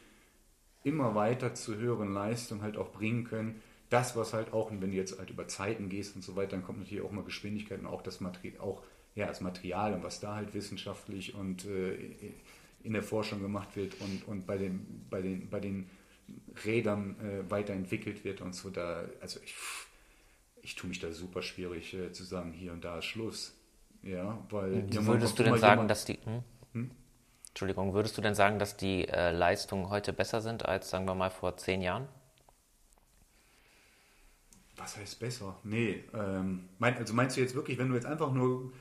[0.87, 3.61] immer weiter zu höheren Leistungen halt auch bringen können.
[3.91, 6.63] Das, was halt auch, wenn du jetzt halt über Zeiten gehst und so weiter, dann
[6.63, 8.83] kommt natürlich auch mal Geschwindigkeit und auch das Material, auch
[9.17, 11.97] ja, das Material und was da halt wissenschaftlich und äh,
[12.85, 15.91] in der Forschung gemacht wird und, und bei, den, bei, den, bei den
[16.65, 18.71] Rädern äh, weiterentwickelt wird und so.
[18.71, 19.55] Da, also ich,
[20.63, 23.55] ich tue mich da super schwierig äh, zu sagen, hier und da ist Schluss.
[24.03, 24.87] Ja, weil.
[24.93, 26.19] Würdest du denn sagen, dass die.
[26.25, 26.43] Hm?
[26.75, 26.91] Hm?
[27.57, 31.15] Entschuldigung, würdest du denn sagen, dass die äh, Leistungen heute besser sind als, sagen wir
[31.15, 32.07] mal, vor zehn Jahren?
[34.77, 35.57] Was heißt besser?
[35.65, 38.75] Nee, ähm, mein, also meinst du jetzt wirklich, wenn du jetzt einfach nur.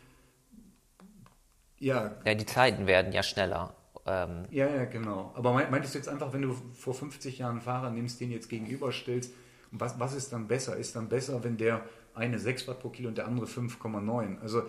[1.79, 2.17] Ja.
[2.25, 3.73] Ja, die Zeiten werden ja schneller.
[4.05, 5.31] Ähm, ja, ja, genau.
[5.35, 8.49] Aber meintest du jetzt einfach, wenn du vor 50 Jahren einen Fahrer nimmst, den jetzt
[8.49, 9.31] gegenüberstellst,
[9.71, 10.75] was, was ist dann besser?
[10.75, 14.41] Ist dann besser, wenn der eine 6 Watt pro Kilo und der andere 5,9?
[14.41, 14.63] Also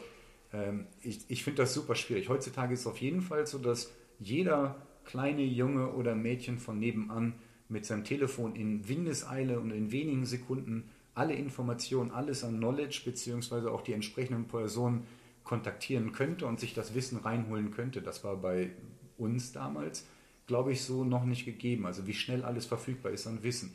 [1.03, 2.29] ich, ich finde das super schwierig.
[2.29, 7.35] Heutzutage ist es auf jeden Fall so, dass jeder kleine Junge oder Mädchen von nebenan
[7.69, 13.73] mit seinem Telefon in Windeseile und in wenigen Sekunden alle Informationen, alles an Knowledge beziehungsweise
[13.73, 15.07] auch die entsprechenden Personen
[15.45, 18.03] kontaktieren könnte und sich das Wissen reinholen könnte.
[18.03, 18.71] Das war bei
[19.17, 20.07] uns damals,
[20.47, 21.87] glaube ich, so noch nicht gegeben.
[21.87, 23.75] Also wie schnell alles verfügbar ist an Wissen,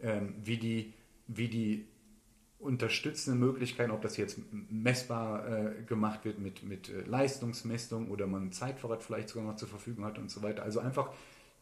[0.00, 0.92] ähm, wie, die,
[1.28, 1.86] wie die
[2.62, 4.38] unterstützenden Möglichkeiten, ob das jetzt
[4.70, 9.68] messbar äh, gemacht wird mit, mit äh, Leistungsmessung oder man Zeitvorrat vielleicht sogar noch zur
[9.68, 10.62] Verfügung hat und so weiter.
[10.62, 11.12] Also einfach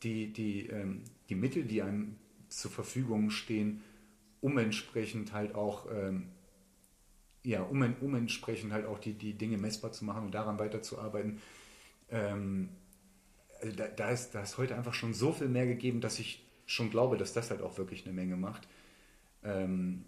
[0.02, 2.16] die, die, ähm, die Mittel, die einem
[2.48, 3.82] zur Verfügung stehen,
[4.40, 6.28] um entsprechend halt auch ähm,
[7.42, 11.40] ja, um, um entsprechend halt auch die, die Dinge messbar zu machen und daran weiterzuarbeiten.
[12.10, 12.68] Ähm,
[13.60, 16.44] also da, da, ist, da ist heute einfach schon so viel mehr gegeben, dass ich
[16.66, 18.68] schon glaube, dass das halt auch wirklich eine Menge macht.
[19.42, 20.04] Ähm,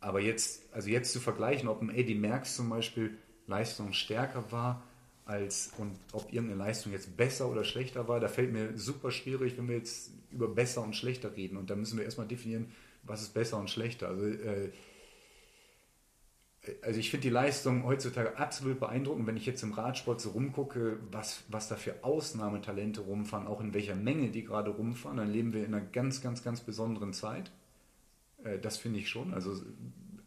[0.00, 4.82] aber jetzt, also jetzt zu vergleichen, ob ein Eddie Merckx zum Beispiel leistungsstärker war
[5.26, 9.56] als und ob irgendeine Leistung jetzt besser oder schlechter war, da fällt mir super schwierig,
[9.56, 11.56] wenn wir jetzt über besser und schlechter reden.
[11.56, 12.72] Und da müssen wir erstmal definieren,
[13.02, 14.08] was ist besser und schlechter.
[14.08, 14.70] Also äh,
[16.82, 19.26] also ich finde die Leistung heutzutage absolut beeindruckend.
[19.26, 23.72] Wenn ich jetzt im Radsport so rumgucke, was, was da für Ausnahmetalente rumfahren, auch in
[23.72, 27.50] welcher Menge die gerade rumfahren, dann leben wir in einer ganz, ganz, ganz besonderen Zeit.
[28.44, 29.34] Äh, das finde ich schon.
[29.34, 29.60] Also,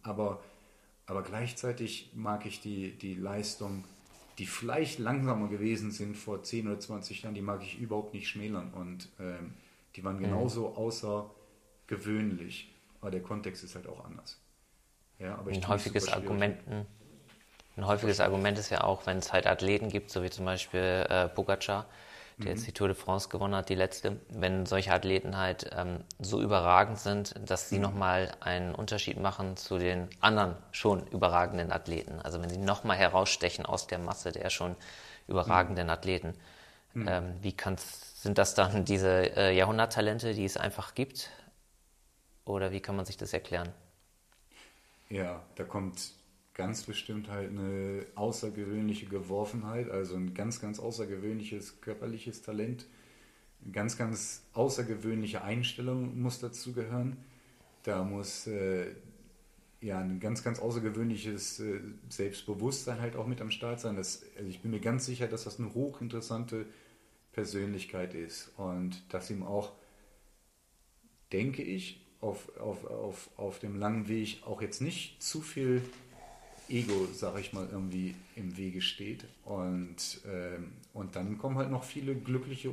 [0.02, 0.44] aber,
[1.06, 3.84] aber gleichzeitig mag ich die, die Leistung,
[4.38, 8.28] die vielleicht langsamer gewesen sind vor 10 oder 20 Jahren, die mag ich überhaupt nicht
[8.28, 8.74] schmälern.
[8.74, 9.54] Und ähm,
[9.96, 10.24] die waren mhm.
[10.24, 12.74] genauso außergewöhnlich.
[13.02, 14.40] Aber der Kontext ist halt auch anders.
[15.20, 16.58] Ja, aber ein häufiges Argument,
[17.76, 21.06] ein häufiges Argument ist ja auch, wenn es halt Athleten gibt, so wie zum Beispiel
[21.10, 21.86] äh, Pogacar,
[22.44, 22.58] der mhm.
[22.58, 26.42] jetzt die Tour de France gewonnen hat, die letzte, wenn solche Athleten halt ähm, so
[26.42, 27.84] überragend sind, dass sie mhm.
[27.84, 32.20] nochmal einen Unterschied machen zu den anderen schon überragenden Athleten.
[32.22, 34.76] Also wenn sie nochmal herausstechen aus der Masse der schon
[35.28, 35.94] überragenden mhm.
[35.94, 36.34] Athleten.
[36.94, 37.08] Mhm.
[37.08, 41.30] Ähm, wie kann's, sind das dann diese äh, Jahrhunderttalente, die es einfach gibt?
[42.46, 43.70] Oder wie kann man sich das erklären?
[45.10, 46.12] Ja, da kommt
[46.54, 52.86] ganz bestimmt halt eine außergewöhnliche Geworfenheit, also ein ganz, ganz außergewöhnliches körperliches Talent.
[53.64, 57.18] Eine ganz, ganz außergewöhnliche Einstellung muss dazu gehören.
[57.84, 58.92] Da muss äh,
[59.82, 63.96] ja ein ganz, ganz außergewöhnliches äh, Selbstbewusstsein halt auch mit am Start sein.
[63.96, 66.66] Das, also ich bin mir ganz sicher, dass das eine hochinteressante
[67.32, 69.72] Persönlichkeit ist und dass ihm auch,
[71.32, 75.82] denke ich, auf, auf, auf, auf dem langen Weg auch jetzt nicht zu viel
[76.74, 79.26] Ego, sag ich mal, irgendwie im Wege steht.
[79.46, 82.72] Und, ähm, und dann kommen halt noch viele glückliche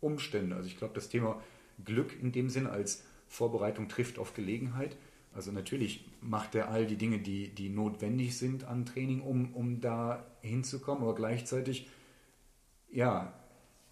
[0.00, 0.54] Umstände.
[0.54, 1.42] Also ich glaube, das Thema
[1.84, 4.96] Glück in dem Sinn als Vorbereitung trifft auf Gelegenheit.
[5.34, 9.80] Also natürlich macht er all die Dinge, die, die notwendig sind an Training, um, um
[9.80, 11.88] da hinzukommen, aber gleichzeitig,
[12.90, 13.32] ja,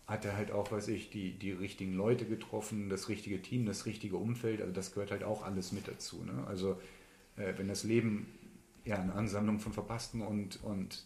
[0.06, 3.86] hat er halt auch, weiß ich, die, die richtigen Leute getroffen, das richtige Team, das
[3.86, 4.60] richtige Umfeld.
[4.60, 6.24] Also das gehört halt auch alles mit dazu.
[6.24, 6.44] Ne?
[6.48, 6.80] Also
[7.36, 8.26] äh, wenn das Leben
[8.84, 11.04] ja eine Ansammlung von verpassten und, und,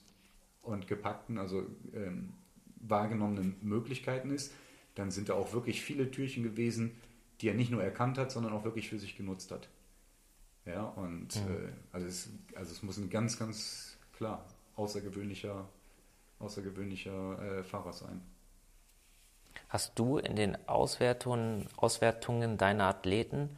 [0.63, 2.33] und gepackten, also ähm,
[2.77, 4.53] wahrgenommenen Möglichkeiten ist,
[4.95, 6.93] dann sind da auch wirklich viele Türchen gewesen,
[7.41, 9.69] die er nicht nur erkannt hat, sondern auch wirklich für sich genutzt hat.
[10.67, 11.43] Ja, und ja.
[11.43, 14.45] Äh, also, es, also es muss ein ganz, ganz klar
[14.77, 15.69] außergewöhnlicher,
[16.39, 18.23] außergewöhnlicher äh, Fahrer sein.
[19.69, 23.51] Hast du in den Auswertungen, Auswertungen deiner Athleten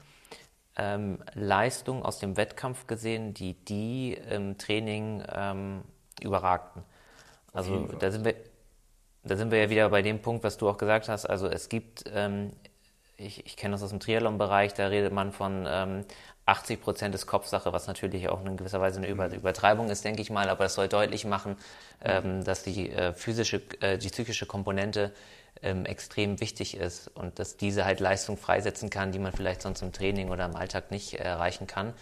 [0.76, 5.82] ähm, Leistungen aus dem Wettkampf gesehen, die die im Training ähm,
[6.20, 6.82] überragten?
[7.52, 8.34] Also da sind, wir,
[9.24, 11.24] da sind wir ja wieder bei dem Punkt, was du auch gesagt hast.
[11.24, 12.52] Also es gibt, ähm,
[13.16, 15.66] ich, ich kenne das aus dem Triathlon-Bereich, da redet man von
[16.44, 20.04] 80 ähm, Prozent ist Kopfsache, was natürlich auch in gewisser Weise eine Über Übertreibung ist,
[20.04, 21.56] denke ich mal, aber es soll deutlich machen,
[22.04, 25.12] ähm, dass die äh, physische, äh, die psychische Komponente
[25.62, 29.82] ähm, extrem wichtig ist und dass diese halt Leistung freisetzen kann, die man vielleicht sonst
[29.82, 31.94] im Training oder im Alltag nicht äh, erreichen kann.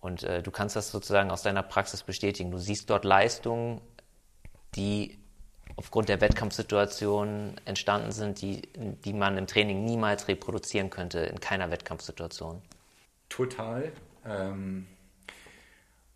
[0.00, 2.50] Und äh, du kannst das sozusagen aus deiner Praxis bestätigen.
[2.50, 3.80] Du siehst dort Leistungen,
[4.74, 5.18] die
[5.76, 11.70] aufgrund der Wettkampfsituation entstanden sind, die, die man im Training niemals reproduzieren könnte, in keiner
[11.70, 12.62] Wettkampfsituation.
[13.28, 13.92] Total.
[14.24, 14.86] Ähm,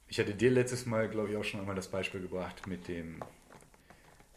[0.06, 3.22] ich hatte dir letztes Mal, glaube ich, auch schon einmal das Beispiel gebracht mit dem,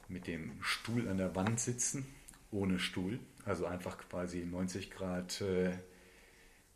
[0.07, 2.05] mit dem Stuhl an der Wand sitzen
[2.53, 5.71] ohne Stuhl, also einfach quasi 90 Grad äh,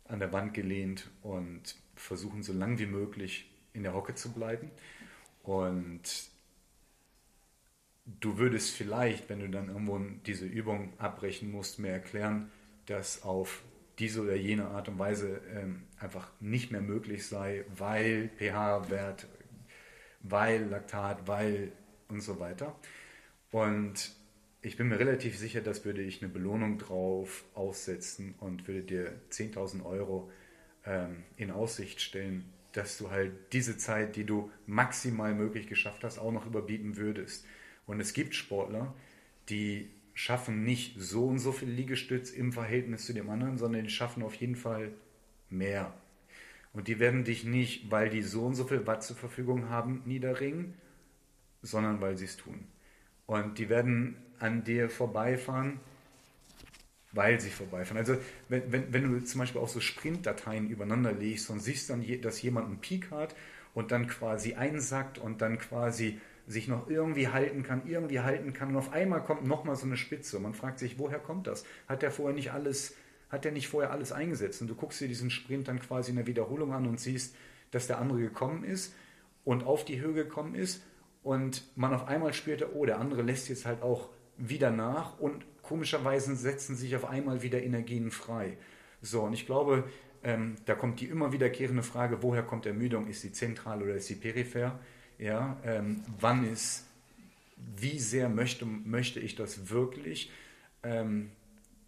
[0.04, 4.70] an der Wand gelehnt und versuchen so lang wie möglich in der Hocke zu bleiben.
[5.42, 6.02] Und
[8.20, 12.50] du würdest vielleicht, wenn du dann irgendwo diese Übung abbrechen musst, mir erklären,
[12.86, 13.62] dass auf
[13.98, 19.26] diese oder jene Art und Weise ähm, einfach nicht mehr möglich sei, weil pH-Wert,
[20.20, 21.72] weil Laktat, weil
[22.08, 22.74] und so weiter.
[23.50, 24.12] Und
[24.68, 29.14] ich bin mir relativ sicher, dass würde ich eine Belohnung drauf aussetzen und würde dir
[29.30, 30.30] 10.000 Euro
[30.84, 36.18] ähm, in Aussicht stellen, dass du halt diese Zeit, die du maximal möglich geschafft hast,
[36.18, 37.46] auch noch überbieten würdest.
[37.86, 38.94] Und es gibt Sportler,
[39.48, 43.90] die schaffen nicht so und so viel Liegestütz im Verhältnis zu dem anderen, sondern die
[43.90, 44.92] schaffen auf jeden Fall
[45.48, 45.94] mehr.
[46.74, 50.02] Und die werden dich nicht, weil die so und so viel Watt zur Verfügung haben,
[50.04, 50.74] niederringen,
[51.62, 52.66] sondern weil sie es tun.
[53.24, 55.80] Und die werden an dir vorbeifahren,
[57.12, 57.98] weil sie vorbeifahren.
[57.98, 58.16] Also
[58.48, 62.42] wenn, wenn, wenn du zum Beispiel auch so Sprintdateien übereinander legst und siehst dann, dass
[62.42, 63.34] jemand einen Peak hat
[63.74, 68.70] und dann quasi einsackt und dann quasi sich noch irgendwie halten kann, irgendwie halten kann
[68.70, 70.40] und auf einmal kommt nochmal so eine Spitze.
[70.40, 71.64] Man fragt sich, woher kommt das?
[71.86, 72.94] Hat der vorher nicht alles,
[73.28, 74.62] hat der nicht vorher alles eingesetzt?
[74.62, 77.36] Und du guckst dir diesen Sprint dann quasi in der Wiederholung an und siehst,
[77.70, 78.94] dass der andere gekommen ist
[79.44, 80.82] und auf die Höhe gekommen ist
[81.22, 84.08] und man auf einmal spürte, oh, der andere lässt jetzt halt auch
[84.38, 88.56] wieder nach und komischerweise setzen sich auf einmal wieder Energien frei.
[89.02, 89.84] So, und ich glaube,
[90.24, 93.06] ähm, da kommt die immer wiederkehrende Frage, woher kommt Ermüdung?
[93.06, 94.78] Ist sie zentral oder ist sie peripher?
[95.18, 96.86] Ja, ähm, wann ist,
[97.76, 100.30] wie sehr möchte, möchte ich das wirklich
[100.82, 101.30] ähm,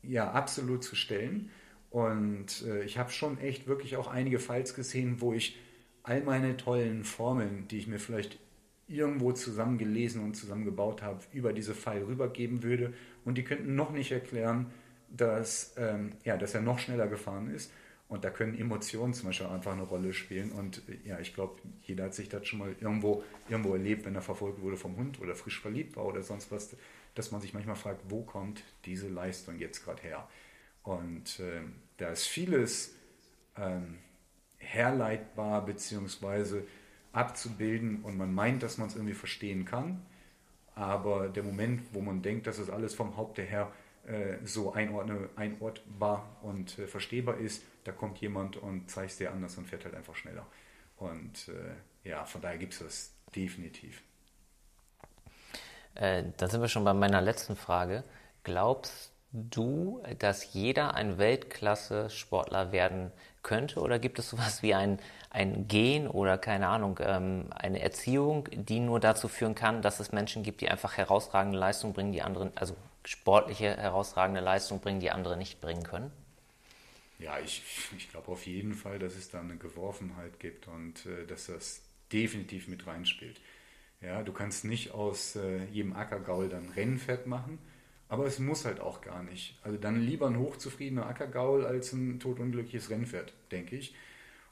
[0.03, 1.51] ja, absolut zu stellen?
[1.91, 5.59] Und äh, ich habe schon echt wirklich auch einige Files gesehen, wo ich
[6.03, 8.39] all meine tollen Formeln, die ich mir vielleicht
[8.91, 12.93] irgendwo zusammengelesen und zusammengebaut habe, über diese File rübergeben würde.
[13.25, 14.67] Und die könnten noch nicht erklären,
[15.09, 17.73] dass, ähm, ja, dass er noch schneller gefahren ist.
[18.09, 20.51] Und da können Emotionen zum Beispiel einfach eine Rolle spielen.
[20.51, 24.23] Und ja, ich glaube, jeder hat sich das schon mal irgendwo, irgendwo erlebt, wenn er
[24.23, 26.77] verfolgt wurde vom Hund oder frisch verliebt war oder sonst was,
[27.15, 30.29] dass man sich manchmal fragt, wo kommt diese Leistung jetzt gerade her?
[30.83, 31.61] Und äh,
[31.99, 32.97] da ist vieles
[33.57, 33.99] ähm,
[34.57, 36.65] herleitbar beziehungsweise
[37.13, 40.03] abzubilden und man meint, dass man es irgendwie verstehen kann.
[40.75, 43.71] Aber der Moment, wo man denkt, dass es alles vom Haupte her
[44.07, 49.33] äh, so einordne, einordbar und äh, verstehbar ist, da kommt jemand und zeigt es dir
[49.33, 50.47] anders und fährt halt einfach schneller.
[50.97, 54.03] Und äh, ja, von daher gibt es das definitiv.
[55.95, 58.05] Äh, da sind wir schon bei meiner letzten Frage.
[58.43, 63.13] Glaubst du, dass jeder ein Weltklasse-Sportler werden
[63.43, 63.81] könnte?
[63.81, 64.99] Oder gibt es sowas wie ein,
[65.31, 70.13] ein Gen oder keine Ahnung, ähm, eine Erziehung, die nur dazu führen kann, dass es
[70.13, 75.11] Menschen gibt, die einfach herausragende Leistung bringen, die anderen, also sportliche herausragende Leistung bringen, die
[75.11, 76.11] andere nicht bringen können?
[77.19, 77.63] Ja, ich,
[77.97, 81.83] ich glaube auf jeden Fall, dass es da eine Geworfenheit gibt und äh, dass das
[82.13, 83.41] definitiv mit reinspielt.
[84.01, 87.59] Ja, du kannst nicht aus äh, jedem Ackergaul dann Rennfett machen,
[88.11, 89.57] aber es muss halt auch gar nicht.
[89.63, 93.95] Also dann lieber ein hochzufriedener Ackergaul als ein totunglückliches Rennpferd, denke ich.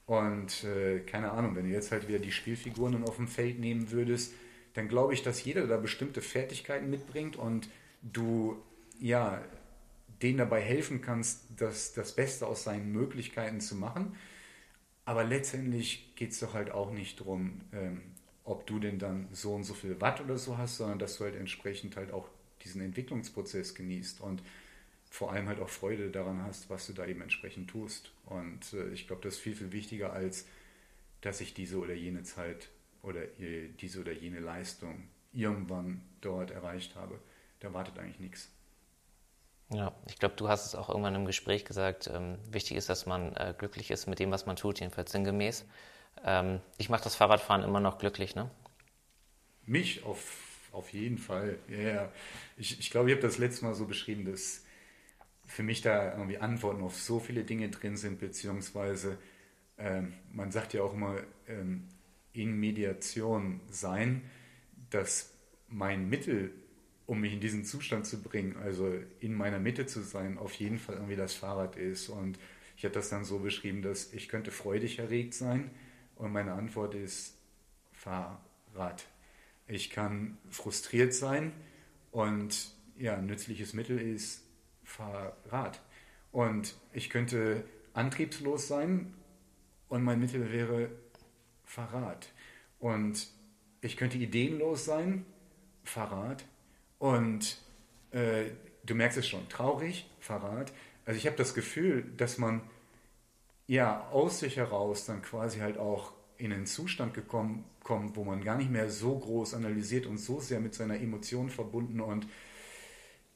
[0.07, 3.91] Und äh, keine Ahnung, wenn du jetzt halt wieder die Spielfiguren auf dem Feld nehmen
[3.91, 4.33] würdest,
[4.75, 7.69] dann glaube ich, dass jeder da bestimmte Fertigkeiten mitbringt und
[8.01, 8.63] du
[9.01, 9.43] ja
[10.23, 14.15] denen dabei helfen kannst, das, das Beste aus seinen Möglichkeiten zu machen.
[15.05, 18.03] Aber letztendlich geht es doch halt auch nicht darum, ähm,
[18.45, 21.25] ob du denn dann so und so viel Watt oder so hast, sondern dass du
[21.25, 22.29] halt entsprechend halt auch
[22.69, 24.43] diesen Entwicklungsprozess genießt und
[25.11, 28.13] vor allem halt auch Freude daran hast, was du da eben entsprechend tust.
[28.27, 30.47] Und äh, ich glaube, das ist viel, viel wichtiger, als
[31.23, 32.69] dass ich diese oder jene Zeit
[33.03, 37.19] oder äh, diese oder jene Leistung irgendwann dort erreicht habe.
[37.61, 38.51] Da wartet eigentlich nichts.
[39.71, 42.09] Ja, ich glaube, du hast es auch irgendwann im Gespräch gesagt.
[42.13, 45.67] Ähm, wichtig ist, dass man äh, glücklich ist mit dem, was man tut, jedenfalls sinngemäß.
[46.25, 48.51] Ähm, ich mache das Fahrradfahren immer noch glücklich, ne?
[49.67, 50.48] Mich auf,
[50.79, 51.59] auf jeden Fall.
[51.69, 52.13] Ja, yeah.
[52.57, 54.65] ich, ich glaube, ich habe das letzte Mal so beschrieben, dass
[55.47, 59.19] für mich da irgendwie Antworten auf so viele Dinge drin sind, beziehungsweise
[59.79, 61.85] ähm, man sagt ja auch immer ähm,
[62.33, 64.23] in Mediation sein,
[64.91, 65.33] dass
[65.69, 66.53] mein Mittel
[67.09, 70.79] um mich in diesen Zustand zu bringen, also in meiner Mitte zu sein, auf jeden
[70.79, 72.11] Fall irgendwie das Fahrrad ist.
[72.11, 72.39] Und
[72.77, 75.71] ich habe das dann so beschrieben, dass ich könnte freudig erregt sein
[76.17, 77.35] und meine Antwort ist
[77.93, 79.07] Fahrrad.
[79.69, 81.53] Ich kann frustriert sein
[82.11, 84.43] und ja, ein nützliches Mittel ist
[84.83, 85.81] Fahrrad.
[86.33, 89.15] Und ich könnte antriebslos sein
[89.89, 90.91] und mein Mittel wäre
[91.65, 92.33] Fahrrad.
[92.79, 93.29] Und
[93.81, 95.25] ich könnte ideenlos sein,
[95.85, 96.45] Fahrrad.
[96.99, 97.59] Und
[98.11, 98.47] äh,
[98.85, 100.73] du merkst es schon, traurig, Verrat.
[101.05, 102.63] Also ich habe das Gefühl, dass man
[103.67, 108.43] ja aus sich heraus dann quasi halt auch in einen Zustand gekommen kommt, wo man
[108.43, 112.27] gar nicht mehr so groß analysiert und so sehr mit seiner Emotion verbunden und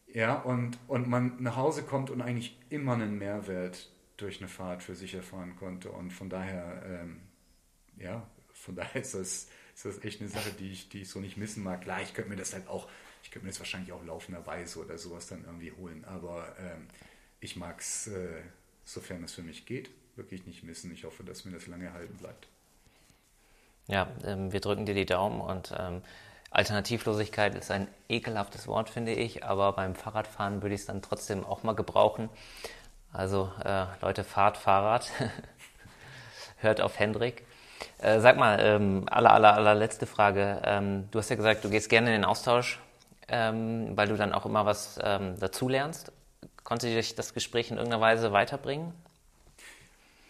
[0.07, 4.83] ja, und, und man nach Hause kommt und eigentlich immer einen Mehrwert durch eine Fahrt
[4.83, 5.91] für sich erfahren konnte.
[5.91, 7.21] Und von daher, ähm,
[7.97, 11.19] ja, von daher ist das, ist das echt eine Sache, die ich, die ich so
[11.19, 11.81] nicht missen mag.
[11.81, 12.89] Klar, ich könnte mir das halt auch
[13.23, 16.05] ich könnte mir das wahrscheinlich auch laufenderweise oder sowas dann irgendwie holen.
[16.05, 16.89] Aber ähm,
[17.41, 18.43] ich mag es, äh,
[18.85, 20.93] sofern es für mich geht, wirklich nicht missen.
[20.93, 22.49] Ich hoffe, dass mir das lange erhalten bleibt.
[23.89, 26.03] Ja, ähm, wir drücken dir die Daumen und ähm,
[26.51, 31.45] Alternativlosigkeit ist ein ekelhaftes Wort, finde ich, aber beim Fahrradfahren würde ich es dann trotzdem
[31.45, 32.29] auch mal gebrauchen.
[33.13, 35.11] Also äh, Leute, fahrt Fahrrad,
[36.59, 37.45] hört auf Hendrik.
[37.99, 40.63] Äh, sag mal, ähm, aller, aller, allerletzte Frage.
[40.65, 42.81] Ähm, du hast ja gesagt, du gehst gerne in den Austausch,
[43.29, 46.13] ähm, weil du dann auch immer was ähm, dazulernst.
[46.65, 48.95] Konnte dich das Gespräch in irgendeiner Weise weiterbringen?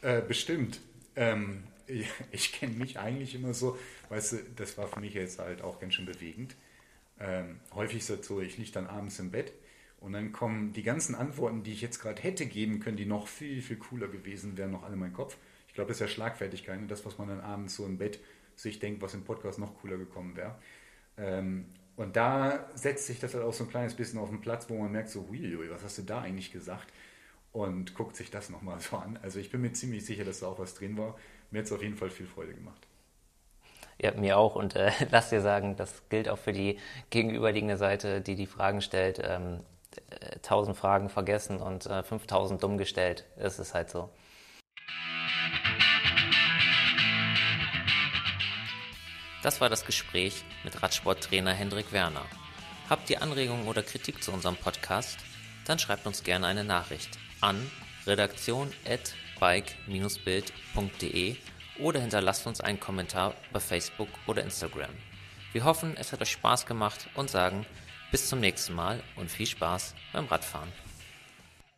[0.03, 0.81] Äh, bestimmt.
[1.15, 3.79] Ähm, ich, ich kenne mich eigentlich immer so,
[4.09, 6.57] weißt du, das war für mich jetzt halt auch ganz schön bewegend.
[7.21, 9.53] Ähm, häufig ist das so, ich liege dann abends im Bett
[10.01, 13.29] und dann kommen die ganzen Antworten, die ich jetzt gerade hätte geben können, die noch
[13.29, 15.37] viel, viel cooler gewesen wären, noch alle in meinen Kopf.
[15.69, 16.87] Ich glaube, das ist ja Schlagfertigkeit, ne?
[16.87, 18.19] das, was man dann abends so im Bett
[18.57, 20.57] sich denkt, was im Podcast noch cooler gekommen wäre.
[21.17, 24.69] Ähm, und da setzt sich das halt auch so ein kleines bisschen auf den Platz,
[24.69, 26.93] wo man merkt, so, hui, was hast du da eigentlich gesagt?
[27.53, 29.19] Und guckt sich das nochmal so an.
[29.23, 31.19] Also ich bin mir ziemlich sicher, dass da auch was drin war.
[31.53, 32.89] Mir hat es auf jeden Fall viel Freude gemacht.
[34.01, 34.57] Ja, mir auch.
[34.57, 36.79] Und äh, lass dir sagen, das gilt auch für die
[37.11, 39.21] gegenüberliegende Seite, die die Fragen stellt.
[39.23, 39.61] Ähm,
[40.37, 43.27] 1000 Fragen vergessen und äh, 5000 dumm gestellt.
[43.37, 44.09] Es ist halt so.
[49.43, 52.25] Das war das Gespräch mit Radsporttrainer Hendrik Werner.
[52.89, 55.19] Habt ihr Anregungen oder Kritik zu unserem Podcast?
[55.67, 57.71] Dann schreibt uns gerne eine Nachricht an
[59.43, 61.37] redaktion@bike-bild.de
[61.79, 64.91] oder hinterlasst uns einen Kommentar bei Facebook oder Instagram.
[65.53, 67.65] Wir hoffen, es hat euch Spaß gemacht und sagen
[68.11, 70.71] bis zum nächsten Mal und viel Spaß beim Radfahren.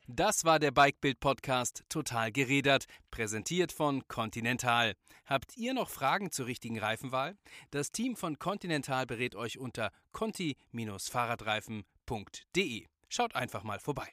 [0.07, 4.93] Das war der Bikebild Podcast Total gerädert, präsentiert von Continental.
[5.25, 7.39] Habt ihr noch Fragen zur richtigen Reifenwahl?
[7.71, 12.87] Das Team von Continental berät euch unter conti-fahrradreifen.de.
[13.09, 14.13] Schaut einfach mal vorbei.